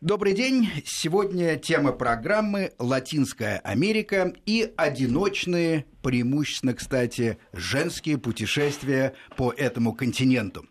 Добрый 0.00 0.32
день. 0.32 0.70
Сегодня 0.86 1.56
тема 1.56 1.90
программы 1.90 2.70
«Латинская 2.78 3.58
Америка» 3.64 4.32
и 4.46 4.72
одиночные, 4.76 5.86
преимущественно, 6.04 6.74
кстати, 6.74 7.38
женские 7.52 8.16
путешествия 8.16 9.14
по 9.36 9.50
этому 9.50 9.92
континенту. 9.92 10.66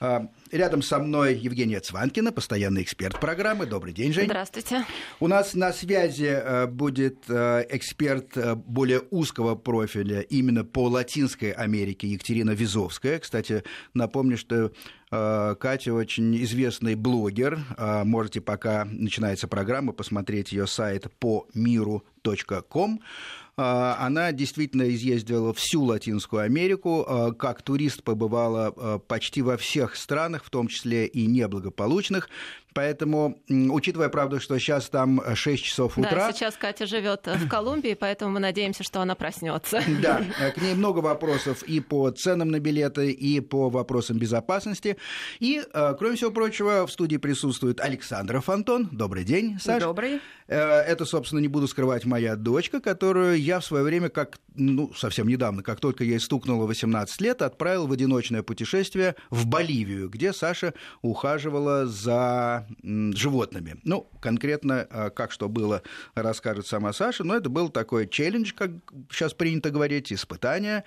А, 0.00 0.28
рядом 0.52 0.82
со 0.82 0.98
мной 0.98 1.34
Евгения 1.34 1.80
Цванкина, 1.80 2.30
постоянный 2.30 2.82
эксперт 2.82 3.18
программы. 3.18 3.66
Добрый 3.66 3.92
день, 3.92 4.12
Жень. 4.12 4.26
Здравствуйте. 4.26 4.84
У 5.18 5.26
нас 5.26 5.54
на 5.54 5.72
связи 5.72 6.28
э, 6.30 6.66
будет 6.66 7.24
э, 7.28 7.66
эксперт 7.68 8.36
э, 8.36 8.54
более 8.54 9.02
узкого 9.10 9.56
профиля 9.56 10.20
именно 10.20 10.64
по 10.64 10.88
Латинской 10.88 11.50
Америке 11.50 12.06
Екатерина 12.06 12.52
Визовская. 12.52 13.18
Кстати, 13.18 13.64
напомню, 13.94 14.36
что 14.36 14.72
Катя 15.10 15.94
очень 15.94 16.36
известный 16.42 16.94
блогер. 16.94 17.58
Можете, 18.04 18.42
пока 18.42 18.84
начинается 18.84 19.48
программа, 19.48 19.94
посмотреть 19.94 20.52
ее 20.52 20.66
сайт 20.66 21.10
по 21.18 21.46
миру.ком. 21.54 23.00
А, 23.00 23.47
она 23.58 24.30
действительно 24.30 24.88
изъездила 24.94 25.52
всю 25.52 25.82
Латинскую 25.82 26.42
Америку, 26.42 27.04
а, 27.08 27.32
как 27.32 27.62
турист 27.62 28.04
побывала 28.04 28.72
а, 28.76 28.98
почти 29.00 29.42
во 29.42 29.56
всех 29.56 29.96
странах, 29.96 30.44
в 30.44 30.50
том 30.50 30.68
числе 30.68 31.06
и 31.06 31.26
неблагополучных. 31.26 32.28
Поэтому, 32.78 33.42
учитывая, 33.48 34.08
правда, 34.08 34.38
что 34.38 34.56
сейчас 34.60 34.88
там 34.88 35.20
6 35.34 35.64
часов 35.64 35.98
утра... 35.98 36.28
Да, 36.28 36.32
сейчас 36.32 36.56
Катя 36.56 36.86
живет 36.86 37.26
в 37.26 37.48
Колумбии, 37.48 37.94
поэтому 37.94 38.30
мы 38.30 38.38
надеемся, 38.38 38.84
что 38.84 39.00
она 39.00 39.16
проснется. 39.16 39.82
Да, 40.00 40.22
к 40.54 40.62
ней 40.62 40.74
много 40.74 41.00
вопросов 41.00 41.64
и 41.64 41.80
по 41.80 42.08
ценам 42.12 42.52
на 42.52 42.60
билеты, 42.60 43.10
и 43.10 43.40
по 43.40 43.68
вопросам 43.68 44.18
безопасности. 44.18 44.96
И, 45.40 45.60
кроме 45.98 46.14
всего 46.14 46.30
прочего, 46.30 46.86
в 46.86 46.92
студии 46.92 47.16
присутствует 47.16 47.80
Александра 47.80 48.40
Фонтон. 48.40 48.88
Добрый 48.92 49.24
день, 49.24 49.58
Саша. 49.60 49.86
Добрый. 49.86 50.20
Э, 50.48 50.80
это, 50.80 51.04
собственно, 51.04 51.40
не 51.40 51.48
буду 51.48 51.68
скрывать, 51.68 52.06
моя 52.06 52.34
дочка, 52.34 52.80
которую 52.80 53.40
я 53.40 53.60
в 53.60 53.64
свое 53.64 53.84
время, 53.84 54.08
как, 54.08 54.38
ну, 54.54 54.92
совсем 54.94 55.28
недавно, 55.28 55.62
как 55.62 55.78
только 55.78 56.04
ей 56.04 56.18
стукнуло 56.18 56.66
18 56.66 57.20
лет, 57.20 57.42
отправил 57.42 57.86
в 57.86 57.92
одиночное 57.92 58.42
путешествие 58.42 59.14
в 59.30 59.46
Боливию, 59.46 60.08
где 60.08 60.32
Саша 60.32 60.74
ухаживала 61.02 61.86
за 61.86 62.66
животными. 62.82 63.76
Ну, 63.84 64.08
конкретно, 64.20 64.86
э, 64.90 65.10
как 65.10 65.32
что 65.32 65.48
было, 65.48 65.82
расскажет 66.14 66.66
сама 66.66 66.92
Саша, 66.92 67.24
но 67.24 67.34
это 67.34 67.48
был 67.48 67.68
такой 67.68 68.08
челлендж, 68.08 68.52
как 68.54 68.70
сейчас 69.10 69.34
принято 69.34 69.70
говорить, 69.70 70.12
испытание, 70.12 70.84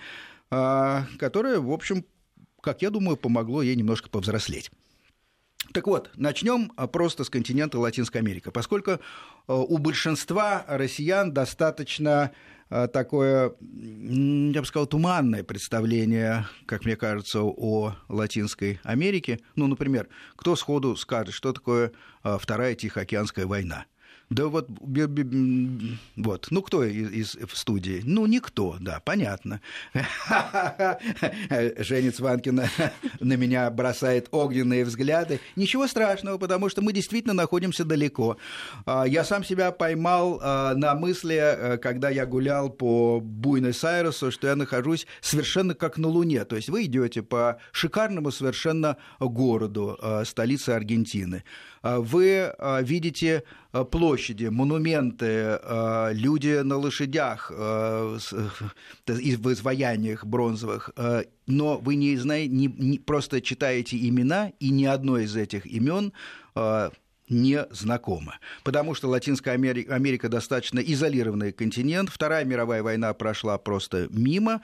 э, 0.49 1.01
которое, 1.17 1.59
в 1.59 1.71
общем, 1.71 2.05
как 2.61 2.81
я 2.81 2.89
думаю, 2.89 3.17
помогло 3.17 3.61
ей 3.61 3.75
немножко 3.75 4.09
повзрослеть. 4.09 4.71
Так 5.73 5.87
вот, 5.87 6.11
начнем 6.15 6.71
а, 6.75 6.87
просто 6.87 7.23
с 7.23 7.29
континента 7.29 7.79
Латинской 7.79 8.21
Америки, 8.21 8.49
поскольку 8.51 8.99
а, 9.47 9.55
у 9.55 9.77
большинства 9.77 10.65
россиян 10.67 11.33
достаточно 11.33 12.31
а, 12.69 12.87
такое, 12.87 13.53
я 13.61 14.61
бы 14.61 14.65
сказал, 14.65 14.87
туманное 14.87 15.43
представление, 15.43 16.45
как 16.65 16.83
мне 16.83 16.95
кажется, 16.95 17.41
о 17.41 17.95
Латинской 18.09 18.79
Америке. 18.83 19.39
Ну, 19.55 19.67
например, 19.67 20.09
кто 20.35 20.55
сходу 20.55 20.95
скажет, 20.95 21.33
что 21.33 21.53
такое 21.53 21.91
Вторая 22.23 22.75
Тихоокеанская 22.75 23.45
война? 23.45 23.85
Да 24.31 24.47
вот, 24.47 24.69
вот. 26.15 26.47
Ну, 26.51 26.61
кто 26.61 26.85
из, 26.85 27.35
из 27.35 27.49
в 27.49 27.57
студии? 27.57 28.01
Ну, 28.05 28.25
никто, 28.27 28.77
да, 28.79 29.01
понятно. 29.03 29.59
Женя 31.79 32.13
Цванкина 32.13 32.69
на 33.19 33.33
меня 33.33 33.69
бросает 33.69 34.29
огненные 34.31 34.85
взгляды. 34.85 35.41
Ничего 35.57 35.85
страшного, 35.85 36.37
потому 36.37 36.69
что 36.69 36.81
мы 36.81 36.93
действительно 36.93 37.33
находимся 37.33 37.83
далеко. 37.83 38.37
А, 38.85 39.03
я 39.03 39.25
сам 39.25 39.43
себя 39.43 39.73
поймал 39.73 40.39
а, 40.41 40.75
на 40.75 40.95
мысли, 40.95 41.35
э, 41.35 41.77
когда 41.77 42.09
я 42.09 42.25
гулял 42.25 42.69
по 42.69 43.19
Буэнос-Айресу, 43.19 44.31
что 44.31 44.47
я 44.47 44.55
нахожусь 44.55 45.07
совершенно 45.19 45.75
как 45.75 45.97
на 45.97 46.07
Луне. 46.07 46.45
То 46.45 46.55
есть 46.55 46.69
вы 46.69 46.85
идете 46.85 47.21
по 47.21 47.59
шикарному 47.73 48.31
совершенно 48.31 48.95
городу, 49.19 49.99
э, 50.01 50.23
столице 50.23 50.69
Аргентины. 50.69 51.43
А, 51.81 51.99
вы 51.99 52.53
видите 52.81 53.43
Э, 53.73 53.85
площади, 53.85 54.45
монументы, 54.47 55.59
люди 56.11 56.61
на 56.61 56.77
лошадях 56.77 57.51
э, 57.55 58.17
в 59.07 59.53
изваяниях 59.53 60.25
бронзовых, 60.25 60.91
но 61.47 61.77
вы 61.77 61.95
не, 61.95 62.17
знаете, 62.17 62.53
не, 62.53 62.67
не 62.67 62.99
просто 62.99 63.41
читаете 63.41 63.97
имена, 63.97 64.51
и 64.59 64.69
ни 64.69 64.85
одно 64.85 65.17
из 65.17 65.35
этих 65.35 65.65
имен 65.65 66.11
не 67.29 67.65
знакомо. 67.71 68.39
Потому 68.63 68.93
что 68.93 69.07
Латинская 69.07 69.51
Америка, 69.51 69.95
Америка 69.95 70.27
достаточно 70.27 70.79
изолированный 70.79 71.53
континент. 71.53 72.09
Вторая 72.09 72.43
мировая 72.43 72.83
война 72.83 73.13
прошла 73.13 73.57
просто 73.57 74.07
мимо. 74.09 74.61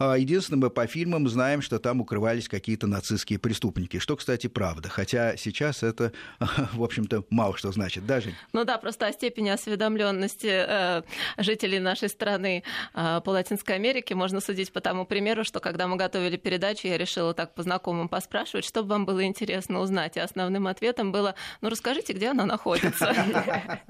А, 0.00 0.16
единственное, 0.16 0.60
мы 0.60 0.70
по 0.70 0.86
фильмам 0.86 1.28
знаем, 1.28 1.60
что 1.60 1.78
там 1.78 2.00
укрывались 2.00 2.48
какие-то 2.48 2.86
нацистские 2.86 3.38
преступники, 3.38 3.98
что, 3.98 4.16
кстати, 4.16 4.46
правда. 4.46 4.88
Хотя 4.88 5.36
сейчас 5.36 5.82
это, 5.82 6.12
в 6.72 6.82
общем-то, 6.82 7.24
мало 7.28 7.54
что 7.58 7.70
значит. 7.70 8.06
Даже. 8.06 8.32
Ну 8.54 8.64
да, 8.64 8.78
просто 8.78 9.08
о 9.08 9.12
степени 9.12 9.50
осведомленности 9.50 10.48
э, 10.50 11.02
жителей 11.36 11.80
нашей 11.80 12.08
страны 12.08 12.62
э, 12.94 13.20
по 13.22 13.28
Латинской 13.28 13.74
Америке 13.74 14.14
можно 14.14 14.40
судить 14.40 14.72
по 14.72 14.80
тому 14.80 15.04
примеру, 15.04 15.44
что 15.44 15.60
когда 15.60 15.86
мы 15.86 15.96
готовили 15.96 16.38
передачу, 16.38 16.88
я 16.88 16.96
решила 16.96 17.34
так 17.34 17.54
по 17.54 17.62
знакомым 17.62 18.08
поспрашивать, 18.08 18.64
чтобы 18.64 18.88
вам 18.88 19.04
было 19.04 19.22
интересно 19.24 19.80
узнать. 19.80 20.16
И 20.16 20.20
основным 20.20 20.66
ответом 20.66 21.12
было, 21.12 21.34
ну 21.60 21.68
расскажите, 21.68 22.14
где 22.14 22.28
она 22.28 22.46
находится. 22.46 23.14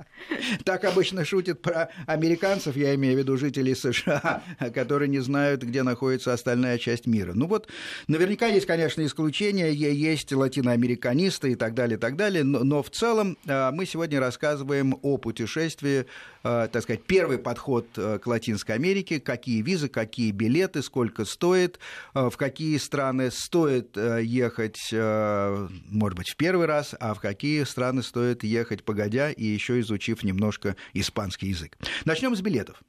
Так 0.65 0.85
обычно 0.85 1.25
шутят 1.25 1.63
про 1.63 1.89
американцев, 2.07 2.77
я 2.77 2.95
имею 2.95 3.17
в 3.17 3.19
виду 3.19 3.39
жителей 3.39 3.75
США, 3.75 4.43
которые 4.75 5.09
не 5.09 5.21
знают, 5.21 5.63
где 5.63 5.83
находится 5.83 6.00
находится 6.01 6.33
остальная 6.33 6.79
часть 6.79 7.07
мира. 7.07 7.33
Ну 7.35 7.47
вот, 7.47 7.69
наверняка 8.09 8.47
есть, 8.47 8.67
конечно, 8.67 9.05
исключения, 9.05 9.71
есть 9.71 10.33
латиноамериканисты 10.33 11.53
и 11.53 11.55
так 11.57 11.75
далее, 11.75 11.99
и 11.99 12.01
так 12.01 12.17
далее, 12.17 12.43
но, 12.43 12.65
но 12.65 12.83
в 12.83 12.89
целом 12.89 13.37
а, 13.47 13.71
мы 13.71 13.85
сегодня 13.85 14.19
рассказываем 14.19 14.99
о 15.03 15.19
путешествии, 15.19 16.07
а, 16.43 16.69
так 16.69 16.85
сказать, 16.85 17.03
первый 17.05 17.37
подход 17.37 17.87
а, 17.99 18.19
к 18.19 18.27
Латинской 18.27 18.77
Америке, 18.77 19.21
какие 19.21 19.61
визы, 19.61 19.91
какие 19.91 20.31
билеты, 20.31 20.83
сколько 20.83 21.27
стоит, 21.27 21.79
в 22.15 22.33
какие 22.39 22.79
страны 22.79 23.31
стоит 23.31 23.97
ехать, 23.97 24.79
может 24.93 26.17
быть, 26.17 26.31
в 26.31 26.37
первый 26.37 26.67
раз, 26.67 26.95
а 26.99 27.13
в 27.13 27.21
какие 27.21 27.65
страны 27.65 28.03
стоит 28.03 28.43
ехать 28.43 28.85
погодя 28.85 29.31
и 29.31 29.45
еще 29.45 29.81
изучив 29.81 30.23
немножко 30.23 30.77
испанский 30.95 31.49
язык. 31.49 31.77
Начнем 32.07 32.35
с 32.35 32.41
билетов. 32.41 32.83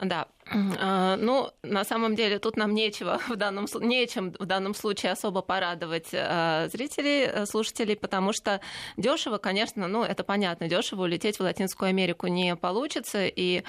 Да, 0.00 0.26
ну, 0.52 1.50
на 1.62 1.84
самом 1.84 2.14
деле, 2.16 2.38
тут 2.38 2.56
нам 2.56 2.74
нечего 2.74 3.18
в 3.28 3.36
данном, 3.36 3.66
нечем 3.80 4.32
в 4.38 4.44
данном 4.44 4.74
случае 4.74 5.12
особо 5.12 5.40
порадовать 5.40 6.08
а, 6.12 6.68
зрителей, 6.68 7.24
э, 7.24 7.46
слушателей, 7.46 7.96
потому 7.96 8.32
что 8.32 8.60
дешево, 8.96 9.38
конечно, 9.38 9.88
ну, 9.88 10.02
это 10.02 10.22
понятно, 10.22 10.68
дешево 10.68 11.02
улететь 11.02 11.38
в 11.38 11.42
Латинскую 11.42 11.88
Америку 11.88 12.26
не 12.26 12.56
получится. 12.56 13.26
И, 13.26 13.62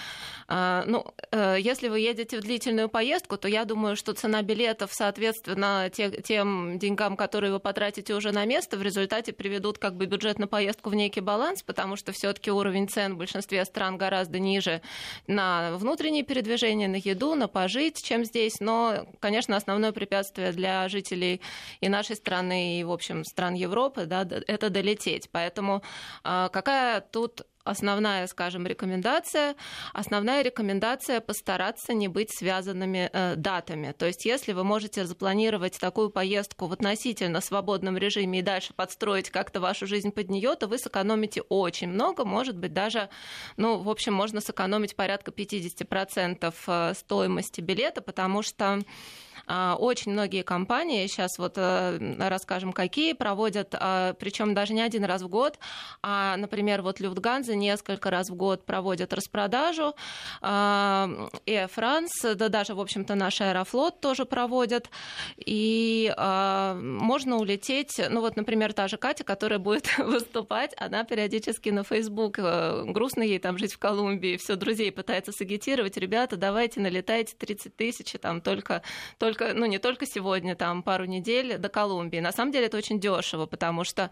а, 0.48 0.84
ну, 0.86 1.06
э, 1.32 1.58
если 1.60 1.88
вы 1.88 2.00
едете 2.00 2.38
в 2.40 2.42
длительную 2.42 2.90
поездку, 2.90 3.38
то 3.38 3.48
я 3.48 3.66
думаю, 3.66 3.96
что 3.96 4.14
цена 4.14 4.42
билетов, 4.42 4.92
соответственно, 4.94 5.90
тем 5.90 6.78
деньгам, 6.78 7.16
которые 7.16 7.54
вы 7.54 7.60
потратите 7.60 8.14
уже 8.14 8.32
на 8.32 8.46
место, 8.46 8.78
в 8.78 8.82
результате 8.82 9.32
приведут 9.32 9.78
как 9.78 9.96
бы 9.96 10.06
бюджет 10.06 10.40
на 10.40 10.48
поездку 10.48 10.90
в 10.90 10.96
некий 10.96 11.22
баланс, 11.22 11.64
потому 11.64 11.96
что 11.96 12.12
все-таки 12.12 12.52
уровень 12.52 12.90
цен 12.90 13.14
в 13.16 13.18
большинстве 13.18 13.64
стран 13.66 13.98
гораздо 13.98 14.40
ниже 14.40 14.82
на 15.28 15.78
внутренние 15.78 16.24
передвижения 16.24 16.65
движение 16.66 16.88
на 16.88 16.96
еду, 16.96 17.36
на 17.36 17.48
пожить, 17.48 18.02
чем 18.02 18.26
здесь. 18.26 18.60
Но, 18.60 19.06
конечно, 19.20 19.56
основное 19.56 19.92
препятствие 19.92 20.52
для 20.52 20.90
жителей 20.90 21.42
и 21.82 21.90
нашей 21.90 22.16
страны, 22.16 22.80
и, 22.80 22.84
в 22.84 22.92
общем, 22.92 23.24
стран 23.24 23.54
Европы, 23.54 24.06
да, 24.06 24.28
это 24.48 24.70
долететь. 24.70 25.30
Поэтому 25.32 25.84
а, 26.24 26.50
какая 26.50 27.02
тут 27.02 27.46
основная, 27.66 28.28
скажем, 28.28 28.66
рекомендация. 28.66 29.56
Основная 29.94 30.42
рекомендация 30.44 31.20
постараться 31.20 31.94
не 31.94 32.08
быть 32.08 32.30
связанными 32.32 33.10
э, 33.12 33.36
датами. 33.36 33.94
То 33.98 34.06
есть, 34.06 34.26
если 34.26 34.54
вы 34.54 34.64
можете 34.64 35.06
запланировать 35.06 35.78
такую 35.80 36.10
поездку 36.10 36.68
в 36.68 36.74
относительно 36.74 37.42
свободном 37.42 37.98
режиме 37.98 38.40
и 38.40 38.42
дальше 38.42 38.74
подстроить 38.74 39.30
как-то 39.30 39.60
вашу 39.60 39.88
жизнь 39.88 40.12
под 40.12 40.30
нее, 40.30 40.56
то 40.56 40.68
вы 40.68 40.78
сэкономите 40.78 41.42
очень 41.42 41.90
много, 41.90 42.24
может 42.24 42.58
быть, 42.58 42.72
даже, 42.72 43.10
ну, 43.58 43.80
в 43.80 43.90
общем, 43.90 44.14
можно 44.14 44.40
сэкономить 44.40 44.96
порядка 44.96 45.32
50% 45.32 46.54
э, 46.68 46.94
стоимости 46.94 47.62
билета, 47.62 48.02
потому 48.02 48.44
что 48.44 48.80
а, 49.48 49.76
очень 49.80 50.12
многие 50.12 50.44
компании, 50.44 51.06
сейчас 51.08 51.38
вот 51.38 51.54
э, 51.58 52.16
расскажем, 52.20 52.74
какие, 52.74 53.14
проводят, 53.14 53.76
а, 53.80 54.14
причем 54.14 54.54
даже 54.54 54.74
не 54.74 54.82
один 54.82 55.06
раз 55.06 55.22
в 55.22 55.28
год, 55.28 55.60
а, 56.02 56.36
например, 56.38 56.82
вот 56.82 57.00
Люфтганза 57.00 57.55
несколько 57.56 58.10
раз 58.10 58.30
в 58.30 58.36
год 58.36 58.66
проводят 58.66 59.14
распродажу. 59.14 59.96
Air 60.42 61.30
France, 61.48 62.36
да 62.36 62.50
даже, 62.50 62.76
в 62.76 62.80
общем-то, 62.80 63.16
наш 63.16 63.42
Аэрофлот 63.42 64.00
тоже 64.02 64.26
проводят. 64.26 64.90
И 65.38 66.14
можно 66.16 67.38
улететь, 67.38 68.00
ну 68.10 68.22
вот, 68.22 68.36
например, 68.36 68.74
та 68.74 68.88
же 68.88 68.98
Катя, 68.98 69.24
которая 69.24 69.60
будет 69.60 69.98
выступать, 69.98 70.74
она 70.78 71.04
периодически 71.04 71.70
на 71.70 71.84
Facebook, 71.84 72.40
э, 72.40 72.84
грустно 72.86 73.24
ей 73.24 73.40
там 73.40 73.58
жить 73.58 73.74
в 73.74 73.80
Колумбии, 73.80 74.38
все 74.38 74.56
друзей 74.56 74.92
пытается 74.92 75.32
сагитировать, 75.32 75.98
ребята, 75.98 76.38
давайте 76.38 76.80
налетайте 76.80 77.36
30 77.38 77.76
тысяч, 77.76 78.16
там 78.22 78.42
только, 78.42 78.82
только, 79.18 79.54
ну 79.54 79.66
не 79.66 79.80
только 79.80 80.06
сегодня, 80.06 80.56
там 80.56 80.84
пару 80.84 81.06
недель 81.06 81.58
до 81.58 81.70
Колумбии. 81.70 82.20
На 82.20 82.32
самом 82.32 82.52
деле 82.52 82.68
это 82.68 82.78
очень 82.78 83.00
дешево, 83.00 83.46
потому 83.46 83.84
что 83.84 84.12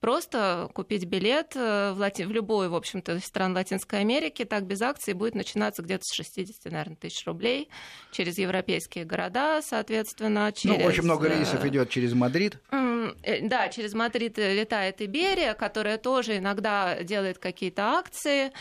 просто 0.00 0.70
купить 0.74 1.04
билет 1.04 1.52
э, 1.54 1.92
в, 1.92 1.98
Лати... 1.98 2.22
в 2.22 2.30
любую, 2.30 2.70
в 2.70 2.74
общем-то, 2.84 3.18
стран 3.20 3.54
Латинской 3.54 4.00
Америки, 4.00 4.44
так 4.44 4.64
без 4.66 4.82
акции 4.82 5.14
будет 5.14 5.34
начинаться 5.34 5.82
где-то 5.82 6.04
с 6.04 6.14
60, 6.14 6.70
наверное, 6.70 6.96
тысяч 6.96 7.26
рублей 7.26 7.68
через 8.12 8.38
европейские 8.38 9.04
города, 9.04 9.60
соответственно, 9.62 10.52
через... 10.54 10.78
Ну, 10.78 10.84
очень 10.84 11.02
много 11.02 11.28
рейсов 11.28 11.64
э, 11.64 11.68
идет 11.68 11.88
через 11.88 12.12
Мадрид. 12.12 12.58
Да, 13.42 13.68
через 13.68 13.94
Мадрид 13.94 14.38
летает 14.38 15.00
Иберия, 15.00 15.54
которая 15.54 15.98
тоже 15.98 16.38
иногда 16.38 17.02
делает 17.02 17.38
какие-то 17.38 17.98
акции. 17.98 18.52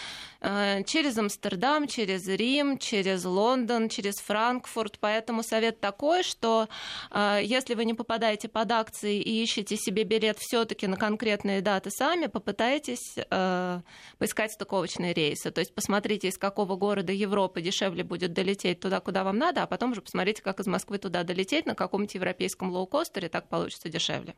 Э, 0.43 0.83
через 0.83 1.17
Амстердам, 1.17 1.87
через 1.87 2.27
Рим, 2.27 2.77
через 2.77 3.23
Лондон, 3.23 3.87
через 3.87 4.15
Франкфурт. 4.15 4.99
Поэтому 4.99 5.41
совет 5.41 5.79
такой, 5.79 6.23
что 6.23 6.67
э, 7.11 7.39
если 7.43 7.75
вы 7.75 7.85
не 7.85 7.93
попадаете 7.93 8.49
под 8.49 8.71
акции 8.71 9.21
и 9.21 9.41
ищете 9.41 9.77
себе 9.77 10.03
билет 10.03 10.37
все-таки 10.39 10.85
на 10.87 10.97
конкретные 10.97 11.61
даты 11.61 11.91
сами, 11.91 12.27
попытайтесь 12.27 13.15
э, 13.15 13.79
поискать 14.17 14.51
стыковочные 14.51 15.13
рейсы. 15.13 15.51
То 15.51 15.59
есть 15.59 15.73
посмотрите, 15.73 16.27
из 16.27 16.37
какого 16.37 16.75
города 16.75 17.11
Европы 17.11 17.61
дешевле 17.61 18.03
будет 18.03 18.33
долететь 18.33 18.79
туда, 18.79 18.99
куда 18.99 19.23
вам 19.23 19.37
надо, 19.37 19.63
а 19.63 19.67
потом 19.67 19.91
уже 19.91 20.01
посмотрите, 20.01 20.41
как 20.41 20.59
из 20.59 20.67
Москвы 20.67 20.97
туда 20.97 21.23
долететь 21.23 21.65
на 21.65 21.75
каком-нибудь 21.75 22.15
европейском 22.15 22.71
лоукостере, 22.71 23.29
так 23.29 23.49
получится 23.49 23.89
дешевле. 23.89 24.35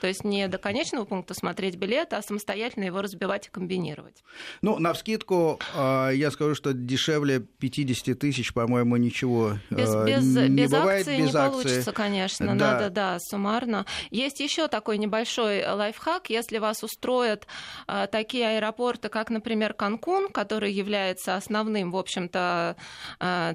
То 0.00 0.06
есть 0.06 0.24
не 0.24 0.48
до 0.48 0.58
конечного 0.58 1.04
пункта 1.04 1.34
смотреть 1.34 1.76
билет, 1.76 2.12
а 2.12 2.22
самостоятельно 2.22 2.84
его 2.84 3.02
разбивать 3.02 3.46
и 3.46 3.50
комбинировать. 3.50 4.24
Ну, 4.62 4.78
на 4.78 4.92
вскидку 4.92 5.58
а, 5.74 6.10
я 6.10 6.30
скажу, 6.30 6.54
что 6.54 6.72
дешевле 6.72 7.40
50 7.40 8.18
тысяч, 8.18 8.52
по-моему, 8.52 8.96
ничего 8.96 9.58
без, 9.70 9.94
а, 9.94 10.04
без, 10.04 10.24
не 10.24 10.62
без 10.62 10.70
бывает. 10.70 11.06
Акции 11.06 11.18
без 11.18 11.32
не 11.32 11.38
акции. 11.38 11.50
получится, 11.50 11.92
конечно. 11.92 12.46
Да. 12.46 12.54
Надо, 12.54 12.90
да, 12.90 13.18
суммарно. 13.20 13.86
Есть 14.10 14.40
еще 14.40 14.68
такой 14.68 14.98
небольшой 14.98 15.64
лайфхак. 15.66 16.30
Если 16.30 16.58
вас 16.58 16.82
устроят 16.82 17.46
а, 17.86 18.06
такие 18.06 18.56
аэропорты, 18.56 19.08
как, 19.14 19.30
например, 19.30 19.74
Канкун, 19.74 20.28
который 20.28 20.72
является 20.72 21.36
основным, 21.36 21.92
в 21.92 21.96
общем-то, 21.96 22.74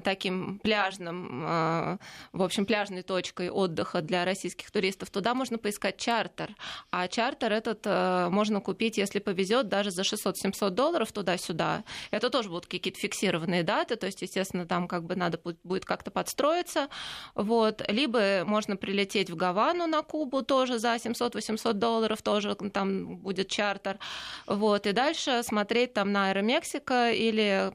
таким 0.02 0.58
пляжным, 0.58 1.98
в 2.32 2.42
общем, 2.42 2.64
пляжной 2.64 3.02
точкой 3.02 3.50
отдыха 3.50 4.00
для 4.00 4.24
российских 4.24 4.70
туристов, 4.70 5.10
туда 5.10 5.34
можно 5.34 5.58
поискать 5.58 5.98
чартер. 5.98 6.54
А 6.90 7.08
чартер 7.08 7.52
этот 7.52 7.84
можно 8.32 8.62
купить, 8.62 8.96
если 8.96 9.18
повезет, 9.18 9.68
даже 9.68 9.90
за 9.90 10.00
600-700 10.00 10.70
долларов 10.70 11.12
туда-сюда. 11.12 11.84
Это 12.10 12.30
тоже 12.30 12.48
будут 12.48 12.64
какие-то 12.64 12.98
фиксированные 12.98 13.62
даты, 13.62 13.96
то 13.96 14.06
есть, 14.06 14.22
естественно, 14.22 14.64
там 14.64 14.88
как 14.88 15.04
бы 15.04 15.14
надо 15.14 15.38
будет 15.62 15.84
как-то 15.84 16.10
подстроиться. 16.10 16.88
Вот. 17.34 17.82
Либо 17.86 18.44
можно 18.46 18.76
прилететь 18.76 19.28
в 19.28 19.36
Гавану 19.36 19.86
на 19.86 20.00
Кубу 20.00 20.40
тоже 20.40 20.78
за 20.78 20.94
700-800 20.94 21.74
долларов, 21.74 22.22
тоже 22.22 22.54
там 22.54 23.18
будет 23.18 23.48
чартер. 23.50 23.98
Вот. 24.46 24.86
И 24.86 24.92
дальше 24.92 25.42
смотреть 25.50 25.92
там 25.92 26.12
на 26.12 26.28
Аэромексика 26.30 27.10
или 27.10 27.72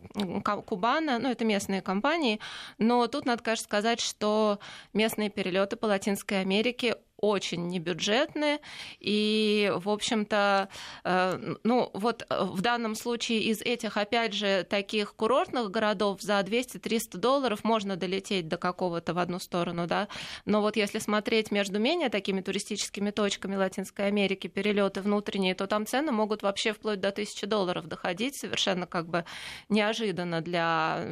Кубана, 0.65 1.19
ну, 1.19 1.29
это 1.29 1.45
местные 1.45 1.81
компании, 1.81 2.39
но 2.77 3.05
тут 3.07 3.25
надо, 3.25 3.43
конечно, 3.43 3.65
сказать, 3.65 3.99
что 3.99 4.59
местные 4.93 5.29
перелеты 5.29 5.75
по 5.75 5.85
Латинской 5.85 6.41
Америке 6.41 6.95
очень 7.27 7.67
небюджетные. 7.67 8.59
И, 8.99 9.71
в 9.75 9.89
общем-то, 9.89 10.69
э, 11.03 11.55
ну 11.63 11.89
вот 11.93 12.25
э, 12.29 12.43
в 12.43 12.61
данном 12.61 12.95
случае 12.95 13.43
из 13.43 13.61
этих, 13.61 13.97
опять 13.97 14.33
же, 14.33 14.63
таких 14.63 15.15
курортных 15.15 15.71
городов 15.71 16.21
за 16.21 16.39
200-300 16.39 17.17
долларов 17.17 17.63
можно 17.63 17.95
долететь 17.95 18.47
до 18.47 18.57
какого-то 18.57 19.13
в 19.13 19.19
одну 19.19 19.39
сторону, 19.39 19.87
да. 19.87 20.07
Но 20.45 20.61
вот 20.61 20.75
если 20.75 20.99
смотреть 20.99 21.51
между 21.51 21.79
менее 21.79 22.09
такими 22.09 22.41
туристическими 22.41 23.11
точками 23.11 23.55
Латинской 23.55 24.07
Америки, 24.07 24.47
перелеты 24.47 25.01
внутренние, 25.01 25.55
то 25.55 25.67
там 25.67 25.85
цены 25.85 26.11
могут 26.11 26.43
вообще 26.43 26.73
вплоть 26.73 26.99
до 26.99 27.09
1000 27.09 27.47
долларов 27.47 27.87
доходить, 27.87 28.35
совершенно 28.35 28.87
как 28.87 29.07
бы 29.07 29.25
неожиданно 29.69 30.41
для 30.41 31.05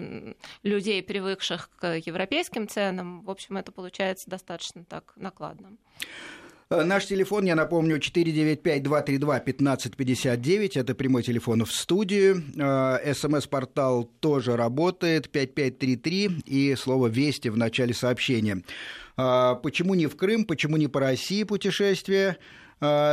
людей, 0.64 1.02
привыкших 1.04 1.70
к 1.78 1.96
европейским 1.98 2.68
ценам. 2.68 3.22
В 3.22 3.30
общем, 3.30 3.58
это 3.58 3.72
получается 3.72 4.30
достаточно 4.30 4.84
так 4.86 5.14
накладно. 5.16 5.78
Э, 6.74 6.84
наш 6.84 7.06
телефон, 7.06 7.46
я 7.46 7.56
напомню, 7.56 7.98
495-232-1559. 7.98 10.80
Это 10.80 10.96
прямой 10.96 11.24
телефон 11.24 11.66
в 11.66 11.72
студию. 11.72 12.44
Э, 12.58 13.14
СМС-портал 13.14 14.10
тоже 14.20 14.56
работает. 14.56 15.30
5533 15.30 16.42
и 16.46 16.76
слово 16.76 17.08
«Вести» 17.08 17.50
в 17.50 17.58
начале 17.58 17.94
сообщения. 17.94 18.64
Э, 19.18 19.56
почему 19.62 19.94
не 19.94 20.08
в 20.08 20.16
Крым, 20.16 20.46
почему 20.46 20.78
не 20.78 20.88
по 20.88 21.00
России 21.00 21.44
путешествие? 21.44 22.38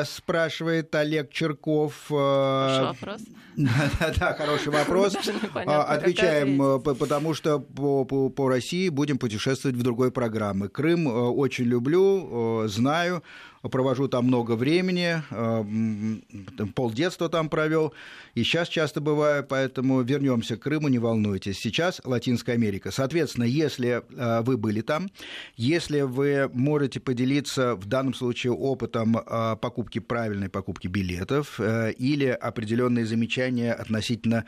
Спрашивает 0.04 0.94
Олег 0.94 1.30
Черков. 1.30 1.94
Хороший 2.08 2.84
вопрос. 2.86 3.20
Да, 3.56 4.34
хороший 4.34 4.68
вопрос. 4.72 5.16
Отвечаем, 5.54 6.80
потому 6.82 7.34
что 7.34 7.60
по, 7.60 8.04
по, 8.04 8.30
по 8.30 8.48
России 8.48 8.88
будем 8.88 9.18
путешествовать 9.18 9.76
в 9.76 9.82
другой 9.82 10.10
программе. 10.10 10.68
Крым 10.68 11.06
очень 11.06 11.64
люблю, 11.64 12.66
знаю 12.68 13.22
провожу 13.68 14.08
там 14.08 14.26
много 14.26 14.56
времени, 14.56 15.22
э, 15.30 16.66
полдетства 16.74 17.28
там 17.28 17.48
провел, 17.48 17.92
и 18.34 18.42
сейчас 18.42 18.68
часто 18.68 19.00
бываю, 19.00 19.44
поэтому 19.44 20.00
вернемся 20.02 20.56
к 20.56 20.60
Крыму, 20.60 20.88
не 20.88 20.98
волнуйтесь. 20.98 21.58
Сейчас 21.58 22.00
Латинская 22.04 22.52
Америка. 22.52 22.90
Соответственно, 22.90 23.44
если 23.44 24.02
э, 24.08 24.42
вы 24.42 24.56
были 24.56 24.80
там, 24.80 25.10
если 25.56 26.00
вы 26.00 26.48
можете 26.52 27.00
поделиться 27.00 27.74
в 27.74 27.86
данном 27.86 28.14
случае 28.14 28.52
опытом 28.52 29.18
э, 29.18 29.56
покупки 29.60 29.98
правильной 29.98 30.48
покупки 30.48 30.86
билетов 30.86 31.60
или 31.60 32.26
определенные 32.26 33.04
замечания 33.04 33.72
относительно 33.72 34.44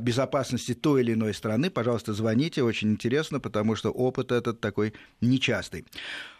безопасности 0.00 0.74
той 0.74 1.02
или 1.02 1.12
иной 1.14 1.34
страны, 1.34 1.70
пожалуйста, 1.70 2.12
звоните, 2.12 2.62
очень 2.62 2.90
интересно, 2.90 3.40
потому 3.40 3.76
что 3.76 3.90
опыт 3.90 4.32
этот 4.32 4.60
такой 4.60 4.92
нечастый. 5.20 5.84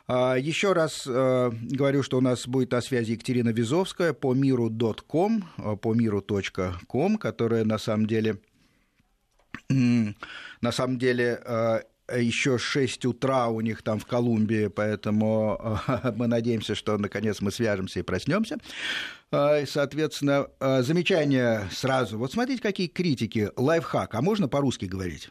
А, 0.06 0.36
Еще 0.36 0.72
раз 0.72 1.06
э, 1.06 1.50
говорю, 1.70 2.02
что 2.02 2.18
у 2.18 2.20
нас 2.20 2.46
будет 2.46 2.72
на 2.72 2.80
связи 2.80 3.12
Екатерина 3.12 3.50
Визовская 3.50 4.12
по 4.12 4.34
миру.ком, 4.34 5.44
э, 5.58 5.76
по 5.76 5.94
миру.ком, 5.94 7.18
которая 7.18 7.64
на 7.64 7.78
самом 7.78 8.06
деле 8.06 8.38
на 9.68 10.72
самом 10.72 10.98
деле 10.98 11.40
э, 11.44 11.80
еще 12.18 12.58
6 12.58 13.06
утра 13.06 13.48
у 13.48 13.60
них 13.60 13.82
там 13.82 13.98
в 13.98 14.06
Колумбии, 14.06 14.66
поэтому 14.66 15.78
мы 16.16 16.26
надеемся, 16.26 16.74
что 16.74 16.98
наконец 16.98 17.40
мы 17.40 17.52
свяжемся 17.52 18.00
и 18.00 18.02
проснемся. 18.02 18.58
Соответственно, 19.30 20.48
замечание 20.60 21.66
сразу. 21.70 22.18
Вот 22.18 22.32
смотрите, 22.32 22.60
какие 22.60 22.86
критики. 22.86 23.48
Лайфхак. 23.56 24.14
А 24.14 24.20
можно 24.20 24.46
по-русски 24.46 24.84
говорить? 24.84 25.30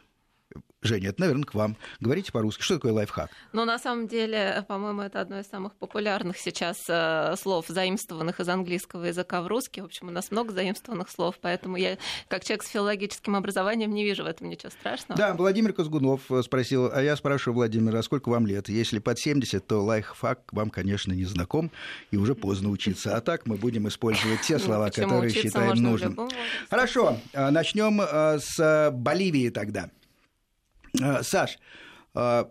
Женя, 0.82 1.10
это, 1.10 1.20
наверное, 1.20 1.44
к 1.44 1.54
вам. 1.54 1.76
Говорите 2.00 2.32
по-русски. 2.32 2.62
Что 2.62 2.74
такое 2.74 2.92
лайфхак? 2.92 3.30
Ну, 3.52 3.64
на 3.64 3.78
самом 3.78 4.08
деле, 4.08 4.64
по-моему, 4.66 5.02
это 5.02 5.20
одно 5.20 5.38
из 5.38 5.46
самых 5.46 5.74
популярных 5.74 6.36
сейчас 6.36 6.78
э, 6.88 7.36
слов, 7.36 7.66
заимствованных 7.68 8.40
из 8.40 8.48
английского 8.48 9.04
языка 9.04 9.42
в 9.42 9.46
русский. 9.46 9.80
В 9.80 9.84
общем, 9.84 10.08
у 10.08 10.10
нас 10.10 10.32
много 10.32 10.52
заимствованных 10.52 11.08
слов, 11.08 11.36
поэтому 11.40 11.76
я, 11.76 11.98
как 12.26 12.44
человек 12.44 12.64
с 12.64 12.68
филологическим 12.68 13.36
образованием, 13.36 13.92
не 13.92 14.02
вижу 14.02 14.24
в 14.24 14.26
этом 14.26 14.48
ничего 14.48 14.70
страшного. 14.70 15.16
Да, 15.16 15.34
Владимир 15.34 15.72
Казгунов 15.72 16.30
э, 16.30 16.42
спросил, 16.42 16.90
а 16.92 17.00
я 17.00 17.14
спрашиваю 17.14 17.54
Владимира, 17.54 18.00
а 18.00 18.02
сколько 18.02 18.28
вам 18.28 18.48
лет? 18.48 18.68
Если 18.68 18.98
под 18.98 19.20
70, 19.20 19.64
то 19.64 19.84
лайфхак 19.84 20.40
вам, 20.50 20.70
конечно, 20.70 21.12
не 21.12 21.24
знаком, 21.24 21.70
и 22.10 22.16
уже 22.16 22.34
поздно 22.34 22.70
учиться. 22.70 23.16
А 23.16 23.20
так 23.20 23.46
мы 23.46 23.54
будем 23.54 23.86
использовать 23.86 24.40
те 24.40 24.54
ну, 24.54 24.64
слова, 24.64 24.90
которые 24.90 25.32
считаем 25.32 25.76
нужным. 25.76 26.28
Хорошо, 26.68 27.18
э, 27.32 27.50
начнем 27.50 28.00
с 28.00 28.90
Боливии 28.90 29.48
тогда. 29.50 29.88
Э, 31.00 31.22
Саш, 31.22 31.58
э, 32.14 32.44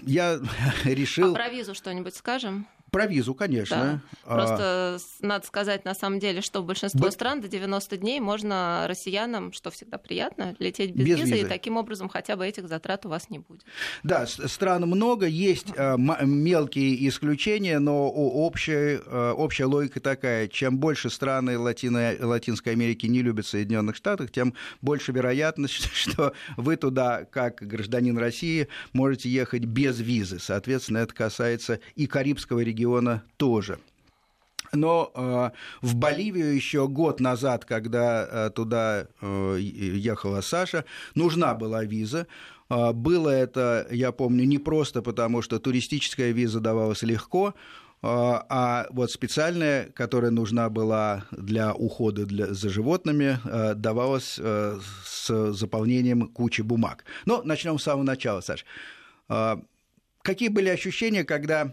я 0.00 0.40
решил... 0.84 1.32
А 1.32 1.34
про 1.34 1.48
визу 1.48 1.74
что-нибудь 1.74 2.14
скажем? 2.14 2.66
Про 2.90 3.06
визу, 3.06 3.34
конечно. 3.34 4.02
Да. 4.24 4.34
Просто 4.34 4.56
а... 4.58 4.98
надо 5.20 5.46
сказать, 5.46 5.84
на 5.84 5.94
самом 5.94 6.18
деле, 6.18 6.40
что 6.40 6.60
в 6.62 6.66
большинстве 6.66 7.00
Б... 7.00 7.10
стран 7.10 7.40
до 7.40 7.48
90 7.48 7.96
дней 7.96 8.20
можно 8.20 8.84
россиянам, 8.88 9.52
что 9.52 9.70
всегда 9.70 9.98
приятно, 9.98 10.56
лететь 10.58 10.92
без, 10.92 11.06
без 11.06 11.18
визы, 11.20 11.34
визы, 11.34 11.46
и 11.46 11.48
таким 11.48 11.76
образом 11.76 12.08
хотя 12.08 12.36
бы 12.36 12.46
этих 12.46 12.68
затрат 12.68 13.06
у 13.06 13.08
вас 13.08 13.30
не 13.30 13.38
будет. 13.38 13.64
Да, 14.02 14.26
стран 14.26 14.82
много, 14.82 15.26
есть 15.26 15.66
а, 15.76 15.96
мелкие 15.96 17.08
исключения, 17.08 17.78
но 17.78 18.10
общая, 18.10 19.00
а, 19.06 19.32
общая 19.34 19.66
логика 19.66 20.00
такая. 20.00 20.48
Чем 20.48 20.78
больше 20.78 21.10
страны 21.10 21.58
Латино, 21.58 22.14
Латинской 22.20 22.72
Америки 22.72 23.06
не 23.06 23.22
любят 23.22 23.46
Соединенных 23.46 23.96
Штатов, 23.96 24.30
тем 24.32 24.54
больше 24.80 25.12
вероятность, 25.12 25.90
что 25.94 26.32
вы 26.56 26.76
туда, 26.76 27.24
как 27.24 27.62
гражданин 27.62 28.18
России, 28.18 28.68
можете 28.92 29.28
ехать 29.28 29.64
без 29.64 30.00
визы. 30.00 30.38
Соответственно, 30.38 30.98
это 30.98 31.14
касается 31.14 31.80
и 31.94 32.06
Карибского 32.06 32.60
региона, 32.60 32.79
региона 32.80 33.22
тоже. 33.36 33.78
Но 34.72 35.10
э, 35.14 35.50
в 35.82 35.96
Боливию 35.96 36.54
еще 36.54 36.86
год 36.86 37.18
назад, 37.20 37.64
когда 37.64 38.28
э, 38.30 38.50
туда 38.50 39.08
э, 39.20 39.56
ехала 39.58 40.42
Саша, 40.42 40.84
нужна 41.16 41.54
была 41.54 41.84
виза. 41.84 42.28
Э, 42.68 42.92
было 42.92 43.30
это, 43.30 43.88
я 43.90 44.12
помню, 44.12 44.44
не 44.44 44.58
просто 44.58 45.02
потому, 45.02 45.42
что 45.42 45.58
туристическая 45.58 46.30
виза 46.30 46.60
давалась 46.60 47.02
легко, 47.02 47.48
э, 47.48 47.52
а 48.02 48.86
вот 48.90 49.10
специальная, 49.10 49.86
которая 49.86 50.30
нужна 50.30 50.68
была 50.70 51.24
для 51.32 51.74
ухода 51.74 52.24
для, 52.24 52.54
за 52.54 52.68
животными, 52.68 53.40
э, 53.44 53.74
давалась 53.74 54.38
э, 54.40 54.78
с 55.04 55.52
заполнением 55.52 56.28
кучи 56.28 56.62
бумаг. 56.62 57.04
Но 57.26 57.42
начнем 57.42 57.76
с 57.76 57.82
самого 57.82 58.04
начала, 58.04 58.40
Саш. 58.40 58.64
Какие 60.22 60.48
были 60.48 60.68
ощущения, 60.68 61.24
когда 61.24 61.72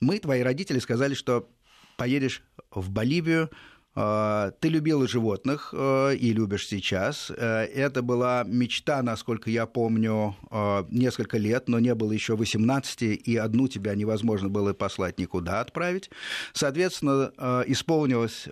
мы, 0.00 0.18
твои 0.18 0.42
родители, 0.42 0.78
сказали, 0.78 1.14
что 1.14 1.48
поедешь 1.96 2.42
в 2.70 2.90
Боливию, 2.90 3.50
а, 3.98 4.50
ты 4.60 4.68
любила 4.68 5.08
животных 5.08 5.72
а, 5.72 6.10
и 6.10 6.32
любишь 6.34 6.66
сейчас. 6.68 7.32
Э, 7.34 7.62
это 7.64 8.02
была 8.02 8.44
мечта, 8.46 9.02
насколько 9.02 9.48
я 9.48 9.64
помню, 9.64 10.36
а, 10.50 10.86
несколько 10.90 11.38
лет, 11.38 11.68
но 11.68 11.78
не 11.78 11.94
было 11.94 12.12
еще 12.12 12.36
18, 12.36 13.02
и 13.02 13.36
одну 13.36 13.68
тебя 13.68 13.94
невозможно 13.94 14.50
было 14.50 14.74
послать 14.74 15.18
никуда 15.18 15.60
отправить. 15.60 16.10
Соответственно, 16.52 17.32
исполнилось 17.66 18.48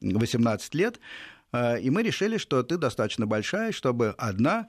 18 0.00 0.74
лет, 0.74 1.00
и 1.54 1.90
мы 1.90 2.02
решили, 2.02 2.36
что 2.36 2.62
ты 2.62 2.76
достаточно 2.76 3.26
большая, 3.26 3.72
чтобы 3.72 4.14
одна 4.18 4.68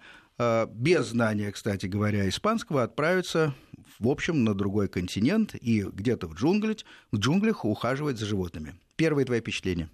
без 0.70 1.08
знания, 1.08 1.51
кстати 1.51 1.88
говоря, 1.88 2.29
испанского, 2.29 2.84
отправиться 2.84 3.53
в 3.98 4.08
общем, 4.08 4.43
на 4.43 4.53
другой 4.53 4.88
континент 4.88 5.55
и 5.55 5.81
где-то 5.81 6.27
в 6.27 6.36
джунглях, 6.36 6.77
в 7.12 7.17
джунглях 7.17 7.65
ухаживать 7.65 8.17
за 8.17 8.25
животными. 8.25 8.75
Первые 8.96 9.25
твои 9.25 9.39
впечатления? 9.39 9.89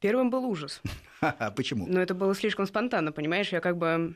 Первым 0.00 0.30
был 0.30 0.44
ужас. 0.44 0.82
Почему? 1.56 1.86
Но 1.86 2.00
это 2.00 2.14
было 2.14 2.34
слишком 2.34 2.66
спонтанно, 2.66 3.12
понимаешь? 3.12 3.50
Я 3.50 3.60
как 3.60 3.78
бы 3.78 4.14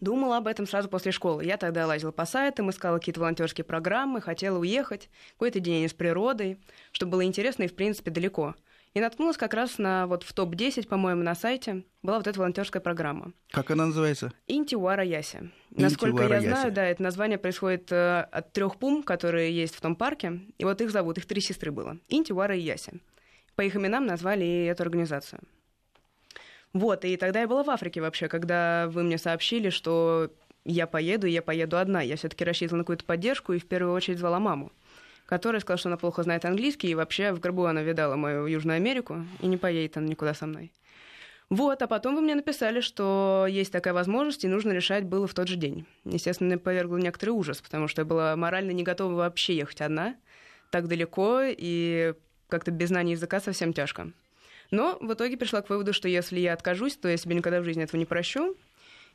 думала 0.00 0.38
об 0.38 0.46
этом 0.46 0.66
сразу 0.66 0.88
после 0.88 1.12
школы. 1.12 1.44
Я 1.44 1.56
тогда 1.56 1.86
лазила 1.86 2.10
по 2.10 2.26
сайтам, 2.26 2.70
искала 2.70 2.98
какие-то 2.98 3.20
волонтерские 3.20 3.64
программы, 3.64 4.20
хотела 4.20 4.58
уехать, 4.58 5.08
какой-то 5.32 5.60
день 5.60 5.88
с 5.88 5.92
природой, 5.92 6.58
чтобы 6.90 7.12
было 7.12 7.24
интересно 7.24 7.64
и, 7.64 7.68
в 7.68 7.74
принципе, 7.74 8.10
далеко. 8.10 8.54
И 8.94 9.00
наткнулась 9.00 9.38
как 9.38 9.54
раз 9.54 9.78
на 9.78 10.06
вот 10.06 10.22
в 10.22 10.34
топ-10, 10.34 10.86
по-моему, 10.86 11.22
на 11.22 11.34
сайте 11.34 11.84
была 12.02 12.18
вот 12.18 12.26
эта 12.26 12.38
волонтерская 12.38 12.82
программа. 12.82 13.32
Как 13.50 13.70
она 13.70 13.86
называется? 13.86 14.32
Интиуара 14.48 15.02
Яси. 15.02 15.50
Насколько 15.70 16.24
я 16.24 16.42
знаю, 16.42 16.72
да, 16.72 16.84
это 16.84 17.02
название 17.02 17.38
происходит 17.38 17.90
э, 17.90 18.20
от 18.20 18.52
трех 18.52 18.76
пум, 18.76 19.02
которые 19.02 19.50
есть 19.50 19.74
в 19.74 19.80
том 19.80 19.96
парке. 19.96 20.40
И 20.58 20.64
вот 20.64 20.82
их 20.82 20.90
зовут, 20.90 21.16
их 21.16 21.24
три 21.24 21.40
сестры 21.40 21.72
было. 21.72 21.96
Интиуара 22.08 22.54
и 22.54 22.60
Яси. 22.60 23.00
По 23.56 23.62
их 23.62 23.76
именам 23.76 24.04
назвали 24.04 24.44
и 24.44 24.64
эту 24.64 24.82
организацию. 24.82 25.40
Вот, 26.74 27.04
и 27.06 27.16
тогда 27.16 27.40
я 27.40 27.48
была 27.48 27.62
в 27.62 27.70
Африке 27.70 28.02
вообще, 28.02 28.28
когда 28.28 28.88
вы 28.88 29.02
мне 29.02 29.16
сообщили, 29.16 29.70
что 29.70 30.30
я 30.64 30.86
поеду, 30.86 31.26
и 31.26 31.30
я 31.30 31.42
поеду 31.42 31.78
одна. 31.78 32.02
Я 32.02 32.16
все-таки 32.16 32.44
рассчитывала 32.44 32.78
на 32.78 32.84
какую-то 32.84 33.04
поддержку 33.04 33.54
и 33.54 33.58
в 33.58 33.66
первую 33.66 33.94
очередь 33.94 34.18
звала 34.18 34.38
маму 34.38 34.70
которая 35.26 35.60
сказала, 35.60 35.78
что 35.78 35.88
она 35.88 35.96
плохо 35.96 36.22
знает 36.22 36.44
английский, 36.44 36.88
и 36.88 36.94
вообще 36.94 37.32
в 37.32 37.40
гробу 37.40 37.64
она 37.64 37.82
видала 37.82 38.16
мою 38.16 38.46
Южную 38.46 38.76
Америку, 38.76 39.24
и 39.40 39.46
не 39.46 39.56
поедет 39.56 39.96
она 39.96 40.06
никуда 40.06 40.34
со 40.34 40.46
мной. 40.46 40.72
Вот, 41.50 41.82
а 41.82 41.86
потом 41.86 42.14
вы 42.14 42.22
мне 42.22 42.34
написали, 42.34 42.80
что 42.80 43.46
есть 43.46 43.72
такая 43.72 43.92
возможность, 43.92 44.42
и 44.44 44.48
нужно 44.48 44.72
решать 44.72 45.04
было 45.04 45.26
в 45.26 45.34
тот 45.34 45.48
же 45.48 45.56
день. 45.56 45.84
Естественно, 46.04 46.48
меня 46.48 46.58
повергло 46.58 46.96
некоторый 46.96 47.30
ужас, 47.30 47.60
потому 47.60 47.88
что 47.88 48.02
я 48.02 48.06
была 48.06 48.36
морально 48.36 48.70
не 48.70 48.82
готова 48.82 49.12
вообще 49.12 49.56
ехать 49.56 49.82
одна, 49.82 50.16
так 50.70 50.88
далеко, 50.88 51.42
и 51.44 52.14
как-то 52.48 52.70
без 52.70 52.88
знания 52.88 53.12
языка 53.12 53.38
совсем 53.38 53.74
тяжко. 53.74 54.12
Но 54.70 54.96
в 55.02 55.12
итоге 55.12 55.36
пришла 55.36 55.60
к 55.60 55.68
выводу, 55.68 55.92
что 55.92 56.08
если 56.08 56.40
я 56.40 56.54
откажусь, 56.54 56.96
то 56.96 57.06
я 57.06 57.18
себе 57.18 57.34
никогда 57.34 57.60
в 57.60 57.64
жизни 57.64 57.84
этого 57.84 57.98
не 57.98 58.06
прощу, 58.06 58.56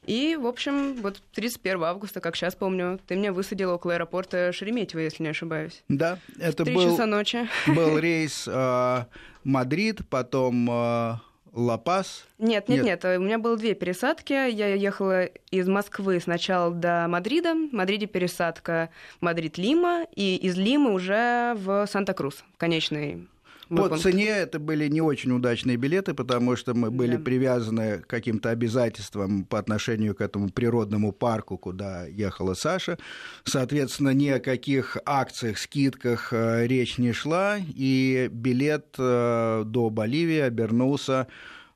и, 0.06 0.38
в 0.40 0.48
общем, 0.48 0.96
вот 1.02 1.22
31 1.34 1.84
августа, 1.84 2.22
как 2.22 2.36
сейчас 2.36 2.56
помню, 2.56 3.00
ты 3.08 3.16
меня 3.16 3.34
высадила 3.34 3.74
около 3.74 3.94
аэропорта 3.94 4.52
Шереметьево, 4.54 5.02
если 5.02 5.24
не 5.24 5.30
ошибаюсь. 5.30 5.84
Да, 5.90 6.20
это 6.40 6.64
был, 6.66 6.92
часа 6.92 7.06
ночи. 7.06 7.48
был 7.68 7.98
рейс 8.00 8.48
э, 8.48 9.04
Мадрид, 9.44 10.08
потом 10.10 10.70
э, 10.70 11.16
Ла-Пас. 11.54 12.26
Нет, 12.38 12.70
нет, 12.70 12.84
нет, 12.84 13.04
нет, 13.04 13.20
у 13.20 13.24
меня 13.24 13.40
было 13.40 13.58
две 13.58 13.74
пересадки. 13.74 14.32
Я 14.34 14.74
ехала 14.76 15.26
из 15.52 15.68
Москвы 15.68 16.20
сначала 16.20 16.72
до 16.72 17.08
Мадрида, 17.10 17.54
в 17.54 17.74
Мадриде 17.74 18.06
пересадка 18.06 18.90
Мадрид-Лима, 19.22 20.06
и 20.16 20.36
из 20.36 20.56
Лимы 20.56 20.94
уже 20.94 21.54
в 21.58 21.86
Санта-Крус, 21.88 22.44
конечный 22.58 23.28
по 23.70 23.90
пункт. 23.90 24.02
цене 24.02 24.28
это 24.28 24.60
были 24.60 24.88
не 24.88 25.02
очень 25.02 25.32
удачные 25.32 25.78
билеты, 25.78 26.14
потому 26.14 26.56
что 26.56 26.74
мы 26.74 26.92
были 26.92 27.18
да. 27.18 27.24
привязаны 27.24 28.00
к 28.00 28.08
каким-то 28.08 28.50
обязательствам 28.50 29.46
по 29.46 29.60
отношению 29.60 30.16
к 30.16 30.22
этому 30.22 30.50
природному 30.50 31.12
парку, 31.12 31.58
куда 31.58 32.06
ехала 32.06 32.54
Саша. 32.54 32.98
Соответственно, 33.44 34.10
ни 34.14 34.30
о 34.30 34.40
каких 34.40 34.98
акциях, 35.06 35.58
скидках 35.58 36.32
э, 36.32 36.68
речь 36.68 36.98
не 36.98 37.12
шла, 37.12 37.58
и 37.60 38.30
билет 38.32 38.96
э, 38.98 39.64
до 39.66 39.90
Боливии 39.90 40.40
обернулся 40.40 41.28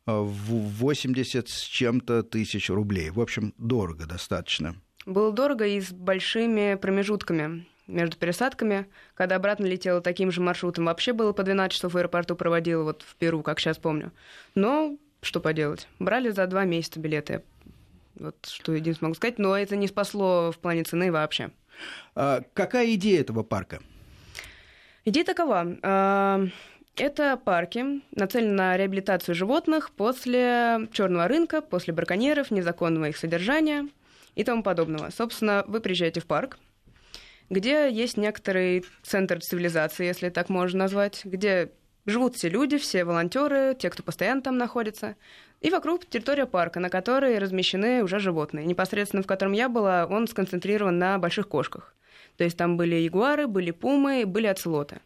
э, 0.05 0.11
в 0.11 0.53
80 0.79 1.49
с 1.49 1.61
чем-то 1.61 2.23
тысяч 2.23 2.69
рублей. 2.69 3.09
В 3.09 3.19
общем, 3.19 3.53
дорого 3.57 4.05
достаточно. 4.05 4.75
Было 5.05 5.31
дорого 5.31 5.65
и 5.65 5.81
с 5.81 5.91
большими 5.91 6.75
промежутками 6.75 7.65
между 7.87 8.17
пересадками. 8.17 8.87
Когда 9.15 9.35
обратно 9.35 9.65
летела 9.65 10.01
таким 10.01 10.31
же 10.31 10.41
маршрутом, 10.41 10.85
вообще 10.85 11.13
было 11.13 11.33
по 11.33 11.43
12 11.43 11.73
часов 11.73 11.93
в 11.93 11.97
аэропорту 11.97 12.35
проводила, 12.35 12.83
вот 12.83 13.03
в 13.03 13.15
Перу, 13.15 13.41
как 13.41 13.59
сейчас 13.59 13.77
помню. 13.77 14.11
Но 14.55 14.97
что 15.21 15.39
поделать, 15.39 15.87
брали 15.99 16.29
за 16.29 16.47
два 16.47 16.65
месяца 16.65 16.99
билеты. 16.99 17.43
Вот 18.15 18.35
что 18.45 18.73
единственное 18.73 19.09
могу 19.09 19.15
сказать, 19.15 19.39
но 19.39 19.57
это 19.57 19.75
не 19.75 19.87
спасло 19.87 20.51
в 20.51 20.59
плане 20.59 20.83
цены 20.83 21.11
вообще. 21.11 21.51
А 22.15 22.43
какая 22.53 22.93
идея 22.93 23.21
этого 23.21 23.43
парка? 23.43 23.79
Идея 25.05 25.25
такова. 25.25 25.77
А, 25.81 26.45
это 26.97 27.37
парки, 27.37 28.01
нацелены 28.11 28.53
на 28.53 28.77
реабилитацию 28.77 29.33
животных 29.33 29.91
после 29.91 30.87
черного 30.91 31.27
рынка, 31.27 31.61
после 31.61 31.93
браконьеров, 31.93 32.51
незаконного 32.51 33.09
их 33.09 33.17
содержания 33.17 33.87
и 34.35 34.43
тому 34.43 34.61
подобного. 34.61 35.09
Собственно, 35.09 35.63
вы 35.67 35.79
приезжаете 35.79 36.19
в 36.19 36.25
парк, 36.25 36.59
где 37.51 37.91
есть 37.91 38.15
некоторый 38.15 38.85
центр 39.03 39.41
цивилизации, 39.41 40.05
если 40.05 40.29
так 40.29 40.47
можно 40.47 40.79
назвать, 40.79 41.25
где 41.25 41.69
живут 42.05 42.35
все 42.35 42.47
люди, 42.47 42.77
все 42.77 43.03
волонтеры, 43.03 43.75
те, 43.77 43.89
кто 43.89 44.03
постоянно 44.03 44.41
там 44.41 44.57
находится. 44.57 45.17
И 45.59 45.69
вокруг 45.69 46.05
территория 46.07 46.45
парка, 46.45 46.79
на 46.79 46.89
которой 46.89 47.37
размещены 47.37 48.03
уже 48.03 48.19
животные. 48.19 48.65
Непосредственно 48.65 49.21
в 49.21 49.27
котором 49.27 49.51
я 49.51 49.67
была, 49.67 50.07
он 50.09 50.27
сконцентрирован 50.27 50.97
на 50.97 51.19
больших 51.19 51.49
кошках. 51.49 51.93
То 52.37 52.45
есть 52.45 52.55
там 52.55 52.77
были 52.77 52.95
ягуары, 52.95 53.47
были 53.47 53.71
пумы, 53.71 54.25
были 54.25 54.47
оцелоты. 54.47 55.01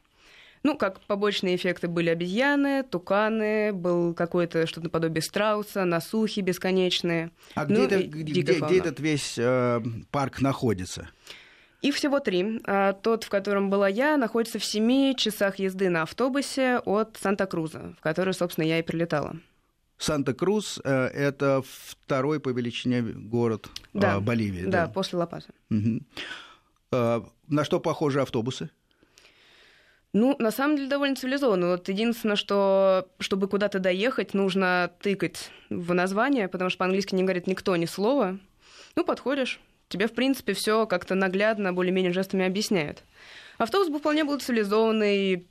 Ну, 0.62 0.78
как 0.78 1.02
побочные 1.02 1.56
эффекты 1.56 1.88
были 1.88 2.10
обезьяны, 2.10 2.84
туканы, 2.84 3.74
был 3.74 4.14
какое-то 4.14 4.68
что-то 4.68 4.86
наподобие 4.86 5.24
страуса, 5.24 5.84
насухи 5.84 6.42
бесконечные. 6.42 7.32
А 7.56 7.66
ну, 7.68 7.88
где, 7.88 7.96
это, 7.96 8.08
где, 8.08 8.42
где 8.42 8.78
этот 8.80 9.00
весь 9.00 9.36
э, 9.38 9.82
парк 10.12 10.42
находится? 10.42 11.10
Их 11.86 11.94
всего 11.94 12.20
три. 12.20 12.62
А, 12.66 12.94
тот, 12.94 13.26
в 13.26 13.30
котором 13.30 13.70
была 13.70 13.88
я, 13.88 14.18
находится 14.18 14.58
в 14.58 14.66
семи 14.66 15.14
часах 15.16 15.60
езды 15.60 15.90
на 15.90 16.02
автобусе 16.02 16.80
от 16.80 17.16
Санта-Круза, 17.22 17.94
в 18.00 18.02
который, 18.02 18.34
собственно, 18.34 18.66
я 18.66 18.80
и 18.80 18.82
прилетала. 18.82 19.36
Санта-Крус 20.00 20.82
э,– 20.84 20.90
это 21.14 21.62
второй 21.64 22.40
по 22.40 22.50
величине 22.50 23.04
город 23.04 23.70
э, 23.94 24.00
да, 24.00 24.20
Боливии. 24.20 24.64
Да, 24.64 24.88
да, 24.88 24.92
после 24.92 25.20
Ла-Паса. 25.20 25.54
Угу. 25.70 26.02
На 27.50 27.64
что 27.64 27.80
похожи 27.80 28.20
автобусы? 28.20 28.72
Ну, 30.12 30.36
на 30.40 30.50
самом 30.50 30.78
деле, 30.78 30.90
довольно 30.90 31.16
цивилизованно. 31.16 31.68
Вот 31.68 31.88
единственное, 31.88 32.36
что 32.36 33.08
чтобы 33.20 33.48
куда-то 33.48 33.78
доехать, 33.78 34.34
нужно 34.34 34.90
тыкать 35.02 35.52
в 35.70 35.94
название, 35.94 36.48
потому 36.48 36.72
что 36.72 36.80
по-английски 36.80 37.14
не 37.14 37.22
говорит 37.22 37.46
никто 37.46 37.76
ни 37.76 37.86
слова. 37.86 38.40
Ну, 38.96 39.04
подходишь, 39.04 39.60
тебе, 39.96 40.08
в 40.08 40.14
принципе, 40.14 40.54
все 40.54 40.86
как-то 40.86 41.16
наглядно, 41.16 41.74
более-менее 41.74 42.12
жестами 42.14 42.46
объясняют. 42.46 43.04
Автобус 43.58 43.90
был 43.90 44.00
вполне 44.00 44.26
был 44.26 44.40
цивилизованный, 44.40 45.48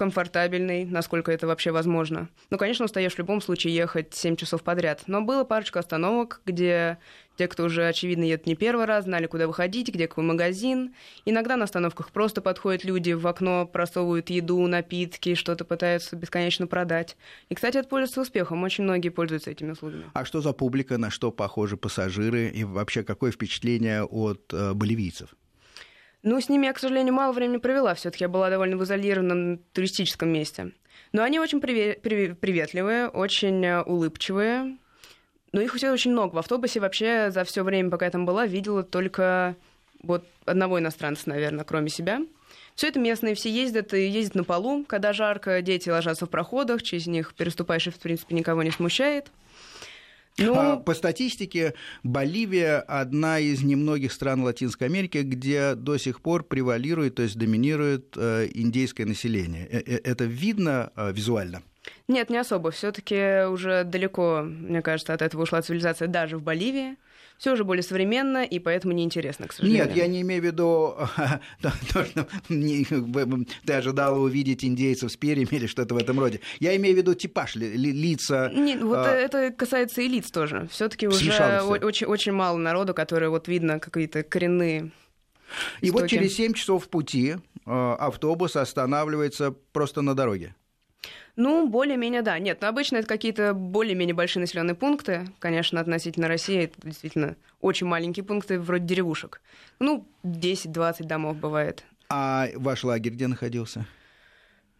комфортабельный, 0.00 0.86
насколько 0.86 1.30
это 1.30 1.46
вообще 1.46 1.72
возможно. 1.72 2.30
Ну, 2.48 2.56
конечно, 2.56 2.86
устаешь 2.86 3.12
в 3.12 3.18
любом 3.18 3.42
случае 3.42 3.74
ехать 3.74 4.14
7 4.14 4.34
часов 4.34 4.62
подряд. 4.62 5.02
Но 5.08 5.20
было 5.20 5.44
парочка 5.44 5.78
остановок, 5.78 6.40
где 6.46 6.96
те, 7.36 7.46
кто 7.48 7.64
уже, 7.64 7.86
очевидно, 7.86 8.22
едет 8.22 8.46
не 8.46 8.54
первый 8.54 8.86
раз, 8.86 9.04
знали, 9.04 9.26
куда 9.26 9.46
выходить, 9.46 9.88
где 9.88 10.08
какой 10.08 10.24
магазин. 10.24 10.94
Иногда 11.26 11.58
на 11.58 11.64
остановках 11.64 12.12
просто 12.12 12.40
подходят 12.40 12.82
люди 12.82 13.12
в 13.12 13.26
окно, 13.26 13.66
просовывают 13.66 14.30
еду, 14.30 14.66
напитки, 14.66 15.34
что-то 15.34 15.66
пытаются 15.66 16.16
бесконечно 16.16 16.66
продать. 16.66 17.18
И, 17.50 17.54
кстати, 17.54 17.76
это 17.76 17.86
пользуется 17.86 18.22
успехом. 18.22 18.62
Очень 18.62 18.84
многие 18.84 19.10
пользуются 19.10 19.50
этими 19.50 19.72
услугами. 19.72 20.04
А 20.14 20.24
что 20.24 20.40
за 20.40 20.54
публика, 20.54 20.96
на 20.96 21.10
что 21.10 21.30
похожи 21.30 21.76
пассажиры? 21.76 22.48
И 22.48 22.64
вообще, 22.64 23.02
какое 23.02 23.32
впечатление 23.32 24.04
от 24.04 24.50
э, 24.54 24.72
боливийцев? 24.72 25.34
Ну, 26.22 26.40
с 26.40 26.48
ними 26.48 26.66
я, 26.66 26.72
к 26.72 26.78
сожалению, 26.78 27.14
мало 27.14 27.32
времени 27.32 27.56
провела. 27.56 27.94
Все-таки 27.94 28.24
я 28.24 28.28
была 28.28 28.50
довольно 28.50 28.76
в 28.76 28.84
изолированном 28.84 29.58
туристическом 29.72 30.28
месте. 30.28 30.72
Но 31.12 31.22
они 31.22 31.40
очень 31.40 31.60
приветливые, 31.60 33.08
очень 33.08 33.64
э, 33.64 33.82
улыбчивые. 33.82 34.76
Но 35.52 35.60
их 35.60 35.74
все 35.74 35.90
очень 35.90 36.12
много. 36.12 36.34
В 36.34 36.38
автобусе 36.38 36.78
вообще 36.78 37.30
за 37.30 37.44
все 37.44 37.64
время, 37.64 37.90
пока 37.90 38.04
я 38.04 38.10
там 38.10 38.26
была, 38.26 38.46
видела 38.46 38.82
только 38.82 39.56
вот 40.02 40.24
одного 40.44 40.78
иностранца, 40.78 41.28
наверное, 41.28 41.64
кроме 41.64 41.88
себя. 41.88 42.20
Все 42.74 42.88
это 42.88 43.00
местные, 43.00 43.34
все 43.34 43.50
ездят 43.50 43.92
и 43.94 44.06
ездят 44.06 44.36
на 44.36 44.44
полу, 44.44 44.84
когда 44.84 45.12
жарко, 45.12 45.60
дети 45.60 45.90
ложатся 45.90 46.26
в 46.26 46.30
проходах, 46.30 46.82
через 46.82 47.06
них 47.06 47.34
переступаешь, 47.34 47.86
и, 47.86 47.90
в 47.90 47.98
принципе, 47.98 48.34
никого 48.34 48.62
не 48.62 48.70
смущает. 48.70 49.30
Ну... 50.40 50.54
А, 50.56 50.76
по 50.76 50.94
статистике, 50.94 51.74
Боливия 52.02 52.80
одна 52.80 53.38
из 53.38 53.62
немногих 53.62 54.12
стран 54.12 54.42
Латинской 54.42 54.88
Америки, 54.88 55.18
где 55.18 55.74
до 55.74 55.98
сих 55.98 56.20
пор 56.20 56.44
превалирует, 56.44 57.16
то 57.16 57.22
есть 57.22 57.36
доминирует 57.36 58.16
э, 58.16 58.48
индейское 58.52 59.06
население. 59.06 59.68
Э, 59.70 59.82
э, 59.86 60.00
это 60.04 60.24
видно 60.24 60.92
визуально? 61.12 61.62
Нет, 62.08 62.30
не 62.30 62.38
особо. 62.38 62.70
Все-таки 62.70 63.46
уже 63.46 63.84
далеко, 63.84 64.42
мне 64.42 64.82
кажется, 64.82 65.14
от 65.14 65.22
этого 65.22 65.42
ушла 65.42 65.62
цивилизация 65.62 66.08
даже 66.08 66.36
в 66.38 66.42
Боливии 66.42 66.96
все 67.40 67.54
уже 67.54 67.64
более 67.64 67.82
современно, 67.82 68.44
и 68.44 68.58
поэтому 68.58 68.92
неинтересно, 68.92 69.48
к 69.48 69.54
сожалению. 69.54 69.86
Нет, 69.86 69.96
я 69.96 70.06
не 70.08 70.20
имею 70.20 70.42
в 70.42 70.44
виду 70.44 70.94
то, 71.62 72.04
что 72.04 72.26
ты 73.64 73.72
ожидала 73.72 74.18
увидеть 74.18 74.62
индейцев 74.62 75.10
с 75.10 75.16
перьями 75.16 75.48
или 75.52 75.66
что-то 75.66 75.94
в 75.94 75.96
этом 75.96 76.20
роде. 76.20 76.40
Я 76.58 76.76
имею 76.76 76.94
в 76.94 76.98
виду 76.98 77.14
типаж, 77.14 77.56
лица. 77.56 78.50
Нет, 78.54 78.82
вот 78.82 78.98
а, 78.98 79.14
это 79.14 79.50
касается 79.52 80.02
и 80.02 80.08
лиц 80.08 80.30
тоже. 80.30 80.68
Все-таки 80.70 81.08
уже 81.08 81.62
очень, 81.62 82.06
очень 82.06 82.32
мало 82.32 82.58
народу, 82.58 82.92
которые 82.92 83.30
вот 83.30 83.48
видно 83.48 83.80
какие-то 83.80 84.22
коренные 84.22 84.90
и 85.80 85.86
Истоки. 85.86 86.02
вот 86.02 86.10
через 86.10 86.36
7 86.36 86.52
часов 86.52 86.90
пути 86.90 87.36
э, 87.66 87.96
автобус 87.98 88.54
останавливается 88.54 89.52
просто 89.72 90.02
на 90.02 90.14
дороге. 90.14 90.54
Ну, 91.42 91.66
более-менее, 91.66 92.20
да. 92.20 92.38
Нет, 92.38 92.58
но 92.60 92.68
обычно 92.68 92.98
это 92.98 93.08
какие-то 93.08 93.54
более-менее 93.54 94.14
большие 94.14 94.42
населенные 94.42 94.74
пункты. 94.74 95.26
Конечно, 95.38 95.80
относительно 95.80 96.28
России 96.28 96.64
это 96.64 96.74
действительно 96.82 97.34
очень 97.62 97.86
маленькие 97.86 98.26
пункты, 98.26 98.60
вроде 98.60 98.84
деревушек. 98.84 99.40
Ну, 99.78 100.06
10-20 100.22 101.04
домов 101.04 101.38
бывает. 101.38 101.82
А 102.10 102.48
ваш 102.56 102.84
лагерь 102.84 103.14
где 103.14 103.26
находился? 103.26 103.86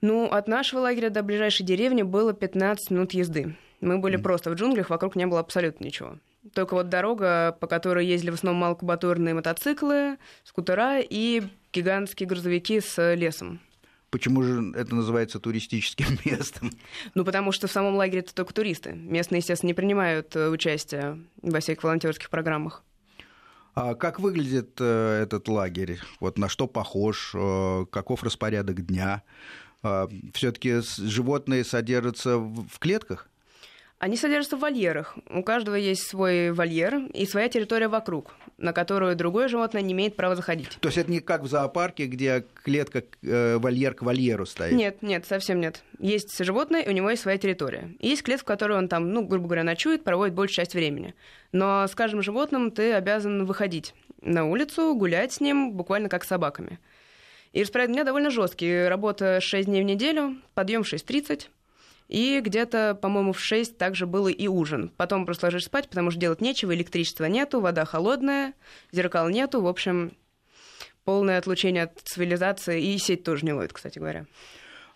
Ну, 0.03 0.27
от 0.27 0.49
нашего 0.49 0.81
лагеря 0.81 1.09
до 1.09 1.23
ближайшей 1.23 1.65
деревни 1.65 2.03
было 2.03 2.35
15 2.35 2.91
минут 2.91 3.15
езды. 3.15 3.57
Мы 3.81 3.97
были 3.97 4.19
mm. 4.19 4.23
просто 4.23 4.51
в 4.51 4.55
джунглях, 4.55 4.91
вокруг 4.91 5.17
не 5.17 5.27
было 5.27 5.41
абсолютно 5.41 5.85
ничего. 5.85 6.19
Только 6.53 6.75
вот 6.75 6.91
дорога, 6.91 7.57
по 7.59 7.69
которой 7.69 8.05
ездили 8.05 8.33
в 8.33 8.35
основном 8.35 8.61
малокубатурные 8.61 9.33
мотоциклы, 9.33 10.19
скутера 10.45 11.01
и 11.01 11.43
гигантские 11.73 12.29
грузовики 12.29 12.81
с 12.81 13.15
лесом. 13.15 13.61
Почему 14.11 14.43
же 14.43 14.73
это 14.75 14.95
называется 14.95 15.39
туристическим 15.39 16.19
местом? 16.25 16.73
Ну, 17.15 17.25
потому 17.25 17.53
что 17.53 17.69
в 17.69 17.73
самом 17.73 17.95
лагере 17.95 18.21
это 18.21 18.35
только 18.35 18.53
туристы. 18.53 18.93
Местные, 18.93 19.39
естественно, 19.39 19.69
не 19.69 19.75
принимают 19.75 20.35
э, 20.35 20.49
участие 20.49 21.21
во 21.43 21.61
всех 21.61 21.83
волонтерских 21.83 22.29
программах. 22.29 22.83
А 23.75 23.95
как 23.95 24.19
выглядит 24.19 24.77
э, 24.81 25.23
этот 25.23 25.47
лагерь? 25.49 26.01
Вот 26.19 26.39
на 26.39 26.49
что 26.49 26.67
похож? 26.67 27.33
Э, 27.35 27.87
каков 27.91 28.25
распорядок 28.25 28.85
дня? 28.85 29.23
Э, 29.85 30.09
Все-таки 30.35 30.81
животные 30.81 31.63
содержатся 31.65 32.37
в 32.39 32.79
клетках? 32.81 33.30
Они 34.01 34.17
содержатся 34.17 34.57
в 34.57 34.61
вольерах. 34.61 35.15
У 35.29 35.43
каждого 35.43 35.75
есть 35.75 36.09
свой 36.09 36.53
вольер 36.53 37.03
и 37.13 37.27
своя 37.27 37.51
территория 37.51 37.87
вокруг, 37.87 38.35
на 38.57 38.73
которую 38.73 39.15
другое 39.15 39.47
животное 39.47 39.83
не 39.83 39.93
имеет 39.93 40.17
права 40.17 40.35
заходить. 40.35 40.79
То 40.81 40.89
есть 40.89 40.97
это 40.97 41.11
не 41.11 41.21
как 41.21 41.43
в 41.43 41.49
зоопарке, 41.49 42.07
где 42.07 42.47
клетка, 42.65 43.05
э, 43.23 43.59
вольер 43.59 43.93
к 43.93 44.01
вольеру 44.01 44.47
стоит? 44.47 44.73
Нет, 44.73 45.03
нет, 45.03 45.27
совсем 45.27 45.61
нет. 45.61 45.85
Есть 45.99 46.43
животное, 46.43 46.81
и 46.81 46.89
у 46.89 46.93
него 46.93 47.11
есть 47.11 47.21
своя 47.21 47.37
территория. 47.37 47.91
И 47.99 48.09
есть 48.09 48.23
клетка, 48.23 48.45
в 48.45 48.47
которой 48.47 48.79
он 48.79 48.89
там, 48.89 49.13
ну, 49.13 49.23
грубо 49.23 49.49
говоря, 49.49 49.65
ночует, 49.65 50.03
проводит 50.03 50.35
большую 50.35 50.57
часть 50.57 50.73
времени. 50.73 51.15
Но 51.53 51.87
с 51.87 51.95
каждым 51.95 52.23
животным 52.23 52.71
ты 52.71 52.95
обязан 52.95 53.45
выходить 53.45 53.95
на 54.23 54.47
улицу, 54.47 54.95
гулять 54.95 55.35
с 55.35 55.41
ним, 55.41 55.73
буквально 55.73 56.09
как 56.09 56.25
с 56.25 56.29
собаками. 56.29 56.79
И 57.53 57.61
распорядок 57.61 57.93
дня 57.93 58.05
довольно 58.05 58.31
жесткий. 58.31 58.89
Работа 58.89 59.43
6 59.43 59.67
дней 59.67 59.83
в 59.83 59.85
неделю, 59.85 60.37
подъем 60.55 60.85
в 60.85 60.91
6.30, 60.91 61.49
и 62.11 62.41
где-то, 62.41 62.99
по-моему, 63.01 63.33
в 63.33 63.39
6 63.39 63.79
также 63.79 64.05
был 64.05 64.27
и 64.27 64.49
ужин. 64.49 64.91
Потом 64.97 65.25
просто 65.25 65.47
ложишь 65.47 65.67
спать, 65.67 65.89
потому 65.89 66.11
что 66.11 66.19
делать 66.19 66.41
нечего, 66.41 66.75
электричества 66.75 67.27
нету, 67.27 67.61
вода 67.61 67.85
холодная, 67.85 68.55
зеркал 68.91 69.29
нету. 69.29 69.61
В 69.61 69.69
общем, 69.69 70.13
полное 71.05 71.39
отлучение 71.39 71.85
от 71.85 72.01
цивилизации, 72.03 72.83
и 72.83 72.99
сеть 72.99 73.23
тоже 73.23 73.47
не 73.47 73.53
ловит, 73.53 73.73
кстати 73.73 74.01
говоря. 74.01 74.27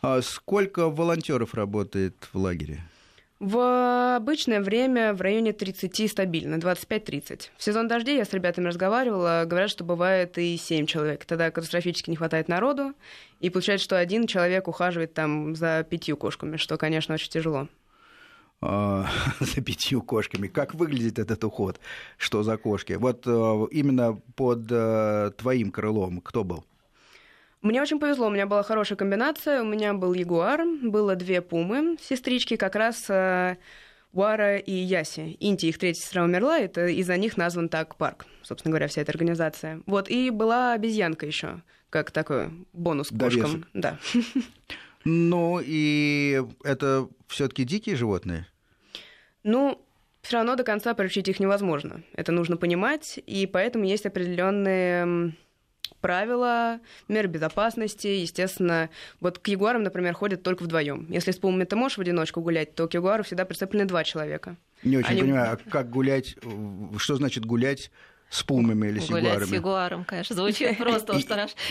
А 0.02 0.22
сколько 0.22 0.90
волонтеров 0.90 1.54
работает 1.54 2.16
в 2.32 2.36
лагере? 2.36 2.82
В 3.44 4.16
обычное 4.16 4.62
время 4.62 5.12
в 5.12 5.20
районе 5.20 5.52
30 5.52 6.10
стабильно, 6.10 6.54
25-30. 6.54 7.50
В 7.58 7.62
сезон 7.62 7.88
дождей 7.88 8.16
я 8.16 8.24
с 8.24 8.32
ребятами 8.32 8.68
разговаривала, 8.68 9.44
говорят, 9.44 9.68
что 9.68 9.84
бывает 9.84 10.38
и 10.38 10.56
7 10.56 10.86
человек. 10.86 11.26
Тогда 11.26 11.50
катастрофически 11.50 12.08
не 12.08 12.16
хватает 12.16 12.48
народу, 12.48 12.94
и 13.40 13.50
получается, 13.50 13.84
что 13.84 13.98
один 13.98 14.26
человек 14.26 14.66
ухаживает 14.66 15.12
там 15.12 15.54
за 15.56 15.86
пятью 15.86 16.16
кошками, 16.16 16.56
что, 16.56 16.78
конечно, 16.78 17.12
очень 17.12 17.28
тяжело. 17.28 17.68
А, 18.62 19.06
за 19.40 19.60
пятью 19.60 20.00
кошками. 20.00 20.48
Как 20.48 20.74
выглядит 20.74 21.18
этот 21.18 21.44
уход? 21.44 21.80
Что 22.16 22.44
за 22.44 22.56
кошки? 22.56 22.94
Вот 22.94 23.26
э, 23.26 23.66
именно 23.72 24.22
под 24.36 24.68
э, 24.70 25.32
твоим 25.36 25.70
крылом 25.70 26.22
кто 26.22 26.44
был? 26.44 26.64
Мне 27.64 27.80
очень 27.80 27.98
повезло, 27.98 28.26
у 28.26 28.30
меня 28.30 28.44
была 28.44 28.62
хорошая 28.62 28.98
комбинация. 28.98 29.62
У 29.62 29.64
меня 29.64 29.94
был 29.94 30.12
ягуар, 30.12 30.66
было 30.82 31.16
две 31.16 31.40
пумы, 31.40 31.96
сестрички, 31.98 32.56
как 32.56 32.74
раз 32.74 33.06
э, 33.08 33.56
Уара 34.12 34.58
и 34.58 34.70
Яси. 34.70 35.38
Инти, 35.40 35.66
их 35.66 35.78
третья 35.78 36.02
сестра 36.02 36.24
умерла, 36.24 36.58
это 36.58 36.86
из-за 36.88 37.16
них 37.16 37.38
назван 37.38 37.70
так 37.70 37.96
парк, 37.96 38.26
собственно 38.42 38.70
говоря, 38.70 38.86
вся 38.88 39.00
эта 39.00 39.12
организация. 39.12 39.80
Вот, 39.86 40.10
и 40.10 40.28
была 40.28 40.74
обезьянка 40.74 41.24
еще, 41.24 41.62
как 41.88 42.10
такой 42.10 42.50
бонус 42.74 43.08
к 43.08 43.18
кошкам. 43.18 43.64
Да. 43.72 43.98
Ну, 45.06 45.60
и 45.62 46.42
это 46.64 47.08
все 47.28 47.46
таки 47.46 47.64
дикие 47.64 47.94
животные? 47.94 48.46
Ну, 49.42 49.78
все 50.22 50.38
равно 50.38 50.56
до 50.56 50.64
конца 50.64 50.94
приучить 50.94 51.28
их 51.28 51.40
невозможно. 51.40 52.02
Это 52.14 52.32
нужно 52.32 52.56
понимать, 52.56 53.20
и 53.26 53.46
поэтому 53.46 53.84
есть 53.84 54.06
определенные 54.06 55.34
правила, 56.04 56.80
меры 57.08 57.28
безопасности, 57.28 58.08
естественно. 58.08 58.90
Вот 59.20 59.38
к 59.38 59.48
ягуарам, 59.48 59.84
например, 59.84 60.12
ходят 60.12 60.42
только 60.42 60.64
вдвоем. 60.64 61.06
Если 61.08 61.30
с 61.30 61.38
пумами 61.38 61.64
ты 61.64 61.76
можешь 61.76 61.96
в 61.96 62.02
одиночку 62.02 62.42
гулять, 62.42 62.74
то 62.74 62.86
к 62.86 62.92
ягуару 62.92 63.24
всегда 63.24 63.46
прицеплены 63.46 63.86
два 63.86 64.04
человека. 64.04 64.58
Не 64.82 64.98
очень 64.98 65.08
Они... 65.08 65.20
понимаю, 65.22 65.52
а 65.54 65.70
как 65.70 65.88
гулять, 65.88 66.36
что 66.98 67.16
значит 67.16 67.46
гулять 67.46 67.90
с 68.34 68.42
пумами 68.42 68.88
или 68.88 68.98
с 68.98 69.08
Гулять 69.08 69.24
ягуарами. 69.24 69.48
с 69.48 69.52
ягуаром, 69.52 70.04
конечно, 70.04 70.34
звучит 70.34 70.76
просто 70.78 71.14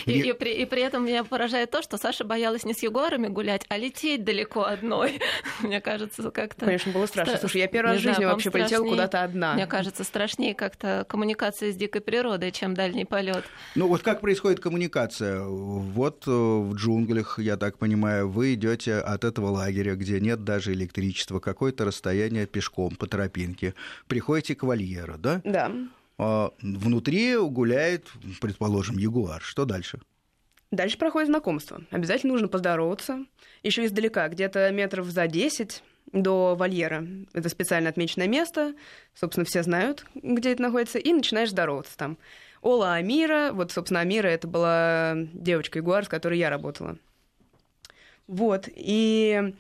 и, 0.06 0.34
при, 0.34 0.54
и 0.54 0.66
при 0.66 0.82
этом 0.82 1.06
меня 1.06 1.26
поражает 1.26 1.72
то, 1.72 1.82
что 1.82 1.98
Саша 1.98 2.24
боялась 2.24 2.64
не 2.64 2.74
с 2.74 2.82
ягуарами 2.82 3.28
гулять, 3.28 3.66
а 3.68 3.78
лететь 3.78 4.24
далеко 4.24 4.64
одной. 4.64 5.20
Мне 5.62 5.82
кажется, 5.82 6.32
как-то... 6.32 6.66
Конечно, 6.66 6.94
было 6.94 7.06
страшно. 7.06 7.38
Слушай, 7.38 7.62
я 7.62 7.68
первый 7.68 7.92
раз 7.92 8.00
в 8.00 8.04
жизни 8.04 8.24
вообще 8.24 8.50
полетела 8.50 8.86
куда-то 8.86 9.24
одна. 9.24 9.56
Мне 9.56 9.68
кажется, 9.68 10.06
страшнее 10.06 10.56
как-то 10.56 11.06
коммуникация 11.10 11.72
с 11.72 11.76
дикой 11.76 12.00
природой, 12.00 12.52
чем 12.52 12.74
дальний 12.76 13.06
полет. 13.06 13.44
Ну 13.76 13.88
вот 13.88 14.02
как 14.02 14.22
происходит 14.22 14.62
коммуникация? 14.62 15.42
Вот 15.44 16.24
э, 16.28 16.32
в 16.32 16.76
джунглях, 16.76 17.40
я 17.40 17.58
так 17.58 17.78
понимаю, 17.78 18.30
вы 18.30 18.54
идете 18.54 18.96
от 18.96 19.26
этого 19.26 19.48
лагеря, 19.48 19.96
где 19.96 20.22
нет 20.22 20.46
даже 20.46 20.72
электричества, 20.72 21.40
какое-то 21.40 21.84
расстояние 21.84 22.46
пешком 22.46 22.96
по 22.96 23.06
тропинке, 23.06 23.74
приходите 24.08 24.56
к 24.56 24.64
вольеру, 24.64 25.18
да? 25.18 25.42
Да. 25.44 25.72
А 26.18 26.52
внутри 26.62 27.36
гуляет, 27.38 28.12
предположим, 28.40 28.98
ягуар. 28.98 29.42
Что 29.42 29.66
дальше? 29.66 30.00
Дальше 30.72 30.98
проходит 30.98 31.28
знакомство. 31.28 31.82
Обязательно 31.92 32.34
нужно 32.34 32.48
поздороваться. 32.48 33.26
Еще 33.62 33.86
издалека, 33.86 34.28
где-то 34.28 34.72
метров 34.72 35.08
за 35.08 35.28
10 35.28 35.84
до 36.12 36.56
вольера. 36.56 37.08
Это 37.34 37.50
специально 37.50 37.90
отмеченное 37.90 38.28
место. 38.28 38.74
Собственно, 39.14 39.46
все 39.46 39.64
знают, 39.64 40.06
где 40.16 40.52
это 40.52 40.64
находится. 40.64 41.00
И 41.00 41.14
начинаешь 41.14 41.52
здороваться 41.52 41.98
там. 41.98 42.18
Ола 42.62 42.94
Амира, 42.94 43.52
вот, 43.52 43.72
собственно, 43.72 44.00
Амира 44.00 44.28
это 44.28 44.48
была 44.48 45.14
девочка 45.16 45.80
Ягуар, 45.80 46.06
с 46.06 46.10
которой 46.10 46.40
я 46.40 46.50
работала. 46.50 46.98
Вот, 48.26 48.70
и 48.74 49.54